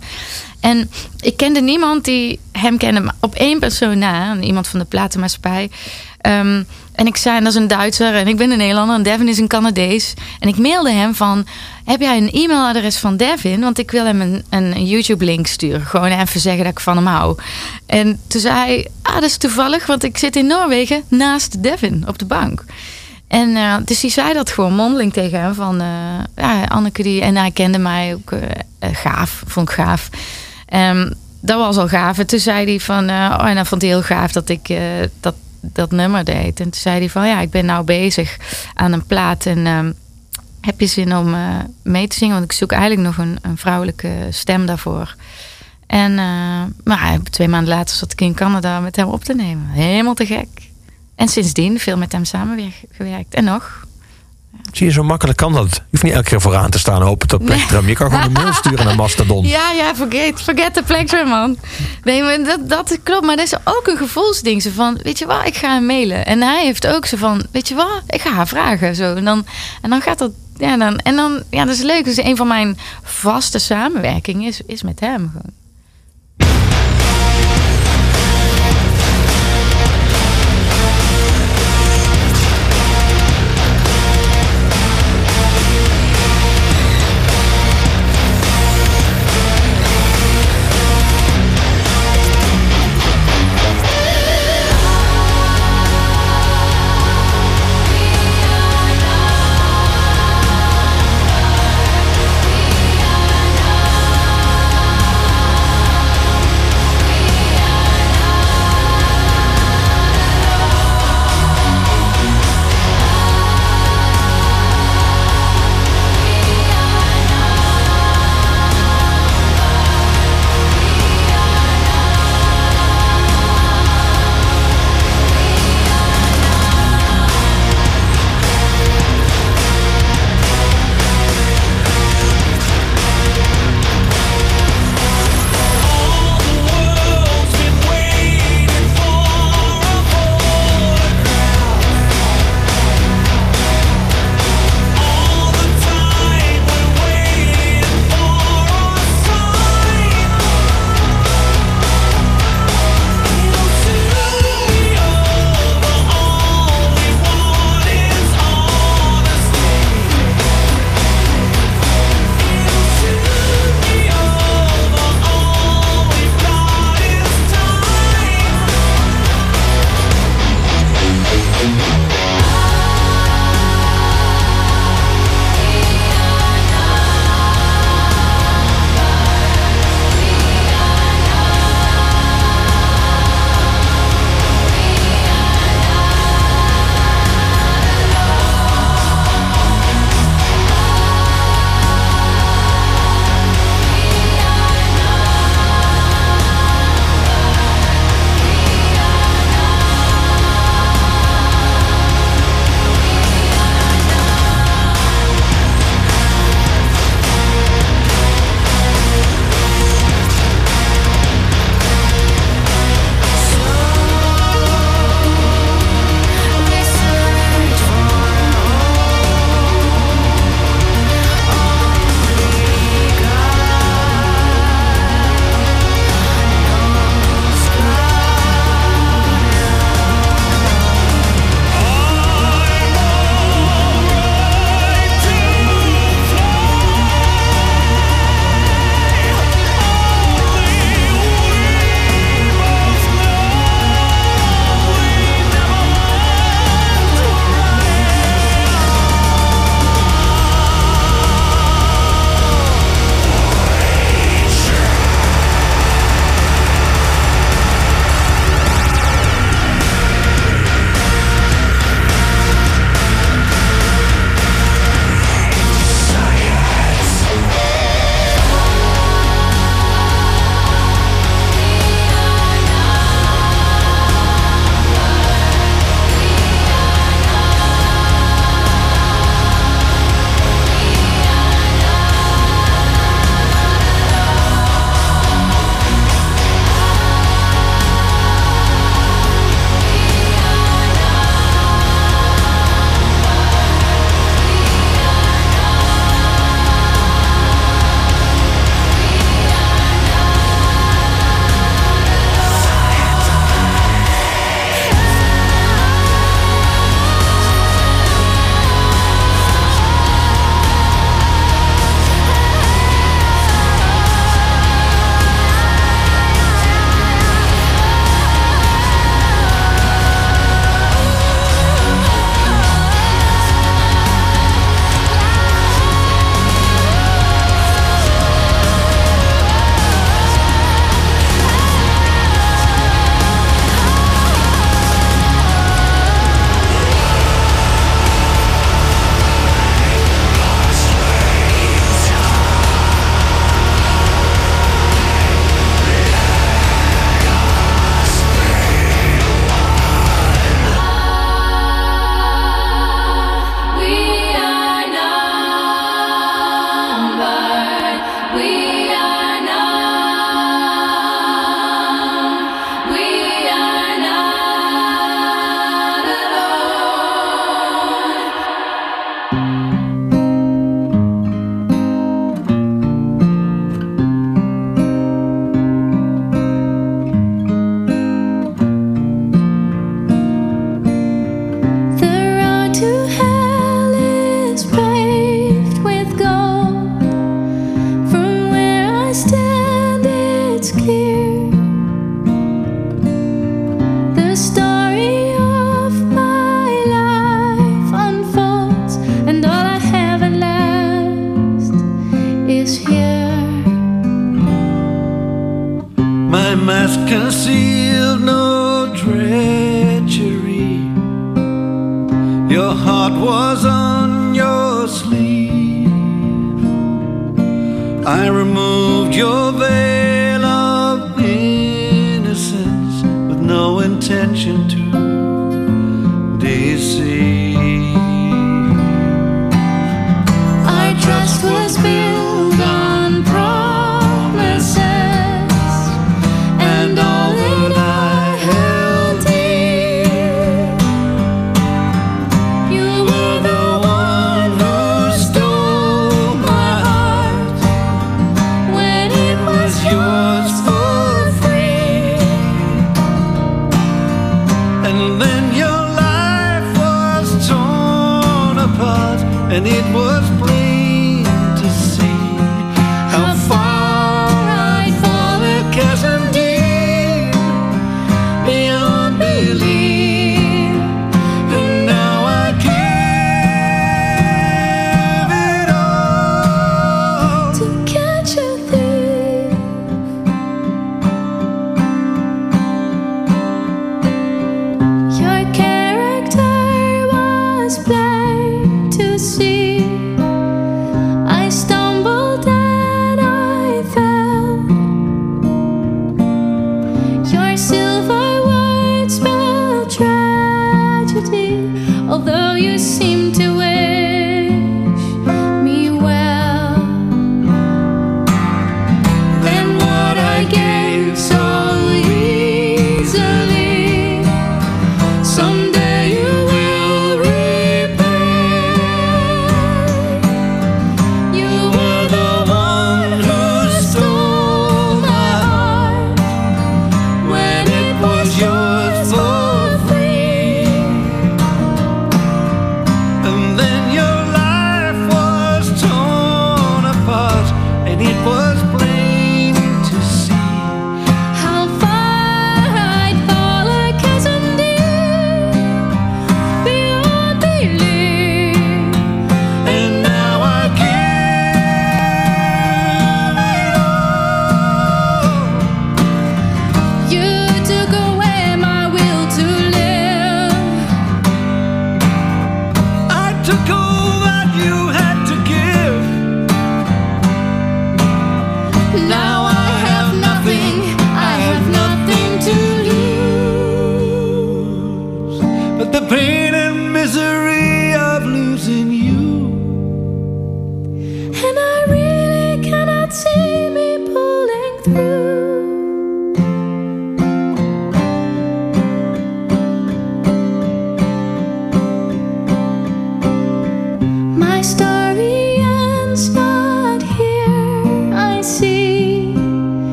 En 0.61 0.91
ik 1.21 1.37
kende 1.37 1.61
niemand 1.61 2.05
die 2.05 2.41
hem 2.53 2.79
kende, 2.79 3.01
maar 3.01 3.15
op 3.21 3.35
één 3.35 3.59
persoon 3.59 3.99
na, 3.99 4.37
iemand 4.41 4.69
van 4.69 4.79
de 4.79 4.85
platenmaatschappij. 4.85 5.71
Ehm, 6.27 6.63
en 6.93 7.07
ik 7.07 7.17
zei, 7.17 7.37
en 7.37 7.45
dat 7.45 7.53
is 7.53 7.59
een 7.59 7.69
Duitser 7.69 8.15
en 8.15 8.29
ik 8.29 8.37
ben 8.37 8.51
een 8.51 8.59
Nederlander 8.59 8.97
en 8.97 9.03
Devin 9.03 9.29
is 9.29 9.39
een 9.39 9.49
Canadees. 9.49 10.15
En 10.41 10.49
ik 10.49 10.59
mailde 10.59 10.91
hem 10.91 11.15
van, 11.15 11.47
heb 11.85 12.01
jij 12.01 12.17
een 12.17 12.31
e-mailadres 12.31 12.97
van 12.97 13.17
Devin? 13.17 13.61
Want 13.61 13.79
ik 13.79 13.91
wil 13.91 14.05
hem 14.05 14.21
een, 14.21 14.45
een 14.51 14.87
YouTube-link 14.87 15.47
sturen. 15.47 15.87
Gewoon 15.87 16.21
even 16.21 16.41
zeggen 16.41 16.65
dat 16.65 16.73
ik 16.73 16.81
van 16.81 16.97
hem 16.97 17.07
hou. 17.07 17.39
En 17.87 18.21
toen 18.27 18.41
zei 18.41 18.55
hij, 18.55 18.89
ah, 19.03 19.15
dat 19.15 19.23
is 19.23 19.37
toevallig, 19.37 19.87
want 19.87 20.05
ik 20.05 20.19
zit 20.19 20.37
in 20.37 20.47
Noorwegen 20.47 21.03
naast 21.09 21.63
Devin 21.63 22.05
op 22.09 22.19
de 22.19 22.25
bank. 22.25 22.65
En 23.29 23.57
eh, 23.57 23.77
dus 23.85 24.01
die 24.01 24.11
zei 24.11 24.33
dat 24.35 24.51
gewoon 24.51 24.75
mondeling 24.75 25.13
tegen 25.13 25.41
hem 25.41 25.55
van 25.55 25.81
eh, 25.81 26.25
ja, 26.37 26.65
Anneke 26.65 27.03
die 27.03 27.21
en 27.21 27.37
hij 27.37 27.51
kende 27.51 27.79
mij 27.79 28.15
ook 28.15 28.33
eh, 28.33 28.49
gaaf, 28.93 29.43
vond 29.47 29.69
ik 29.69 29.75
gaaf. 29.75 30.09
Ehm, 30.67 31.11
dat 31.41 31.59
was 31.59 31.77
al 31.77 31.89
gaaf. 31.89 32.19
En 32.19 32.27
toen 32.27 32.39
zei 32.39 32.67
hij 32.67 32.81
van 32.81 33.11
oh 33.11 33.49
en 33.49 33.55
dan 33.55 33.67
vond 33.67 33.83
hij 33.83 33.91
heel 33.91 34.03
gaaf 34.03 34.33
dat 34.33 34.49
ik 34.49 34.75
dat, 35.21 35.35
dat 35.73 35.91
nummer 35.91 36.25
deed. 36.25 36.61
En 36.61 36.71
toen 36.71 36.81
zei 36.81 36.99
hij 36.99 37.11
van 37.11 37.29
ja, 37.29 37.41
ik 37.41 37.51
ben 37.51 37.65
nou 37.65 37.85
bezig 37.85 38.37
aan 38.75 38.93
een 38.93 39.07
plaat 39.07 39.47
en 39.47 39.67
ehm, 39.67 39.93
heb 40.61 40.81
je 40.81 40.87
zin 40.87 41.17
om 41.17 41.35
eh, 41.35 41.59
mee 41.83 42.09
te 42.09 42.17
zingen? 42.17 42.35
Want 42.35 42.47
ik 42.47 42.57
zoek 42.57 42.73
eigenlijk 42.73 43.03
nog 43.03 43.19
een, 43.19 43.39
een 43.43 43.57
vrouwelijke 43.57 44.29
stem 44.31 44.67
daarvoor. 44.67 45.15
En 45.87 46.19
eh, 46.19 46.63
maar 46.85 47.19
twee 47.31 47.49
maanden 47.49 47.75
later 47.75 47.97
zat 47.97 48.13
ik 48.13 48.21
in 48.21 48.35
Canada 48.35 48.81
met 48.81 48.97
hem 48.97 49.09
op 49.09 49.25
te 49.25 49.35
nemen. 49.35 49.67
Helemaal 49.67 50.15
te 50.15 50.27
gek. 50.27 50.49
En 51.15 51.29
sindsdien 51.29 51.79
veel 51.79 51.97
met 51.97 52.13
hem 52.13 52.25
samengewerkt. 52.25 53.35
En 53.35 53.45
nog. 53.45 53.87
Zie 54.73 54.87
je, 54.87 54.93
zo 54.93 55.03
makkelijk 55.03 55.39
kan 55.39 55.53
dat. 55.53 55.75
Je 55.75 55.81
hoeft 55.91 56.03
niet 56.03 56.13
elke 56.13 56.29
keer 56.29 56.41
vooraan 56.41 56.71
te 56.71 56.79
staan 56.79 57.03
hopen 57.03 57.29
tot 57.29 57.45
Plectrum. 57.45 57.89
Je 57.89 57.95
kan 57.95 58.11
gewoon 58.11 58.25
een 58.25 58.33
mail 58.33 58.53
sturen 58.53 58.85
naar 58.85 58.97
Mastodon. 59.05 59.47
Ja, 59.47 59.73
ja, 59.73 59.95
forget, 59.95 60.41
forget 60.41 60.75
the 60.75 60.83
pleasure, 60.83 61.25
man. 61.25 61.59
Nee, 62.03 62.23
maar 62.23 62.45
dat, 62.45 62.69
dat 62.69 62.99
klopt. 63.03 63.27
Maar 63.27 63.37
dat 63.37 63.47
is 63.47 63.55
ook 63.65 63.83
een 63.87 63.97
gevoelsding. 63.97 64.63
Zo 64.63 64.71
van, 64.75 64.99
weet 65.03 65.19
je 65.19 65.27
wat, 65.27 65.47
ik 65.47 65.57
ga 65.57 65.73
hem 65.73 65.87
mailen. 65.87 66.27
En 66.27 66.43
hij 66.43 66.65
heeft 66.65 66.87
ook 66.87 67.07
zo 67.07 67.17
van, 67.17 67.43
weet 67.53 67.69
je 67.69 67.75
wat, 67.75 68.03
ik 68.07 68.21
ga 68.21 68.31
haar 68.31 68.49
vragen. 68.49 68.95
Zo. 68.95 69.15
En, 69.15 69.25
dan, 69.25 69.47
en 69.83 69.91
dan 69.91 70.01
gaat 70.01 70.19
dat, 70.19 70.31
ja, 70.57 70.77
dan, 70.77 70.99
en 70.99 71.17
dan, 71.17 71.43
ja, 71.51 71.65
dat 71.65 71.75
is 71.75 71.83
leuk. 71.83 72.05
Dus 72.05 72.17
een 72.17 72.37
van 72.37 72.49
mijn 72.49 72.79
vaste 73.03 73.59
samenwerkingen 73.59 74.47
is, 74.47 74.61
is 74.67 74.83
met 74.83 75.01
hem 75.01 75.31
gewoon. 75.33 75.66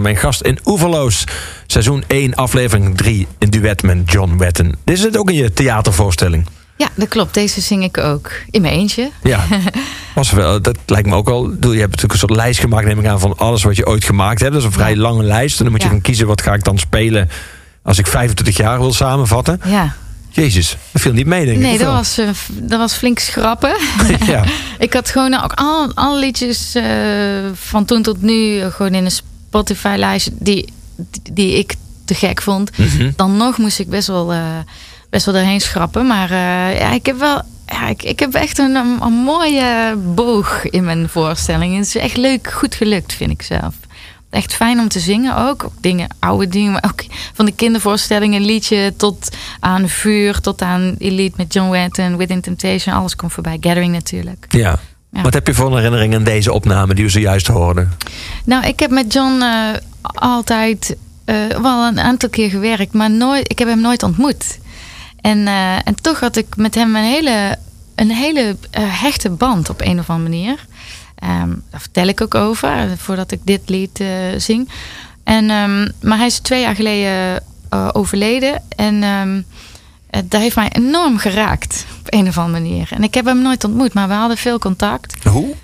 Mijn 0.00 0.16
gast 0.16 0.40
in 0.40 0.58
Oeverloos. 0.64 1.24
Seizoen 1.66 2.04
1, 2.06 2.34
aflevering 2.34 2.96
3. 2.96 3.26
In 3.38 3.50
duet 3.50 3.82
met 3.82 4.10
John 4.10 4.36
Wetten. 4.38 4.74
Dit 4.84 4.96
is 4.96 5.02
het 5.02 5.16
ook 5.16 5.28
in 5.30 5.36
je 5.36 5.52
theatervoorstelling. 5.52 6.46
Ja, 6.76 6.88
dat 6.94 7.08
klopt. 7.08 7.34
Deze 7.34 7.60
zing 7.60 7.82
ik 7.84 7.98
ook. 7.98 8.30
In 8.50 8.60
mijn 8.62 8.74
eentje. 8.74 9.10
Ja, 9.22 9.44
was 10.14 10.30
wel, 10.30 10.62
dat 10.62 10.76
lijkt 10.86 11.08
me 11.08 11.14
ook 11.14 11.24
bedoel, 11.50 11.72
Je 11.72 11.78
hebt 11.78 11.90
natuurlijk 11.90 12.12
een 12.12 12.18
soort 12.28 12.36
lijst 12.36 12.60
gemaakt, 12.60 12.86
neem 12.86 12.98
ik 12.98 13.06
aan, 13.06 13.20
van 13.20 13.36
alles 13.36 13.62
wat 13.62 13.76
je 13.76 13.86
ooit 13.86 14.04
gemaakt 14.04 14.40
hebt. 14.40 14.52
Dat 14.52 14.60
is 14.60 14.66
een 14.66 14.74
vrij 14.74 14.94
Ja. 14.94 15.00
lange 15.00 15.22
lijst. 15.22 15.56
En 15.58 15.62
dan 15.64 15.72
moet 15.72 15.82
je 15.82 15.88
Ja. 15.88 15.92
gaan 15.94 16.02
kiezen 16.02 16.26
wat 16.26 16.42
ga 16.42 16.54
ik 16.54 16.64
dan 16.64 16.78
spelen 16.78 17.28
als 17.82 17.98
ik 17.98 18.06
25 18.06 18.56
jaar 18.56 18.78
wil 18.78 18.92
samenvatten. 18.92 19.60
Ja. 19.64 19.94
Jezus, 20.30 20.76
dat 20.92 21.02
viel 21.02 21.12
niet 21.12 21.26
mee, 21.26 21.44
denk 21.44 21.56
ik. 21.56 21.62
Nee, 21.62 21.78
dat 21.78 21.92
was, 21.92 22.18
eh, 22.18 22.28
dat 22.52 22.78
was 22.78 22.94
flink 22.94 23.18
schrappen. 23.18 23.76
ja. 24.26 24.44
ik 24.78 24.92
had 24.92 25.10
gewoon 25.10 25.42
ook 25.42 25.52
al, 25.52 25.90
alle 25.94 26.18
liedjes 26.18 26.74
eh, 26.74 26.84
van 27.54 27.84
toen 27.84 28.02
tot 28.02 28.22
nu 28.22 28.58
eh, 28.60 28.66
gewoon 28.70 28.94
in 28.94 29.04
een 29.04 29.10
Spotify-lijst 29.54 30.30
die, 30.32 30.72
die, 30.96 31.32
die 31.32 31.58
ik 31.58 31.74
te 32.04 32.14
gek 32.14 32.42
vond. 32.42 32.78
Mhm. 32.78 33.10
Dan 33.16 33.36
nog 33.36 33.58
moest 33.58 33.78
ik 33.78 33.88
best 33.88 34.06
wel, 34.06 34.32
eh, 34.32 34.58
best 35.10 35.26
wel 35.26 35.34
erheen 35.34 35.60
schrappen. 35.60 36.06
Maar 36.06 36.30
eh, 36.30 36.78
ja, 36.78 36.92
ik 36.92 37.06
heb 37.06 37.18
wel. 37.18 37.42
Ja, 37.66 37.88
ik, 37.88 38.02
ik 38.02 38.20
heb 38.20 38.34
echt 38.34 38.58
een, 38.58 38.74
een, 38.74 39.02
een 39.02 39.12
mooie 39.12 39.96
boog 40.14 40.64
in 40.70 40.84
mijn 40.84 41.08
voorstelling. 41.08 41.76
Het 41.76 41.86
is 41.86 41.96
echt 41.96 42.16
leuk, 42.16 42.52
goed 42.52 42.74
gelukt, 42.74 43.12
vind 43.12 43.30
ik 43.30 43.42
zelf. 43.42 43.74
Echt 44.30 44.54
fijn 44.54 44.78
om 44.78 44.88
te 44.88 45.00
zingen 45.00 45.36
ook. 45.36 45.70
Dingen, 45.80 46.08
oude 46.18 46.48
dingen, 46.48 46.72
maar 46.72 46.84
ook 46.86 47.04
van 47.34 47.44
de 47.44 47.52
kindervoorstellingen, 47.52 48.40
een 48.40 48.46
liedje 48.46 48.94
tot 48.96 49.28
aan 49.60 49.88
vuur, 49.88 50.40
tot 50.40 50.62
aan 50.62 50.94
Elite 50.98 51.34
met 51.36 51.52
John 51.52 51.70
Wetton, 51.70 52.16
Within 52.16 52.40
Temptation. 52.40 52.94
Alles 52.94 53.16
komt 53.16 53.32
voorbij. 53.32 53.56
Gathering 53.60 53.92
natuurlijk. 53.92 54.46
ja. 54.48 54.78
Ja. 55.14 55.22
Wat 55.22 55.34
heb 55.34 55.46
je 55.46 55.54
voor 55.54 55.66
een 55.66 55.76
herinnering 55.76 56.14
aan 56.14 56.24
deze 56.24 56.52
opname 56.52 56.94
die 56.94 57.04
we 57.04 57.10
zojuist 57.10 57.46
hoorden? 57.46 57.92
Nou, 58.44 58.66
ik 58.66 58.80
heb 58.80 58.90
met 58.90 59.12
John 59.12 59.42
eh, 59.42 59.68
altijd 60.02 60.96
eh, 61.24 61.36
wel 61.46 61.86
een 61.86 62.00
aantal 62.00 62.28
keer 62.28 62.50
gewerkt, 62.50 62.92
maar 62.92 63.10
nooit, 63.10 63.50
ik 63.50 63.58
heb 63.58 63.68
hem 63.68 63.80
nooit 63.80 64.02
ontmoet. 64.02 64.58
En, 65.20 65.46
eh, 65.46 65.74
en 65.74 65.94
toch 66.02 66.20
had 66.20 66.36
ik 66.36 66.56
met 66.56 66.74
hem 66.74 66.96
een 66.96 67.04
hele, 67.04 67.58
een 67.94 68.10
hele 68.10 68.56
hechte 68.78 69.30
band 69.30 69.70
op 69.70 69.80
een 69.80 69.98
of 69.98 70.10
andere 70.10 70.30
manier. 70.30 70.66
Ehm, 71.18 71.48
daar 71.70 71.80
vertel 71.80 72.06
ik 72.06 72.20
ook 72.20 72.34
over, 72.34 72.96
voordat 72.96 73.30
ik 73.30 73.40
dit 73.44 73.68
lied 73.68 74.04
zing. 74.36 74.68
En, 75.24 75.50
ehm, 75.50 75.88
maar 76.00 76.18
hij 76.18 76.26
is 76.26 76.38
twee 76.38 76.60
jaar 76.60 76.74
geleden 76.74 77.42
overleden. 77.92 78.62
En 78.76 79.02
ehm, 79.02 79.36
eh, 79.36 79.42
dat 80.24 80.40
heeft 80.40 80.56
mij 80.56 80.68
enorm 80.72 81.18
geraakt 81.18 81.86
op 82.00 82.12
een 82.12 82.28
of 82.28 82.38
andere 82.38 82.62
manier. 82.62 82.88
En 82.90 83.02
ik 83.02 83.14
heb 83.14 83.24
hem 83.24 83.42
nooit 83.42 83.64
ontmoet, 83.64 83.94
maar 83.94 84.08
we 84.08 84.14
hadden 84.14 84.36
veel 84.36 84.58
contact. 84.58 85.24
Hoe? 85.24 85.54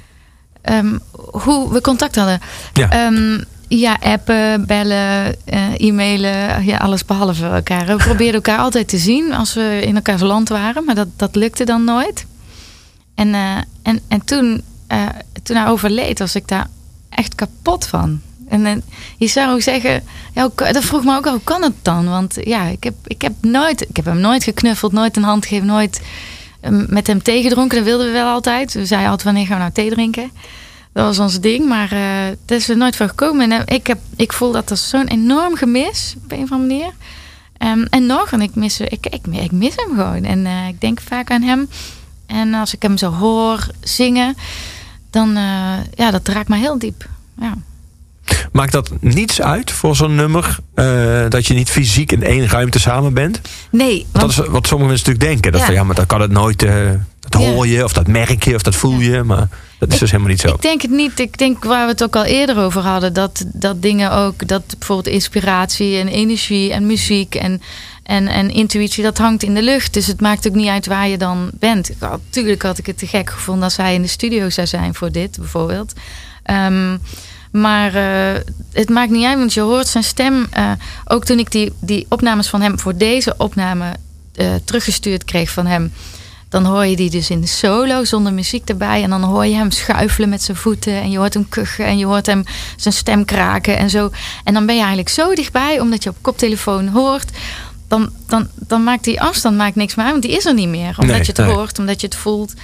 Ehm, 0.63 0.99
hoe 1.33 1.73
we 1.73 1.81
contact 1.81 2.17
hadden. 2.17 2.41
Ja. 2.73 2.91
Ehm, 2.91 3.39
ja, 3.69 3.99
appen, 4.01 4.67
bellen, 4.67 5.37
eh, 5.45 5.81
e-mailen, 5.81 6.65
ja, 6.65 6.77
alles 6.77 7.05
behalve 7.05 7.47
elkaar. 7.47 7.87
We 7.87 7.97
probeerden 7.97 8.35
elkaar 8.35 8.59
altijd 8.59 8.89
te 8.89 8.99
zien 8.99 9.33
als 9.33 9.55
we 9.55 9.81
in 9.83 9.95
elkaars 9.95 10.21
land 10.21 10.49
waren, 10.49 10.85
maar 10.85 10.95
dat, 10.95 11.09
dat 11.17 11.35
lukte 11.35 11.65
dan 11.65 11.85
nooit. 11.85 12.27
En, 13.15 13.35
eh, 13.35 13.57
en, 13.83 14.01
en 14.09 14.25
toen, 14.25 14.63
eh, 14.87 15.07
toen 15.43 15.57
hij 15.57 15.67
overleed, 15.67 16.19
was 16.19 16.35
ik 16.35 16.49
daar 16.49 16.67
echt 17.09 17.35
kapot 17.35 17.87
van. 17.87 18.21
En 18.51 18.67
eh, 18.67 18.77
je 19.17 19.27
zou 19.27 19.61
zeggen, 19.61 20.03
ja, 20.35 20.51
dat 20.55 20.85
vroeg 20.85 21.05
me 21.05 21.17
ook 21.17 21.27
al, 21.27 21.33
hoe 21.33 21.41
kan 21.45 21.63
het 21.63 21.73
dan? 21.83 22.09
Want 22.09 22.37
ja, 22.45 22.65
ik 22.65 22.85
heb, 22.85 22.95
ik 23.05 23.23
heb, 23.23 23.33
nooit, 23.41 23.89
ik 23.89 23.97
heb 23.97 24.05
hem 24.05 24.21
nooit 24.21 24.45
geknuffeld, 24.45 24.93
nooit 24.93 25.17
een 25.17 25.23
hand 25.23 25.47
gegeven, 25.47 25.67
nooit 25.67 26.01
eh, 26.61 26.71
met 26.87 27.07
hem 27.07 27.23
thee 27.23 27.43
gedronken. 27.43 27.77
Dat 27.77 27.87
wilden 27.87 28.07
we 28.07 28.13
wel 28.13 28.29
altijd. 28.29 28.73
We 28.73 28.87
zeiden 28.87 29.11
altijd, 29.11 29.29
wanneer 29.29 29.47
gaan 29.47 29.57
we 29.57 29.63
nou 29.63 29.73
thee 29.73 29.91
drinken? 29.91 30.31
Dat 30.93 31.05
was 31.05 31.19
ons 31.19 31.41
ding, 31.41 31.69
maar 31.69 31.93
eh 31.93 32.27
het 32.27 32.51
is 32.51 32.69
er 32.69 32.77
nooit 32.77 32.97
van 32.97 33.09
gekomen. 33.09 33.51
En 33.53 33.67
eh, 33.67 33.75
ik, 33.77 33.87
heb, 33.87 33.99
ik 34.17 34.33
voel 34.33 34.53
dat 34.53 34.71
als 34.71 34.89
zo'n 34.89 35.07
enorm 35.07 35.57
gemis, 35.57 36.15
op 36.25 36.33
een 36.33 36.43
of 36.43 36.53
andere 36.53 36.69
manier. 36.69 36.93
Ehm, 37.59 37.85
en 37.91 38.07
nog, 38.07 38.33
en 38.33 38.41
ik 38.41 38.55
mis, 38.55 38.81
ik, 38.81 39.07
ik, 39.07 39.27
ik 39.27 39.53
mis 39.53 39.75
hem 39.77 39.97
gewoon. 39.97 40.25
En 40.25 40.47
ik 40.47 40.81
denk 40.81 41.01
vaak 41.01 41.31
aan 41.31 41.43
hem. 41.43 41.69
En 42.27 42.55
als 42.55 42.75
ik 42.75 42.83
hem 42.83 42.97
zo 42.97 43.13
hoor 43.13 43.67
zingen, 43.81 44.37
dan, 45.11 45.33
ja, 45.95 46.11
dat 46.11 46.29
raakt 46.29 46.49
me 46.49 46.57
heel 46.57 46.79
diep. 46.79 47.09
Ja. 47.41 47.55
Maakt 48.53 48.73
dat 48.73 48.91
niets 49.01 49.41
uit 49.41 49.71
voor 49.71 49.97
zo'n 49.97 50.15
nummer? 50.15 50.59
eh, 50.75 51.25
dat 51.29 51.47
je 51.47 51.55
niet 51.55 51.71
fysiek 51.71 52.13
in 52.13 52.23
één 52.23 52.49
ruimte 52.49 52.79
samen 52.81 53.15
bent? 53.15 53.41
Nee, 53.71 54.07
Dat 54.13 54.21
want, 54.23 54.33
is 54.33 54.37
wat 54.39 54.67
sommige 54.67 54.91
mensen 54.91 55.13
natuurlijk 55.13 55.21
denken. 55.21 55.53
Dat 55.53 55.61
Ja. 55.61 55.67
van, 55.67 55.75
ja, 55.75 55.85
maar 55.85 55.95
dat 55.95 56.07
kan 56.07 56.21
het 56.21 56.31
nooit. 56.31 56.63
eh, 56.63 56.91
dat 57.29 57.43
hoor 57.45 57.67
je, 57.67 57.85
of 57.85 57.93
dat 57.93 58.07
merk 58.07 58.45
je, 58.45 58.55
of 58.55 58.63
dat 58.63 58.75
voel 58.75 58.99
je. 59.01 59.23
Maar 59.23 59.49
dat 59.79 59.93
is 59.93 59.99
dus 59.99 60.11
helemaal 60.11 60.31
niet 60.33 60.41
zo. 60.41 60.49
Ik 60.49 60.63
denk 60.63 60.83
het 60.83 60.91
niet. 60.91 61.19
Ik 61.19 61.39
denk 61.39 61.65
waar 61.65 61.85
we 61.85 61.91
het 61.93 62.03
ook 62.03 62.17
al 62.17 62.25
eerder 62.25 62.59
over 62.59 62.83
hadden. 62.83 63.13
Dat, 63.13 63.45
dat 63.53 63.83
dingen 63.83 64.13
ook, 64.13 64.49
dat 64.49 64.63
bijvoorbeeld 64.79 65.15
inspiratie 65.15 65.97
en 65.99 66.09
energie 66.09 66.73
en 66.73 66.87
muziek 66.87 67.35
en, 67.35 67.63
en, 68.03 68.29
en 68.29 68.51
intuïtie, 68.51 69.03
dat 69.03 69.19
hangt 69.19 69.43
in 69.43 69.55
de 69.55 69.63
lucht. 69.63 69.95
Dus 69.95 70.07
het 70.07 70.21
maakt 70.21 70.47
ook 70.49 70.55
niet 70.55 70.69
uit 70.69 70.87
waar 70.87 71.09
je 71.09 71.19
dan 71.19 71.51
bent. 71.55 71.91
Natuurlijk 72.01 72.63
had 72.63 72.79
ik 72.79 72.87
het 72.87 72.99
te 72.99 73.07
gek 73.07 73.31
gevonden 73.31 73.65
als 73.65 73.77
hij 73.77 73.95
in 73.95 74.03
de 74.03 74.09
studio 74.09 74.51
zou 74.51 74.67
zijn 74.67 74.95
voor 74.95 75.13
dit 75.13 75.37
bijvoorbeeld. 75.39 75.93
Ehm, 76.43 76.97
maar 77.51 77.95
eh, 77.95 78.41
het 78.73 78.89
maakt 78.89 79.11
niet 79.11 79.25
uit, 79.25 79.39
want 79.39 79.53
je 79.55 79.61
hoort 79.61 79.89
zijn 79.89 80.05
stem. 80.05 80.47
eh, 80.51 80.71
ook 81.05 81.25
toen 81.25 81.39
ik 81.39 81.51
die, 81.51 81.73
die 81.81 82.07
opnames 82.09 82.49
van 82.49 82.61
hem 82.61 82.79
voor 82.79 82.97
deze 82.97 83.35
opname 83.37 83.85
eh, 84.35 84.47
teruggestuurd 84.65 85.25
kreeg 85.25 85.51
van 85.51 85.67
hem. 85.67 85.93
Dan 86.49 86.65
hoor 86.65 86.87
je 86.87 86.97
die 86.97 87.11
dus 87.11 87.31
in 87.31 87.41
de 87.41 87.47
solo 87.47 88.05
zonder 88.05 88.33
muziek 88.33 88.69
erbij. 88.69 89.03
En 89.03 89.11
dan 89.11 89.23
hoor 89.23 89.47
je 89.47 89.55
hem 89.55 89.71
schuifelen 89.71 90.29
met 90.29 90.43
zijn 90.43 90.57
voeten. 90.57 90.93
En 90.93 91.11
je 91.11 91.19
hoort 91.19 91.35
hem 91.35 91.49
kuchen. 91.49 91.85
En 91.87 91.99
je 91.99 92.07
hoort 92.07 92.27
hem 92.27 92.45
zijn 92.77 92.95
stem 92.95 93.25
kraken 93.25 93.79
en 93.79 93.91
zo. 93.91 94.11
En 94.45 94.55
dan 94.55 94.67
ben 94.67 94.75
je 94.75 94.81
eigenlijk 94.81 95.09
zo 95.11 95.35
dichtbij, 95.35 95.81
omdat 95.81 96.03
je 96.03 96.11
op 96.11 96.17
koptelefoon 96.21 96.89
hoort. 96.89 97.31
Dan, 97.89 98.11
dan, 98.27 98.49
dan 98.55 98.85
maakt 98.85 99.05
die 99.05 99.21
afstand 99.21 99.57
maakt 99.57 99.75
niks 99.75 99.95
meer 99.95 100.05
uit, 100.05 100.15
want 100.15 100.27
die 100.27 100.37
is 100.37 100.45
er 100.47 100.55
niet 100.55 100.69
meer. 100.69 100.89
Omdat 100.89 101.07
Nee, 101.07 101.19
je 101.21 101.25
het 101.27 101.37
nee. 101.37 101.51
hoort, 101.55 101.79
omdat 101.79 102.01
je 102.01 102.07
het 102.07 102.17
voelt. 102.17 102.55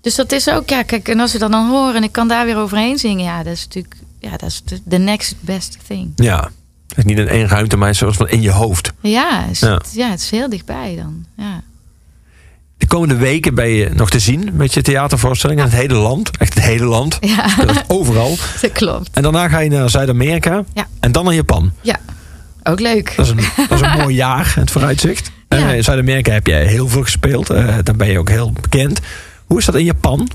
Dus 0.00 0.14
dat 0.14 0.32
is 0.32 0.48
ook, 0.48 0.68
ja, 0.68 0.82
kijk, 0.82 1.08
en 1.08 1.20
als 1.20 1.32
we 1.32 1.38
dat 1.38 1.52
dan 1.52 1.68
horen 1.68 1.94
en 1.94 2.02
ik 2.02 2.12
kan 2.12 2.28
daar 2.28 2.44
weer 2.44 2.56
overheen 2.58 2.98
zingen, 2.98 3.24
ja, 3.24 3.42
dat 3.42 3.52
is 3.52 3.64
natuurlijk, 3.64 3.94
ja, 4.24 4.36
dat 4.36 4.48
is 4.48 4.62
de, 4.64 4.80
the 4.88 4.96
next 4.96 5.34
best 5.40 5.78
thing. 5.86 6.12
Ja. 6.14 6.50
Het 6.88 6.98
is 6.98 7.04
niet 7.04 7.18
in 7.18 7.28
één 7.28 7.48
ruimte, 7.48 7.76
maar 7.76 7.94
zoals 7.94 8.16
van 8.16 8.28
in 8.28 8.42
je 8.42 8.50
hoofd. 8.50 8.92
Ja. 9.00 9.44
Het, 9.48 9.90
ja, 9.92 10.10
het 10.10 10.20
is 10.20 10.30
heel 10.30 10.48
dichtbij 10.48 10.96
dan. 10.96 11.24
Ja. 11.36 11.62
De 12.76 12.86
komende 12.86 13.16
weken 13.16 13.54
ben 13.54 13.68
je 13.68 13.90
nog 13.94 14.10
te 14.10 14.18
zien 14.18 14.50
met 14.52 14.74
je 14.74 14.82
theatervoorstelling 14.82 15.58
in 15.60 15.66
het 15.66 15.74
hele 15.74 15.94
land. 15.94 16.36
Echt 16.36 16.54
het 16.54 16.62
hele 16.64 16.84
land. 16.84 17.18
Ja, 17.36 17.48
overal. 17.86 18.36
dat 18.60 18.72
klopt. 18.72 19.10
En 19.12 19.22
daarna 19.22 19.48
ga 19.48 19.58
je 19.58 19.70
naar 19.70 19.90
Zuid-Amerika. 19.90 20.64
Ja. 20.74 20.86
En 21.00 21.12
dan 21.12 21.24
naar 21.24 21.34
Japan. 21.34 21.72
Ja, 21.80 21.98
ook 22.62 22.80
leuk. 22.80 23.12
Dat 23.16 23.26
is 23.26 23.30
een, 23.32 23.36
dat 23.68 23.80
is 23.80 23.86
een 23.86 23.98
mooi 23.98 24.14
jaar, 24.14 24.52
het 24.54 24.70
vooruitzicht. 24.70 25.30
Ja. 25.48 25.70
in 25.72 25.84
Zuid-Amerika 25.84 26.32
heb 26.32 26.46
je 26.46 26.52
heel 26.52 26.88
veel 26.88 27.02
gespeeld. 27.02 27.50
Eh 27.50 27.76
daar 27.82 27.96
ben 27.96 28.10
je 28.10 28.18
ook 28.18 28.28
heel 28.28 28.52
bekend. 28.52 29.00
Hoe 29.46 29.58
is 29.58 29.64
dat 29.64 29.74
in 29.74 29.84
Japan? 29.84 30.28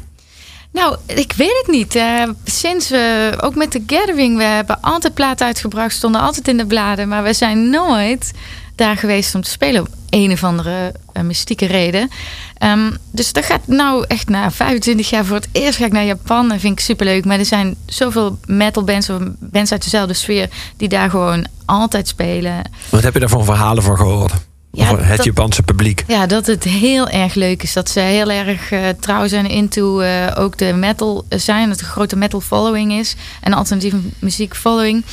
Nou, 0.71 0.95
ik 1.05 1.33
weet 1.33 1.63
het 1.63 1.67
niet. 1.75 1.95
Eh, 1.95 2.23
sinds 2.43 2.89
we, 2.89 3.33
ook 3.41 3.55
met 3.55 3.71
de 3.71 3.83
Gathering, 3.87 4.37
we 4.37 4.43
hebben 4.43 4.81
altijd 4.81 5.13
platen 5.13 5.45
uitgebracht, 5.45 5.95
stonden 5.95 6.21
altijd 6.21 6.47
in 6.47 6.57
de 6.57 6.65
bladen. 6.65 7.07
Maar 7.07 7.23
we 7.23 7.33
zijn 7.33 7.69
nooit 7.69 8.31
daar 8.75 8.97
geweest 8.97 9.35
om 9.35 9.41
te 9.41 9.49
spelen. 9.49 9.81
Om 9.81 9.87
een 10.09 10.31
of 10.31 10.43
andere 10.43 10.93
eh, 11.13 11.23
mystieke 11.23 11.65
reden. 11.65 12.09
Ehm, 12.57 12.91
dus 13.11 13.33
dat 13.33 13.45
gaat 13.45 13.67
nou 13.67 14.05
echt 14.07 14.29
na 14.29 14.51
25 14.51 15.09
jaar 15.09 15.25
voor 15.25 15.35
het 15.35 15.49
eerst 15.51 15.77
ga 15.77 15.85
ik 15.85 15.91
naar 15.91 16.05
Japan. 16.05 16.49
Dat 16.49 16.59
vind 16.59 16.79
ik 16.79 16.85
superleuk. 16.85 17.25
Maar 17.25 17.39
er 17.39 17.45
zijn 17.45 17.75
zoveel 17.85 18.39
metal 18.45 18.83
bands, 18.83 19.09
of 19.09 19.17
bands 19.39 19.71
uit 19.71 19.83
dezelfde 19.83 20.13
sfeer, 20.13 20.49
die 20.77 20.89
daar 20.89 21.09
gewoon 21.09 21.47
altijd 21.65 22.07
spelen. 22.07 22.71
Wat 22.89 23.03
heb 23.03 23.13
je 23.13 23.19
daarvan 23.19 23.45
verhalen 23.45 23.83
van 23.83 23.97
gehoord? 23.97 24.33
Ja, 24.71 24.97
het 24.97 25.17
dat- 25.17 25.25
Japanse 25.25 25.63
publiek. 25.63 26.03
Ja, 26.07 26.25
dat 26.25 26.45
het 26.47 26.63
heel 26.63 27.09
erg 27.09 27.33
leuk 27.33 27.63
is. 27.63 27.73
Dat 27.73 27.89
ze 27.89 27.99
heel 27.99 28.31
erg 28.31 28.71
eh, 28.71 28.87
trouw 28.99 29.27
zijn 29.27 29.45
into 29.49 29.99
eh, 29.99 30.27
ook 30.37 30.57
de 30.57 30.73
metal 30.73 31.25
zijn. 31.29 31.69
Dat 31.69 31.79
er 31.79 31.85
een 31.85 31.91
grote 31.91 32.15
metal 32.15 32.41
following 32.41 32.91
is. 32.91 33.15
En 33.41 33.53
alternatieve 33.53 33.97
muziek 34.19 34.55
following. 34.55 35.03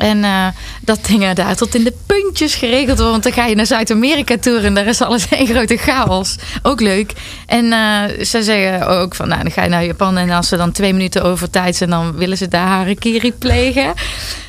En 0.00 0.24
eh, 0.24 0.46
dat 0.80 1.06
dingen 1.06 1.34
daar 1.34 1.56
tot 1.56 1.74
in 1.74 1.84
de 1.84 1.94
puntjes 2.06 2.54
geregeld 2.54 2.96
worden. 2.96 3.10
Want 3.10 3.22
dan 3.22 3.32
ga 3.32 3.46
je 3.46 3.54
naar 3.54 3.66
Zuid-Amerika 3.66 4.36
toeren 4.38 4.64
en 4.64 4.74
daar 4.74 4.86
is 4.86 5.00
alles 5.00 5.28
één 5.30 5.46
grote 5.46 5.76
chaos. 5.76 6.36
Ook 6.62 6.80
leuk. 6.80 7.12
En 7.46 7.72
eh, 7.72 8.24
ze 8.24 8.42
zeggen 8.42 8.86
ook 8.86 9.14
van, 9.14 9.28
nou 9.28 9.42
dan 9.42 9.52
ga 9.52 9.62
je 9.62 9.68
naar 9.68 9.84
Japan 9.84 10.18
en 10.18 10.30
als 10.30 10.48
ze 10.48 10.56
dan 10.56 10.72
twee 10.72 10.92
minuten 10.92 11.22
over 11.22 11.50
tijd 11.50 11.76
zijn, 11.76 11.90
dan 11.90 12.16
willen 12.16 12.36
ze 12.36 12.48
daar 12.48 12.66
harakiri 12.66 13.32
plegen. 13.32 13.92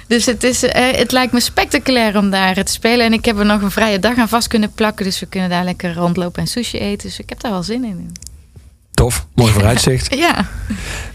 Dus 0.08 0.26
het, 0.26 0.44
is, 0.44 0.64
eh, 0.64 0.92
het 0.92 1.12
lijkt 1.12 1.34
me 1.34 1.40
spectaculair 1.40 2.18
om 2.18 2.30
daar 2.30 2.64
te 2.64 2.72
spelen. 2.72 3.06
En 3.06 3.14
ik 3.14 3.26
heb 3.26 3.40
er 3.40 3.46
nog 3.46 3.62
een 3.62 3.72
vrije 3.72 4.00
dag 4.00 4.18
aan 4.18 4.30
vast 4.30 4.48
kunnen 4.48 4.72
plakken. 4.72 5.06
Dus 5.06 5.20
we 5.20 5.26
kunnen 5.26 5.50
daar 5.50 5.64
lekker 5.64 5.94
rondlopen 5.94 6.42
en 6.42 6.48
sushi 6.48 6.78
eten. 6.78 7.08
Dus 7.08 7.20
ik 7.20 7.30
heb 7.30 7.42
daar 7.42 7.52
wel 7.52 7.64
zin 7.64 7.84
in. 7.84 8.12
Tof, 9.02 9.26
mooi 9.36 9.52
vooruitzicht. 9.52 10.16
Ja, 10.16 10.46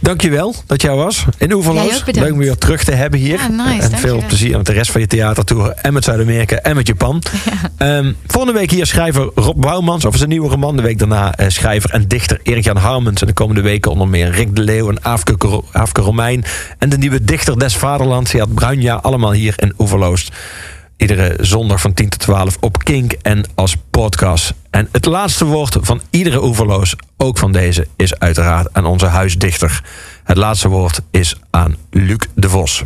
Dankjewel 0.01 0.55
dat 0.67 0.83
jij 0.83 0.95
was 0.95 1.25
in 1.39 1.53
Oeverloos. 1.53 2.03
Leuk 2.07 2.33
om 2.33 2.41
je 2.41 2.47
weer 2.47 2.59
terug 2.59 2.85
te 2.85 2.93
hebben 2.93 3.21
hier. 3.21 3.39
Ja, 3.41 3.65
nice, 3.65 3.89
en 3.89 3.99
veel 3.99 4.23
plezier 4.27 4.57
met 4.57 4.67
de 4.67 4.73
rest 4.73 4.91
van 4.91 5.01
je 5.01 5.07
theatertour. 5.07 5.69
En 5.71 5.93
met 5.93 6.05
Zuid-Amerika 6.05 6.57
en 6.57 6.77
met 6.77 6.87
Japan. 6.87 7.23
Ehm, 7.77 8.13
volgende 8.27 8.59
week 8.59 8.71
hier 8.71 8.87
schrijver 8.87 9.31
Rob 9.35 9.61
Bouwmans 9.61 10.05
over 10.05 10.19
zijn 10.19 10.31
nieuwe 10.31 10.49
roman. 10.49 10.77
De 10.77 10.83
week 10.83 10.99
daarna 10.99 11.35
eh, 11.35 11.49
schrijver 11.49 11.91
en 11.91 12.09
dichter 12.09 12.41
Erik-Jan 12.43 12.77
Harmens. 12.77 13.21
En 13.21 13.27
de 13.27 13.33
komende 13.33 13.61
weken 13.61 13.91
onder 13.91 14.09
meer 14.09 14.31
Rick 14.31 14.57
de 14.57 14.63
Leeuw 14.63 14.89
en 14.89 15.05
Aafke, 15.05 15.35
Ro- 15.39 15.65
Aafke 15.73 16.01
Romein. 16.01 16.45
En 16.79 16.89
de 16.89 16.99
nieuwe 16.99 17.25
dichter 17.25 17.59
des 17.59 17.77
Vaderlands, 17.77 18.31
Seat 18.31 18.55
Bruinja. 18.55 18.95
Allemaal 18.95 19.33
hier 19.33 19.55
in 19.57 19.73
Oeverloos. 19.79 20.29
Iedere 20.97 21.37
zondag 21.41 21.81
van 21.81 21.95
10 21.95 22.09
tot 22.09 22.21
12 22.21 22.57
op 22.61 22.79
Kink 22.79 23.13
en 23.13 23.45
als 23.55 23.77
podcast. 23.91 24.55
En 24.71 24.89
het 24.93 25.05
laatste 25.05 25.45
woord 25.45 25.77
van 25.81 26.01
iedere 26.11 26.45
oeverloos, 26.45 26.95
ook 27.17 27.39
van 27.39 27.53
deze, 27.53 27.87
is 27.97 28.19
uiteraard 28.19 28.69
aan 28.73 28.87
onze 28.87 29.07
huisdichter. 29.07 29.85
Het 30.25 30.37
laatste 30.37 30.69
woord 30.69 31.01
is 31.11 31.37
aan 31.51 31.77
Luc 31.91 32.19
de 32.35 32.49
Vos. 32.49 32.85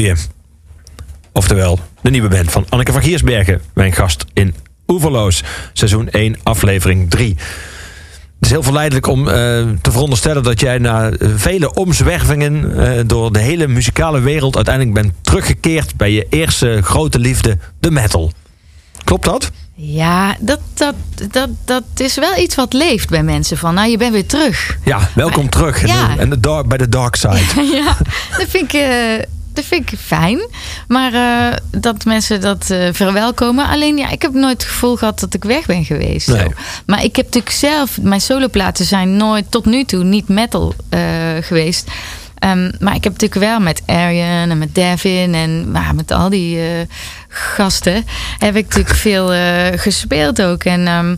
Je. 0.00 0.14
Oftewel, 1.32 1.78
de 2.02 2.10
nieuwe 2.10 2.28
band 2.28 2.50
van 2.50 2.66
Anneke 2.68 2.92
van 2.92 3.02
Giersbergen. 3.02 3.60
Mijn 3.74 3.92
gast 3.92 4.24
in 4.32 4.54
Oeverloos. 4.88 5.42
Seizoen 5.72 6.08
1, 6.10 6.36
aflevering 6.42 7.10
3. 7.10 7.28
Het 7.36 8.48
is 8.48 8.50
heel 8.50 8.62
verleidelijk 8.62 9.06
om 9.06 9.28
eh, 9.28 9.34
te 9.82 9.90
veronderstellen 9.90 10.42
dat 10.42 10.60
jij 10.60 10.78
na 10.78 11.10
vele 11.20 11.74
omzwervingen 11.74 12.78
eh, 12.96 13.00
door 13.06 13.32
de 13.32 13.38
hele 13.38 13.66
muzikale 13.66 14.20
wereld 14.20 14.56
uiteindelijk 14.56 14.94
bent 14.94 15.12
teruggekeerd 15.20 15.96
bij 15.96 16.10
je 16.12 16.26
eerste 16.30 16.78
grote 16.82 17.18
liefde, 17.18 17.58
de 17.80 17.90
metal. 17.90 18.32
Klopt 19.04 19.24
dat? 19.24 19.50
Ja, 19.74 20.36
dat, 20.40 20.60
dat, 20.74 20.94
dat, 21.30 21.48
dat 21.64 21.84
is 21.96 22.14
wel 22.16 22.36
iets 22.38 22.54
wat 22.54 22.72
leeft 22.72 23.08
bij 23.08 23.22
mensen. 23.22 23.56
Van, 23.56 23.74
nou, 23.74 23.90
je 23.90 23.96
bent 23.96 24.12
weer 24.12 24.26
terug. 24.26 24.78
Ja, 24.84 25.08
welkom 25.14 25.42
Maar- 25.42 25.50
terug. 25.52 25.82
En 25.82 25.88
Ja. 25.88 26.14
de- 26.14 26.20
En 26.20 26.30
de 26.30 26.40
dark, 26.40 26.66
bij 26.68 26.78
de 26.78 26.88
dark 26.88 27.16
side. 27.16 27.64
ja, 27.84 27.96
dat 28.38 28.46
vind 28.48 28.72
ik, 28.74 28.80
eh, 28.80 29.24
dat 29.52 29.64
vind 29.64 29.92
ik 29.92 29.98
fijn. 29.98 30.48
Maar 30.88 31.12
eh, 31.12 31.56
dat 31.70 32.04
mensen 32.04 32.40
dat 32.40 32.70
eh, 32.70 32.88
verwelkomen. 32.92 33.68
Alleen 33.68 33.96
ja, 33.96 34.10
ik 34.10 34.22
heb 34.22 34.32
nooit 34.32 34.62
het 34.62 34.70
gevoel 34.70 34.96
gehad 34.96 35.20
dat 35.20 35.34
ik 35.34 35.44
weg 35.44 35.66
ben 35.66 35.84
geweest. 35.84 36.28
Nee. 36.28 36.46
Maar 36.86 37.04
ik 37.04 37.16
heb 37.16 37.24
natuurlijk 37.24 37.54
zelf, 37.54 38.00
mijn 38.00 38.20
soloplaten 38.20 38.84
zijn 38.84 39.16
nooit 39.16 39.50
tot 39.50 39.64
nu 39.64 39.84
toe 39.84 40.04
niet 40.04 40.28
metal 40.28 40.74
eh, 40.88 41.00
geweest. 41.40 41.90
Ehm, 42.38 42.70
maar 42.78 42.94
ik 42.94 43.04
heb 43.04 43.12
natuurlijk 43.12 43.40
wel 43.40 43.60
met 43.60 43.82
Arjen 43.86 44.50
en 44.50 44.58
met 44.58 44.74
Devin 44.74 45.34
en 45.34 45.70
met 45.94 46.10
al 46.10 46.28
die 46.28 46.58
gasten 47.28 48.04
heb 48.38 48.56
ik 48.56 48.64
natuurlijk 48.64 48.94
veel 48.96 49.32
gespeeld 49.76 50.42
ook. 50.42 50.64
En, 50.64 50.86
ehm, 50.86 51.14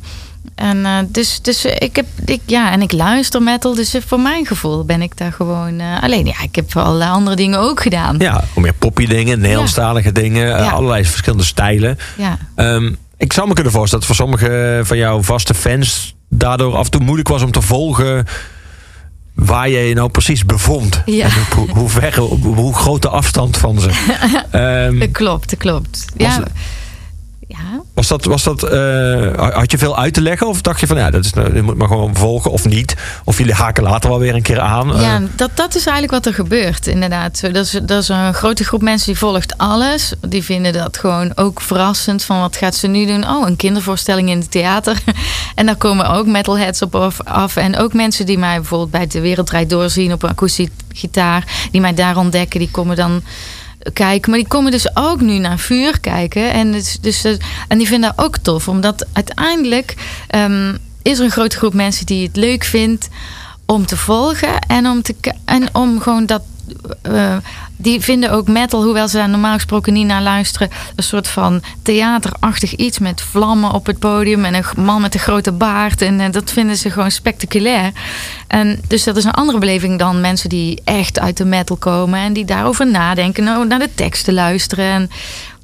en 0.62 0.86
eh, 0.86 0.98
dus, 1.08 1.40
dus 1.42 1.64
ik 1.64 1.96
heb, 1.96 2.06
ik, 2.24 2.40
ja, 2.46 2.72
en 2.72 2.82
ik 2.82 2.92
luister 2.92 3.42
metal, 3.42 3.74
dus 3.74 3.94
voor 4.06 4.20
mijn 4.20 4.46
gevoel 4.46 4.84
ben 4.84 5.02
ik 5.02 5.16
daar 5.16 5.32
gewoon. 5.32 5.80
eh, 5.80 6.02
alleen 6.02 6.26
ja, 6.26 6.42
ik 6.42 6.54
heb 6.54 6.76
allerlei 6.76 7.10
andere 7.10 7.36
dingen 7.36 7.58
ook 7.58 7.82
gedaan. 7.82 8.16
Ja, 8.18 8.44
meer 8.54 8.72
poppy 8.74 9.06
dingen, 9.06 9.40
Nederlandstalige 9.40 10.12
dingen, 10.12 10.56
eh, 10.58 10.64
Ja. 10.64 10.70
allerlei 10.70 11.04
verschillende 11.04 11.44
stijlen. 11.44 11.98
Ja. 12.16 12.38
Ehm, 12.54 12.92
ik 13.16 13.32
zou 13.32 13.48
me 13.48 13.54
kunnen 13.54 13.72
voorstellen 13.72 14.06
dat 14.06 14.16
voor 14.16 14.26
sommige 14.26 14.80
van 14.84 14.96
jouw 14.96 15.22
vaste 15.22 15.54
fans 15.54 16.14
daardoor 16.28 16.76
af 16.76 16.84
en 16.84 16.90
toe 16.90 17.00
moeilijk 17.00 17.28
was 17.28 17.42
om 17.42 17.50
te 17.50 17.62
volgen 17.62 18.26
waar 19.34 19.68
je 19.68 19.78
je 19.78 19.94
nou 19.94 20.08
precies 20.10 20.44
bevond. 20.44 21.02
Ja. 21.06 21.24
En 21.24 21.30
op 21.40 21.52
hoe, 21.52 21.70
hoe 21.70 21.88
ver, 21.88 22.18
hoe 22.42 22.74
groot 22.74 23.02
de 23.02 23.08
afstand 23.08 23.56
van 23.56 23.80
ze. 23.80 23.88
Ehm, 24.50 24.98
Dat 24.98 25.10
klopt, 25.10 25.50
dat 25.50 25.58
klopt. 25.58 26.04
Ja. 26.16 26.30
het- 26.30 26.50
ja. 27.52 27.80
was 27.94 28.08
dat, 28.08 28.24
was 28.24 28.42
dat, 28.42 28.62
eh, 28.62 29.52
had 29.54 29.70
je 29.70 29.78
veel 29.78 29.98
uit 29.98 30.14
te 30.14 30.20
leggen? 30.20 30.46
Of 30.48 30.60
dacht 30.60 30.80
je 30.80 30.86
van 30.86 30.96
ja, 30.96 31.10
dat 31.10 31.24
is, 31.24 31.32
nou, 31.32 31.54
je 31.54 31.62
moet 31.62 31.76
maar 31.76 31.88
gewoon 31.88 32.14
volgen 32.16 32.50
of 32.50 32.64
niet? 32.64 32.94
Of 33.24 33.38
jullie 33.38 33.54
haken 33.54 33.82
later 33.82 34.10
wel 34.10 34.18
weer 34.18 34.34
een 34.34 34.42
keer 34.42 34.60
aan? 34.60 35.00
Ja, 35.00 35.16
Eh, 35.16 35.22
dat, 35.36 35.50
dat 35.54 35.74
is 35.74 35.86
eigenlijk 35.86 36.12
wat 36.12 36.26
er 36.26 36.34
gebeurt, 36.34 36.86
inderdaad. 36.86 37.40
Dat 37.40 37.56
is, 37.64 37.70
dat 37.82 38.02
is 38.02 38.08
een 38.08 38.34
grote 38.34 38.64
groep 38.64 38.82
mensen 38.82 39.06
die 39.06 39.18
volgt 39.18 39.58
alles. 39.58 40.12
Die 40.20 40.42
vinden 40.42 40.72
dat 40.72 40.96
gewoon 40.96 41.32
ook 41.34 41.60
verrassend. 41.60 42.24
Van 42.24 42.40
wat 42.40 42.56
gaat 42.56 42.74
ze 42.74 42.86
nu 42.86 43.06
doen? 43.06 43.28
Oh, 43.28 43.48
een 43.48 43.56
kindervoorstelling 43.56 44.30
in 44.30 44.38
het 44.38 44.50
theater. 44.50 44.96
En 45.54 45.66
daar 45.66 45.76
komen 45.76 46.06
ook 46.10 46.26
metalheads 46.26 46.82
op 46.82 46.94
af- 46.94 47.20
af. 47.24 47.56
En 47.56 47.76
ook 47.76 47.92
mensen 47.92 48.26
die 48.26 48.38
mij 48.38 48.56
bijvoorbeeld 48.56 48.90
bij 48.90 49.06
de 49.06 49.20
Wereldrijd 49.20 49.70
doorzien 49.70 50.12
op 50.12 50.22
een 50.22 50.28
akoestische 50.28 50.72
gitaar. 50.92 51.44
Die 51.70 51.80
mij 51.80 51.94
daar 51.94 52.16
ontdekken, 52.16 52.58
die 52.60 52.70
komen 52.70 52.96
dan 52.96 53.22
kijken. 53.92 54.30
Maar 54.30 54.38
die 54.38 54.48
komen 54.48 54.70
dus 54.70 54.96
ook 54.96 55.20
nu 55.20 55.38
naar 55.38 55.58
vuur 55.58 56.00
kijken. 56.00 56.52
En, 56.52 56.72
dus, 56.72 56.98
dus, 57.00 57.24
en 57.68 57.78
die 57.78 57.86
vinden 57.86 58.12
dat 58.16 58.24
ook 58.24 58.38
tof. 58.38 58.68
Omdat 58.68 59.06
uiteindelijk 59.12 59.94
ehm, 60.28 60.76
is 61.02 61.18
er 61.18 61.24
een 61.24 61.30
grote 61.30 61.56
groep 61.56 61.74
mensen 61.74 62.06
die 62.06 62.26
het 62.26 62.36
leuk 62.36 62.64
vindt 62.64 63.08
om 63.66 63.86
te 63.86 63.96
volgen. 63.96 64.58
En 64.58 64.86
om, 64.86 65.02
te, 65.02 65.14
en 65.44 65.74
om 65.74 66.00
gewoon 66.00 66.26
dat. 66.26 66.42
Eh, 67.02 67.36
die 67.76 68.00
vinden 68.00 68.30
ook 68.30 68.48
metal, 68.48 68.82
hoewel 68.82 69.08
ze 69.08 69.16
daar 69.16 69.28
normaal 69.28 69.54
gesproken 69.54 69.92
niet 69.92 70.06
naar 70.06 70.22
luisteren, 70.22 70.70
een 70.96 71.02
soort 71.02 71.28
van 71.28 71.62
theaterachtig 71.82 72.74
iets 72.74 72.98
met 72.98 73.20
vlammen 73.20 73.72
op 73.72 73.86
het 73.86 73.98
podium 73.98 74.44
en 74.44 74.54
een 74.54 74.84
man 74.84 75.00
met 75.00 75.14
een 75.14 75.20
grote 75.20 75.52
baard. 75.52 76.02
En 76.02 76.20
eh, 76.20 76.32
dat 76.32 76.52
vinden 76.52 76.76
ze 76.76 76.90
gewoon 76.90 77.10
spectaculair. 77.10 77.92
En 78.46 78.80
dus 78.88 79.04
dat 79.04 79.16
is 79.16 79.24
een 79.24 79.30
andere 79.30 79.58
beleving 79.58 79.98
dan 79.98 80.20
mensen 80.20 80.48
die 80.48 80.80
echt 80.84 81.20
uit 81.20 81.36
de 81.36 81.44
metal 81.44 81.76
komen 81.76 82.20
en 82.20 82.32
die 82.32 82.44
daarover 82.44 82.86
nadenken, 82.86 83.44
nou, 83.44 83.66
naar 83.66 83.78
de 83.78 83.94
teksten 83.94 84.34
luisteren. 84.34 84.86
En, 84.86 85.10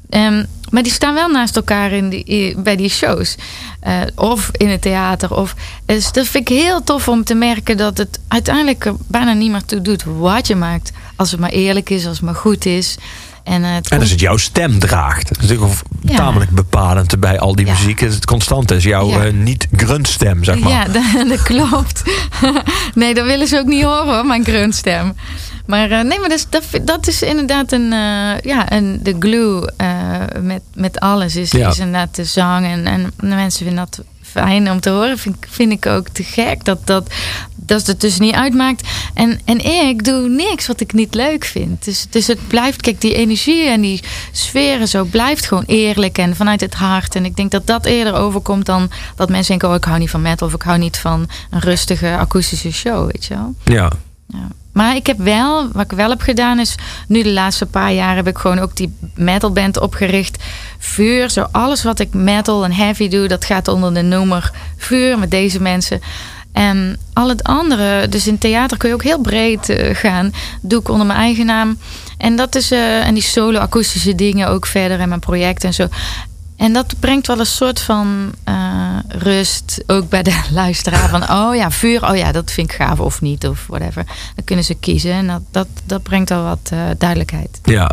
Ehm, 0.09 0.45
maar 0.71 0.83
die 0.83 0.93
staan 0.93 1.15
wel 1.15 1.29
naast 1.29 1.57
elkaar 1.57 1.93
in 1.93 2.09
die, 2.09 2.57
bij 2.59 2.77
die 2.77 2.89
shows. 2.91 3.35
Eh, 3.81 3.93
of 4.15 4.51
in 4.53 4.69
het 4.69 4.83
theater. 4.83 5.35
Of, 5.35 5.55
dus 5.87 6.13
dat 6.13 6.27
vind 6.27 6.51
ik 6.51 6.57
heel 6.57 6.83
tof 6.85 7.09
om 7.09 7.25
te 7.25 7.35
merken 7.35 7.77
dat 7.77 7.99
het 7.99 8.19
uiteindelijk 8.29 8.85
er 8.85 8.95
bijna 9.07 9.33
niet 9.33 9.51
meer 9.51 9.65
toe 9.65 9.83
doet 9.83 10.05
wat 10.05 10.47
je 10.47 10.55
maakt. 10.57 10.93
Als 11.17 11.31
het 11.31 11.41
maar 11.41 11.51
eerlijk 11.51 11.91
is, 11.91 12.07
als 12.07 12.17
het 12.17 12.25
maar 12.25 12.35
goed 12.35 12.67
is. 12.67 12.97
En, 13.45 13.65
eh, 13.65 13.75
het 13.75 13.89
En 13.89 13.99
als 13.99 13.99
komt- 13.99 14.11
het 14.11 14.21
jouw 14.21 14.37
stem 14.37 14.79
draagt. 14.79 15.29
Dat 15.29 15.43
is 15.43 15.49
natuurlijk 15.49 15.81
Ja. 16.01 16.17
tamelijk 16.17 16.51
bepalend 16.51 17.21
bij 17.21 17.39
al 17.39 17.55
die 17.55 17.67
Ja. 17.67 17.73
muziek. 17.73 18.01
Het 18.01 18.25
constante 18.25 18.75
is 18.77 18.85
jouw 18.85 19.09
Ja. 19.09 19.25
eh, 19.25 19.33
niet-gruntstem, 19.33 20.45
zeg 20.45 20.59
maar. 20.59 20.71
Ja, 20.71 20.85
dat, 20.85 21.03
dat 21.29 21.43
klopt. 21.43 22.03
nee, 22.95 23.15
dat 23.15 23.27
willen 23.27 23.47
ze 23.49 23.59
ook 23.59 23.67
niet 23.67 23.83
horen, 23.83 24.15
hoor, 24.15 24.27
mijn 24.27 24.45
gruntstem. 24.45 25.15
Maar 25.69 25.91
eh, 25.91 26.01
nee, 26.05 26.21
maar 26.21 26.29
dat 26.29 26.39
is, 26.39 26.47
dat, 26.51 26.65
dat 26.87 27.07
is 27.07 27.23
inderdaad 27.23 27.73
een, 27.73 27.93
eh, 27.93 28.41
ja, 28.41 28.73
een, 28.73 29.01
de 29.03 29.17
glue 29.19 29.71
eh, 29.77 29.89
met, 30.43 30.63
met 30.75 31.01
alles. 31.01 31.37
Is, 31.37 31.51
Ja. 31.51 31.69
is 31.69 31.79
inderdaad 31.79 32.15
de 32.17 32.25
zang. 32.25 32.67
En, 32.67 32.87
en 32.87 33.13
de 33.17 33.27
mensen 33.27 33.67
vinden 33.67 33.85
dat 33.91 34.05
fijn 34.23 34.71
om 34.71 34.81
te 34.81 34.91
horen. 34.91 35.19
Vind, 35.19 35.37
ik- 35.41 35.47
vind 35.51 35.73
ik 35.73 35.87
ook 35.87 36.09
te 36.09 36.23
gek 36.25 36.65
dat, 36.65 36.87
dat, 36.87 37.11
dat 37.57 37.87
het 37.87 38.01
dus 38.01 38.19
niet 38.19 38.35
uitmaakt. 38.35 38.89
En, 39.15 39.41
en 39.45 39.65
ik 39.89 40.05
doe 40.05 40.29
niks 40.29 40.67
wat 40.67 40.81
ik 40.81 40.93
niet 40.93 41.15
leuk 41.15 41.45
vind. 41.45 41.85
Dus, 41.85 42.07
dus 42.11 42.27
het 42.27 42.49
blijft, 42.49 42.81
kijk, 42.81 43.01
die 43.01 43.15
energie 43.15 43.67
en 43.69 43.81
die 43.81 44.03
sfeer 44.33 44.81
en 44.81 44.89
zo 44.89 45.05
blijft 45.05 45.47
gewoon 45.47 45.65
eerlijk 45.67 46.19
en 46.19 46.37
vanuit 46.37 46.61
het 46.61 46.75
hart. 46.75 47.15
En 47.15 47.25
ik 47.25 47.37
denk 47.37 47.51
dat 47.51 47.67
dat 47.67 47.85
eerder 47.87 48.15
overkomt 48.15 48.67
dan 48.67 48.91
dat 49.17 49.29
mensen 49.29 49.49
denken: 49.49 49.69
oh, 49.69 49.75
ik 49.75 49.85
hou 49.85 49.99
niet 49.99 50.11
van 50.11 50.23
metal 50.23 50.47
of 50.47 50.55
ik 50.55 50.63
hou 50.63 50.79
niet 50.79 50.97
van 50.99 51.29
een 51.51 51.61
rustige 51.61 52.17
akoestische 52.17 52.73
show, 52.73 53.11
weet 53.13 53.25
je 53.25 53.35
wel. 53.35 53.55
Ja. 53.65 53.91
Ja. 54.29 54.49
Maar 54.79 54.97
ik 54.97 55.07
heb 55.07 55.19
wel, 55.19 55.69
wat 55.73 55.85
ik 55.85 55.97
wel 55.97 56.11
heb 56.11 56.21
gedaan 56.21 56.59
is, 56.59 56.75
nu 57.09 57.23
de 57.23 57.33
laatste 57.33 57.67
paar 57.67 57.93
jaar 57.93 58.17
heb 58.17 58.27
ik 58.27 58.39
gewoon 58.39 58.59
ook 58.59 58.77
die 58.77 58.95
metalband 59.15 59.81
opgericht. 59.81 60.45
Vuur, 60.79 61.31
zo 61.31 61.47
alles 61.51 61.83
wat 61.83 61.99
ik 61.99 62.15
metal 62.15 62.65
en 62.65 62.73
heavy 62.73 63.09
doe, 63.09 63.29
dat 63.29 63.45
gaat 63.45 63.69
onder 63.69 63.95
de 63.95 64.03
noemer 64.03 64.51
Vuur 64.77 65.19
met 65.19 65.31
deze 65.31 65.61
mensen. 65.61 66.01
En 66.53 66.99
al 67.13 67.29
het 67.29 67.45
andere, 67.45 68.09
dus 68.09 68.27
in 68.27 68.39
theater 68.39 68.77
kun 68.77 68.89
je 68.89 68.95
ook 68.95 69.03
heel 69.03 69.21
breed 69.21 69.69
eh, 69.69 69.95
gaan, 69.95 70.33
doe 70.61 70.81
ik 70.81 70.89
onder 70.89 71.07
mijn 71.07 71.19
eigen 71.19 71.47
naam. 71.47 71.79
En 72.19 72.37
dat 72.37 72.55
is, 72.55 72.71
eh, 72.71 73.07
en 73.07 73.15
die 73.15 73.23
solo 73.23 73.59
akoestische 73.59 74.15
dingen 74.15 74.49
ook 74.49 74.67
verder 74.67 75.01
en 75.01 75.09
mijn 75.09 75.21
project 75.21 75.65
en 75.65 75.75
zo. 75.75 75.89
En 76.59 76.73
dat 76.73 76.95
brengt 77.01 77.27
wel 77.27 77.39
een 77.39 77.47
soort 77.47 77.81
van 77.81 78.33
eh, 78.45 78.55
rust 79.09 79.83
ook 79.87 80.09
bij 80.09 80.23
de 80.23 80.41
luisteraar. 80.53 81.09
Van, 81.09 81.31
oh 81.31 81.55
ja, 81.55 81.71
vuur, 81.71 82.09
oh 82.11 82.17
ja, 82.17 82.33
dat 82.33 82.51
vind 82.51 82.71
ik 82.71 82.77
gaaf 82.77 83.01
of 83.01 83.21
niet, 83.21 83.47
of 83.49 83.65
whatever. 83.69 84.05
Dan 84.35 84.45
kunnen 84.45 84.65
ze 84.65 84.75
kiezen 84.75 85.13
en 85.13 85.27
dat, 85.27 85.43
dat, 85.51 85.67
dat 85.85 86.03
brengt 86.03 86.29
wel 86.29 86.43
wat 86.45 86.59
eh, 86.71 86.79
duidelijkheid. 86.99 87.61
Ja. 87.65 87.91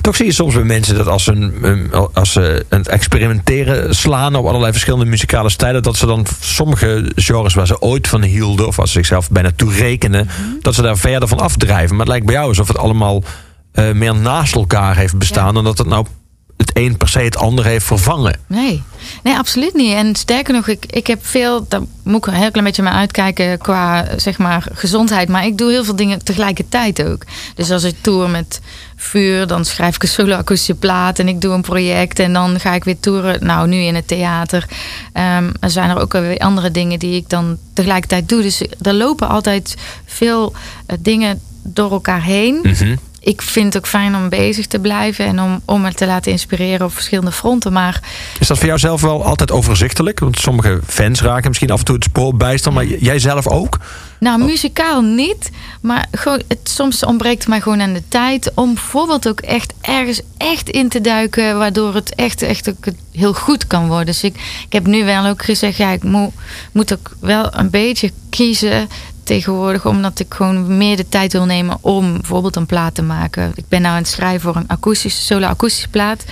Toch 0.00 0.16
zie 0.16 0.26
je 0.26 0.32
soms 0.32 0.54
bij 0.54 0.62
mensen 0.64 0.94
dat 0.96 1.06
als 1.06 1.24
ze, 1.24 1.32
een, 1.32 1.64
een- 1.64 1.90
als 2.12 2.32
ze 2.32 2.66
het 2.68 2.88
experimenteren 2.88 3.94
slaan 3.94 4.34
op 4.34 4.46
allerlei 4.46 4.72
verschillende 4.72 5.04
muzikale 5.04 5.50
stijlen, 5.50 5.82
dat 5.82 5.96
ze 5.96 6.06
dan 6.06 6.26
sommige 6.40 7.12
genres 7.14 7.54
waar 7.54 7.66
ze 7.66 7.80
ooit 7.80 8.08
van 8.08 8.22
hielden, 8.22 8.66
of 8.66 8.78
als 8.78 8.90
ze 8.92 8.98
zichzelf 8.98 9.30
bijna 9.30 9.50
toe 9.56 9.72
rekenen, 9.72 10.28
dat 10.62 10.74
ze 10.74 10.82
daar 10.82 10.96
verder 10.98 11.28
van 11.28 11.40
afdrijven. 11.40 11.90
Maar 11.90 11.98
het 11.98 12.08
lijkt 12.08 12.26
bij 12.26 12.34
jou 12.34 12.48
alsof 12.48 12.68
het 12.68 12.78
allemaal 12.78 13.22
eh, 13.72 13.92
meer 13.92 14.14
naast 14.14 14.54
elkaar 14.54 14.96
heeft 14.96 15.18
bestaan, 15.18 15.46
Ja. 15.46 15.52
dan 15.52 15.64
dat 15.64 15.78
het 15.78 15.86
nou 15.86 16.06
het 16.58 16.70
een 16.72 16.96
per 16.96 17.08
se 17.08 17.18
het 17.18 17.36
ander 17.36 17.64
heeft 17.64 17.84
vervangen. 17.86 18.40
Nee, 18.46 18.82
nee, 19.22 19.36
absoluut 19.36 19.74
niet. 19.74 19.92
En 19.92 20.16
sterker 20.16 20.54
nog, 20.54 20.68
ik, 20.68 20.86
ik 20.86 21.06
heb 21.06 21.26
veel, 21.26 21.66
daar 21.68 21.80
moet 22.02 22.16
ik 22.16 22.26
een 22.26 22.40
heel 22.40 22.50
klein 22.50 22.66
beetje 22.66 22.82
naar 22.82 22.92
uitkijken 22.92 23.58
qua 23.58 24.06
zeg 24.16 24.38
maar 24.38 24.66
gezondheid. 24.72 25.28
Maar 25.28 25.46
ik 25.46 25.58
doe 25.58 25.70
heel 25.70 25.84
veel 25.84 25.96
dingen 25.96 26.24
tegelijkertijd 26.24 27.04
ook. 27.04 27.24
Dus 27.54 27.70
als 27.70 27.84
ik 27.84 27.94
tour 28.00 28.30
met 28.30 28.60
vuur, 28.96 29.46
dan 29.46 29.64
schrijf 29.64 29.94
ik 29.94 30.02
een 30.02 30.08
solo 30.08 30.34
akoestische 30.34 30.74
plaat 30.74 31.18
en 31.18 31.28
ik 31.28 31.40
doe 31.40 31.54
een 31.54 31.62
project 31.62 32.18
en 32.18 32.32
dan 32.32 32.60
ga 32.60 32.74
ik 32.74 32.84
weer 32.84 33.00
toeren. 33.00 33.46
Nou, 33.46 33.68
nu 33.68 33.76
in 33.76 33.94
het 33.94 34.08
theater. 34.08 34.66
Ehm 35.12 35.50
er 35.60 35.70
zijn 35.70 35.90
er 35.90 36.00
ook 36.00 36.12
weer 36.12 36.38
andere 36.38 36.70
dingen 36.70 36.98
die 36.98 37.16
ik 37.16 37.28
dan 37.28 37.58
tegelijkertijd 37.72 38.28
doe. 38.28 38.42
Dus 38.42 38.62
er 38.82 38.94
lopen 38.94 39.28
altijd 39.28 39.76
veel 40.06 40.52
eh, 40.86 40.96
dingen 41.00 41.40
door 41.62 41.90
elkaar 41.90 42.22
heen 42.22 42.58
Mhm. 42.62 42.96
Ik 43.28 43.42
vind 43.42 43.66
het 43.66 43.76
ook 43.76 43.88
fijn 43.88 44.16
om 44.16 44.28
bezig 44.28 44.66
te 44.66 44.78
blijven 44.78 45.24
en 45.24 45.40
om, 45.40 45.62
om 45.64 45.80
me 45.80 45.94
te 45.94 46.06
laten 46.06 46.32
inspireren 46.32 46.86
op 46.86 46.94
verschillende 46.94 47.32
fronten. 47.32 47.72
Maar 47.72 48.00
Is 48.38 48.46
dat 48.46 48.58
voor 48.58 48.66
jou 48.66 48.78
zelf 48.78 49.00
wel 49.00 49.24
altijd 49.24 49.50
overzichtelijk? 49.50 50.20
Want 50.20 50.38
sommige 50.38 50.80
fans 50.86 51.22
raken 51.22 51.48
misschien 51.48 51.70
af 51.70 51.78
en 51.78 51.84
toe 51.84 51.94
het 51.94 52.04
spoor 52.04 52.36
bijster, 52.36 52.72
maar 52.72 52.86
jij 52.86 53.18
zelf 53.18 53.48
ook? 53.48 53.78
nou, 54.20 54.44
muzikaal 54.44 55.00
niet. 55.00 55.50
Maar 55.80 56.06
gewoon, 56.12 56.42
het, 56.48 56.58
soms 56.62 57.04
ontbreekt 57.04 57.48
mij 57.48 57.60
gewoon 57.60 57.80
aan 57.80 57.92
de 57.92 58.02
tijd 58.08 58.50
om 58.54 58.74
bijvoorbeeld 58.74 59.28
ook 59.28 59.40
echt 59.40 59.72
ergens 59.80 60.20
echt 60.36 60.68
in 60.68 60.88
te 60.88 61.00
duiken, 61.00 61.58
waardoor 61.58 61.94
het 61.94 62.14
echt, 62.14 62.42
echt 62.42 62.68
ook 62.68 62.84
heel 63.12 63.32
goed 63.34 63.66
kan 63.66 63.86
worden. 63.86 64.06
Dus 64.06 64.22
ik, 64.22 64.34
ik 64.64 64.72
heb 64.72 64.86
nu 64.86 65.04
wel 65.04 65.26
ook 65.26 65.44
gezegd, 65.44 65.76
ja, 65.76 65.90
ik 65.90 66.02
moet, 66.02 66.32
moet 66.72 66.92
ook 66.92 67.16
wel 67.20 67.48
een 67.54 67.70
beetje 67.70 68.12
kiezen 68.30 68.88
tegenwoordig, 69.28 69.86
omdat 69.86 70.18
ik 70.18 70.34
gewoon 70.34 70.76
meer 70.76 70.96
de 70.96 71.08
tijd 71.08 71.32
wil 71.32 71.44
nemen 71.44 71.78
om 71.80 72.12
bijvoorbeeld 72.12 72.56
een 72.56 72.66
plaat 72.66 72.94
te 72.94 73.02
maken. 73.02 73.52
Ik 73.54 73.64
ben 73.68 73.80
nou 73.82 73.94
aan 73.94 74.00
het 74.00 74.10
schrijven 74.10 74.40
voor 74.40 74.56
een 74.56 74.68
akoestische, 74.68 75.20
solo-akoestische 75.24 75.88
plaat. 75.88 76.24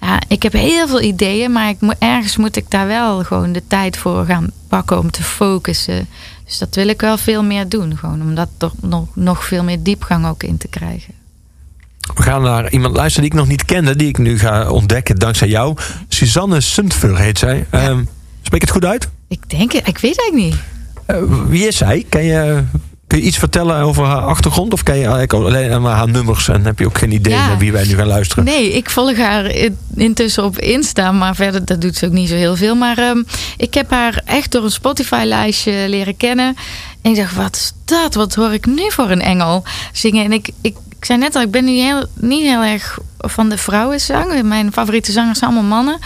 Ja, 0.00 0.20
ik 0.28 0.42
heb 0.42 0.52
heel 0.52 0.88
veel 0.88 1.00
ideeën, 1.00 1.52
maar 1.52 1.68
ik 1.68 1.80
moet, 1.80 1.94
ergens 1.98 2.36
moet 2.36 2.56
ik 2.56 2.70
daar 2.70 2.86
wel 2.86 3.24
gewoon 3.24 3.52
de 3.52 3.62
tijd 3.66 3.96
voor 3.96 4.24
gaan 4.24 4.50
pakken 4.68 4.98
om 4.98 5.10
te 5.10 5.22
focussen. 5.22 6.08
Dus 6.44 6.58
dat 6.58 6.74
wil 6.74 6.88
ik 6.88 7.00
wel 7.00 7.18
veel 7.18 7.42
meer 7.42 7.68
doen, 7.68 7.96
gewoon 7.96 8.22
om 8.22 8.34
dat 8.34 8.48
toch 8.56 8.72
nog, 8.80 9.06
nog 9.14 9.44
veel 9.44 9.62
meer 9.64 9.82
diepgang 9.82 10.26
ook 10.26 10.42
in 10.42 10.56
te 10.56 10.68
krijgen. 10.68 11.14
We 12.14 12.22
gaan 12.22 12.42
naar 12.42 12.70
iemand 12.72 12.96
luisteren 12.96 13.22
die 13.30 13.38
ik 13.38 13.44
nog 13.44 13.48
niet 13.50 13.64
kende, 13.64 13.96
die 13.96 14.08
ik 14.08 14.18
nu 14.18 14.38
ga 14.38 14.70
ontdekken 14.70 15.16
dankzij 15.16 15.48
jou. 15.48 15.76
Suzanne 16.08 16.60
Sundver 16.60 17.18
heet 17.18 17.38
zij. 17.38 17.66
Ehm, 17.70 18.04
spreek 18.42 18.60
ik 18.62 18.68
het 18.68 18.70
goed 18.70 18.84
uit? 18.84 19.08
Ik 19.28 19.50
denk, 19.50 19.72
het- 19.72 19.86
ik 19.88 19.98
weet 19.98 20.18
eigenlijk 20.18 20.34
niet. 20.54 20.62
Eh, 21.14 21.22
wie 21.48 21.66
is 21.66 21.76
zij? 21.76 22.04
Kun 22.08 22.22
je, 22.24 22.62
kun 23.06 23.18
je 23.18 23.24
iets 23.24 23.38
vertellen 23.38 23.76
over 23.80 24.04
haar 24.04 24.20
achtergrond? 24.22 24.72
Of 24.72 24.82
ken 24.82 24.94
je 24.94 25.00
eigenlijk 25.06 25.32
alleen 25.32 25.82
maar 25.82 25.96
haar 25.96 26.08
nummers 26.08 26.48
en 26.48 26.64
heb 26.64 26.78
je 26.78 26.86
ook 26.86 26.98
geen 26.98 27.12
idee 27.12 27.32
Ja. 27.32 27.46
naar 27.46 27.58
wie 27.58 27.72
wij 27.72 27.86
nu 27.86 27.94
gaan 27.94 28.06
luisteren? 28.06 28.44
Nee, 28.44 28.72
ik 28.72 28.90
volg 28.90 29.16
haar 29.16 29.46
in- 29.46 29.78
intussen 29.96 30.44
op 30.44 30.58
Insta, 30.58 31.12
maar 31.12 31.34
verder 31.34 31.64
dat 31.64 31.80
doet 31.80 31.96
ze 31.96 32.06
ook 32.06 32.12
niet 32.12 32.28
zo 32.28 32.34
heel 32.34 32.56
veel. 32.56 32.74
Maar 32.74 32.98
ehm, 32.98 33.22
ik 33.56 33.74
heb 33.74 33.90
haar 33.90 34.22
echt 34.24 34.52
door 34.52 34.64
een 34.64 34.70
Spotify-lijstje 34.70 35.88
leren 35.88 36.16
kennen. 36.16 36.56
En 37.02 37.10
ik 37.10 37.16
dacht, 37.16 37.34
wat 37.34 37.56
is 37.56 37.72
dat? 37.84 38.14
Wat 38.14 38.34
hoor 38.34 38.52
ik 38.52 38.66
nu 38.66 38.90
voor 38.90 39.10
een 39.10 39.22
engel 39.22 39.62
zingen? 39.92 40.24
En 40.24 40.32
ik, 40.32 40.48
ik, 40.60 40.76
ik 40.98 41.04
zei 41.04 41.18
net 41.18 41.34
al, 41.36 41.42
ik 41.42 41.50
ben 41.50 41.64
niet 41.64 41.82
heel, 41.82 42.04
niet 42.14 42.42
heel 42.42 42.62
erg 42.62 42.98
van 43.18 43.48
de 43.48 43.58
vrouwenzang. 43.58 44.42
Mijn 44.42 44.72
favoriete 44.72 45.12
zangers 45.12 45.38
zijn 45.38 45.50
allemaal 45.50 45.68
mannen. 45.76 45.98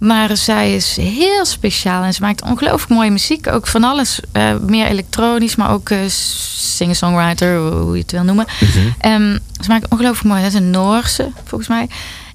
Maar 0.00 0.36
zij 0.36 0.74
is 0.74 0.96
heel 0.96 1.44
speciaal 1.44 2.02
en 2.02 2.14
ze 2.14 2.22
maakt 2.22 2.42
ongelooflijk 2.42 2.92
mooie 2.92 3.10
muziek. 3.10 3.46
Ook 3.46 3.66
van 3.66 3.84
alles, 3.84 4.20
eh, 4.32 4.54
meer 4.66 4.86
elektronisch, 4.86 5.56
maar 5.56 5.70
ook 5.70 5.90
eh, 5.90 5.98
singer-songwriter, 6.08 7.58
hoe 7.58 7.94
je 7.94 8.02
het 8.02 8.12
wil 8.12 8.24
noemen. 8.24 8.46
Ehm, 8.98 9.38
ze 9.60 9.68
maakt 9.68 9.88
ongelooflijk 9.88 10.28
mooi. 10.28 10.42
Dat 10.42 10.52
is 10.52 10.58
een 10.58 10.70
Noorse, 10.70 11.30
volgens 11.44 11.68
mij. 11.68 11.88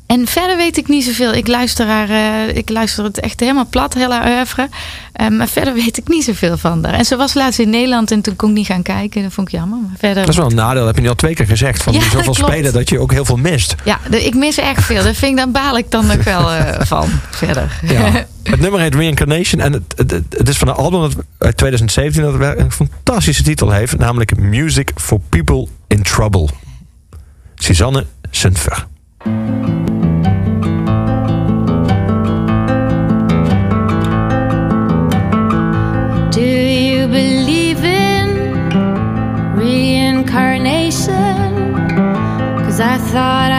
En 0.07 0.27
verder 0.27 0.57
weet 0.57 0.77
ik 0.77 0.88
niet 0.88 1.03
zoveel. 1.03 1.34
Ik 1.34 1.48
luister, 1.48 1.88
haar, 1.88 2.10
eh, 2.10 2.56
ik 2.56 2.69
luister 2.69 3.03
het 3.03 3.19
echt 3.19 3.40
helemaal 3.40 3.68
plat, 3.69 3.94
heel 3.94 4.11
haar 4.11 4.38
oeuvre. 4.38 4.69
Eh, 5.14 5.27
maar 5.27 5.48
verder 5.48 5.73
weet 5.73 5.98
ik 5.98 6.07
niet 6.07 6.23
zoveel 6.23 6.57
van 6.57 6.84
haar. 6.86 6.94
En 6.94 7.06
ze 7.06 7.15
was 7.15 7.34
laatst 7.34 7.60
in 7.60 7.69
Nederland 7.69 8.11
en 8.11 8.22
toen 8.22 8.36
kon 8.36 8.49
ik 8.49 8.56
niet 8.56 8.65
gaan 8.65 8.82
kijken. 8.82 9.23
Dat 9.23 9.34
vond 9.34 9.48
ik 9.48 9.53
jammer. 9.53 9.80
Maar 9.80 9.98
verder... 9.98 10.19
Dat 10.19 10.30
is 10.30 10.38
wel 10.38 10.49
een 10.49 10.56
nadeel, 10.56 10.86
heb 10.86 10.95
je 10.95 11.02
nu 11.02 11.07
al 11.07 11.15
twee 11.15 11.34
keer 11.34 11.45
gezegd. 11.45 11.84
Van 11.84 11.94
Ja, 11.94 11.99
die 11.99 12.10
zoveel 12.10 12.34
klopt. 12.34 12.52
spelen 12.52 12.73
dat 12.73 12.90
je 12.90 12.99
ook 12.99 13.11
heel 13.11 13.26
veel 13.26 13.38
mist. 13.38 13.76
Ja, 13.84 13.99
ik 14.10 14.36
mis 14.36 14.57
echt 14.57 14.84
veel. 14.84 15.03
Dat 15.03 15.15
vind 15.15 15.32
ik, 15.32 15.38
dan 15.38 15.52
baal 15.52 15.77
ik 15.77 15.91
dan 15.91 16.06
nog 16.06 16.23
wel 16.23 16.52
eh, 16.52 16.86
van. 16.86 17.07
Verder. 17.30 17.80
Ja. 17.82 18.11
Het 18.44 18.60
nummer 18.60 18.80
heet 18.80 18.95
Reincarnation 18.95 19.61
en 19.61 19.73
het, 19.73 19.94
het, 19.95 20.11
het 20.30 20.49
is 20.49 20.57
van 20.57 20.68
een 20.68 20.73
album 20.73 21.02
dat 21.02 21.15
uit 21.38 21.57
2017 21.57 22.23
dat 22.23 22.57
een 22.57 22.72
fantastische 22.72 23.44
titel 23.44 23.72
heeft, 23.72 23.98
namelijk 23.98 24.38
Music 24.38 24.91
for 24.95 25.19
People 25.30 25.68
in 25.88 26.03
Trouble. 26.03 26.49
Suzanne 27.56 28.06
Sundver. 28.32 28.88
Thought 43.16 43.55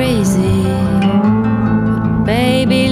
crazy, 0.00 0.64
baby, 2.24 2.89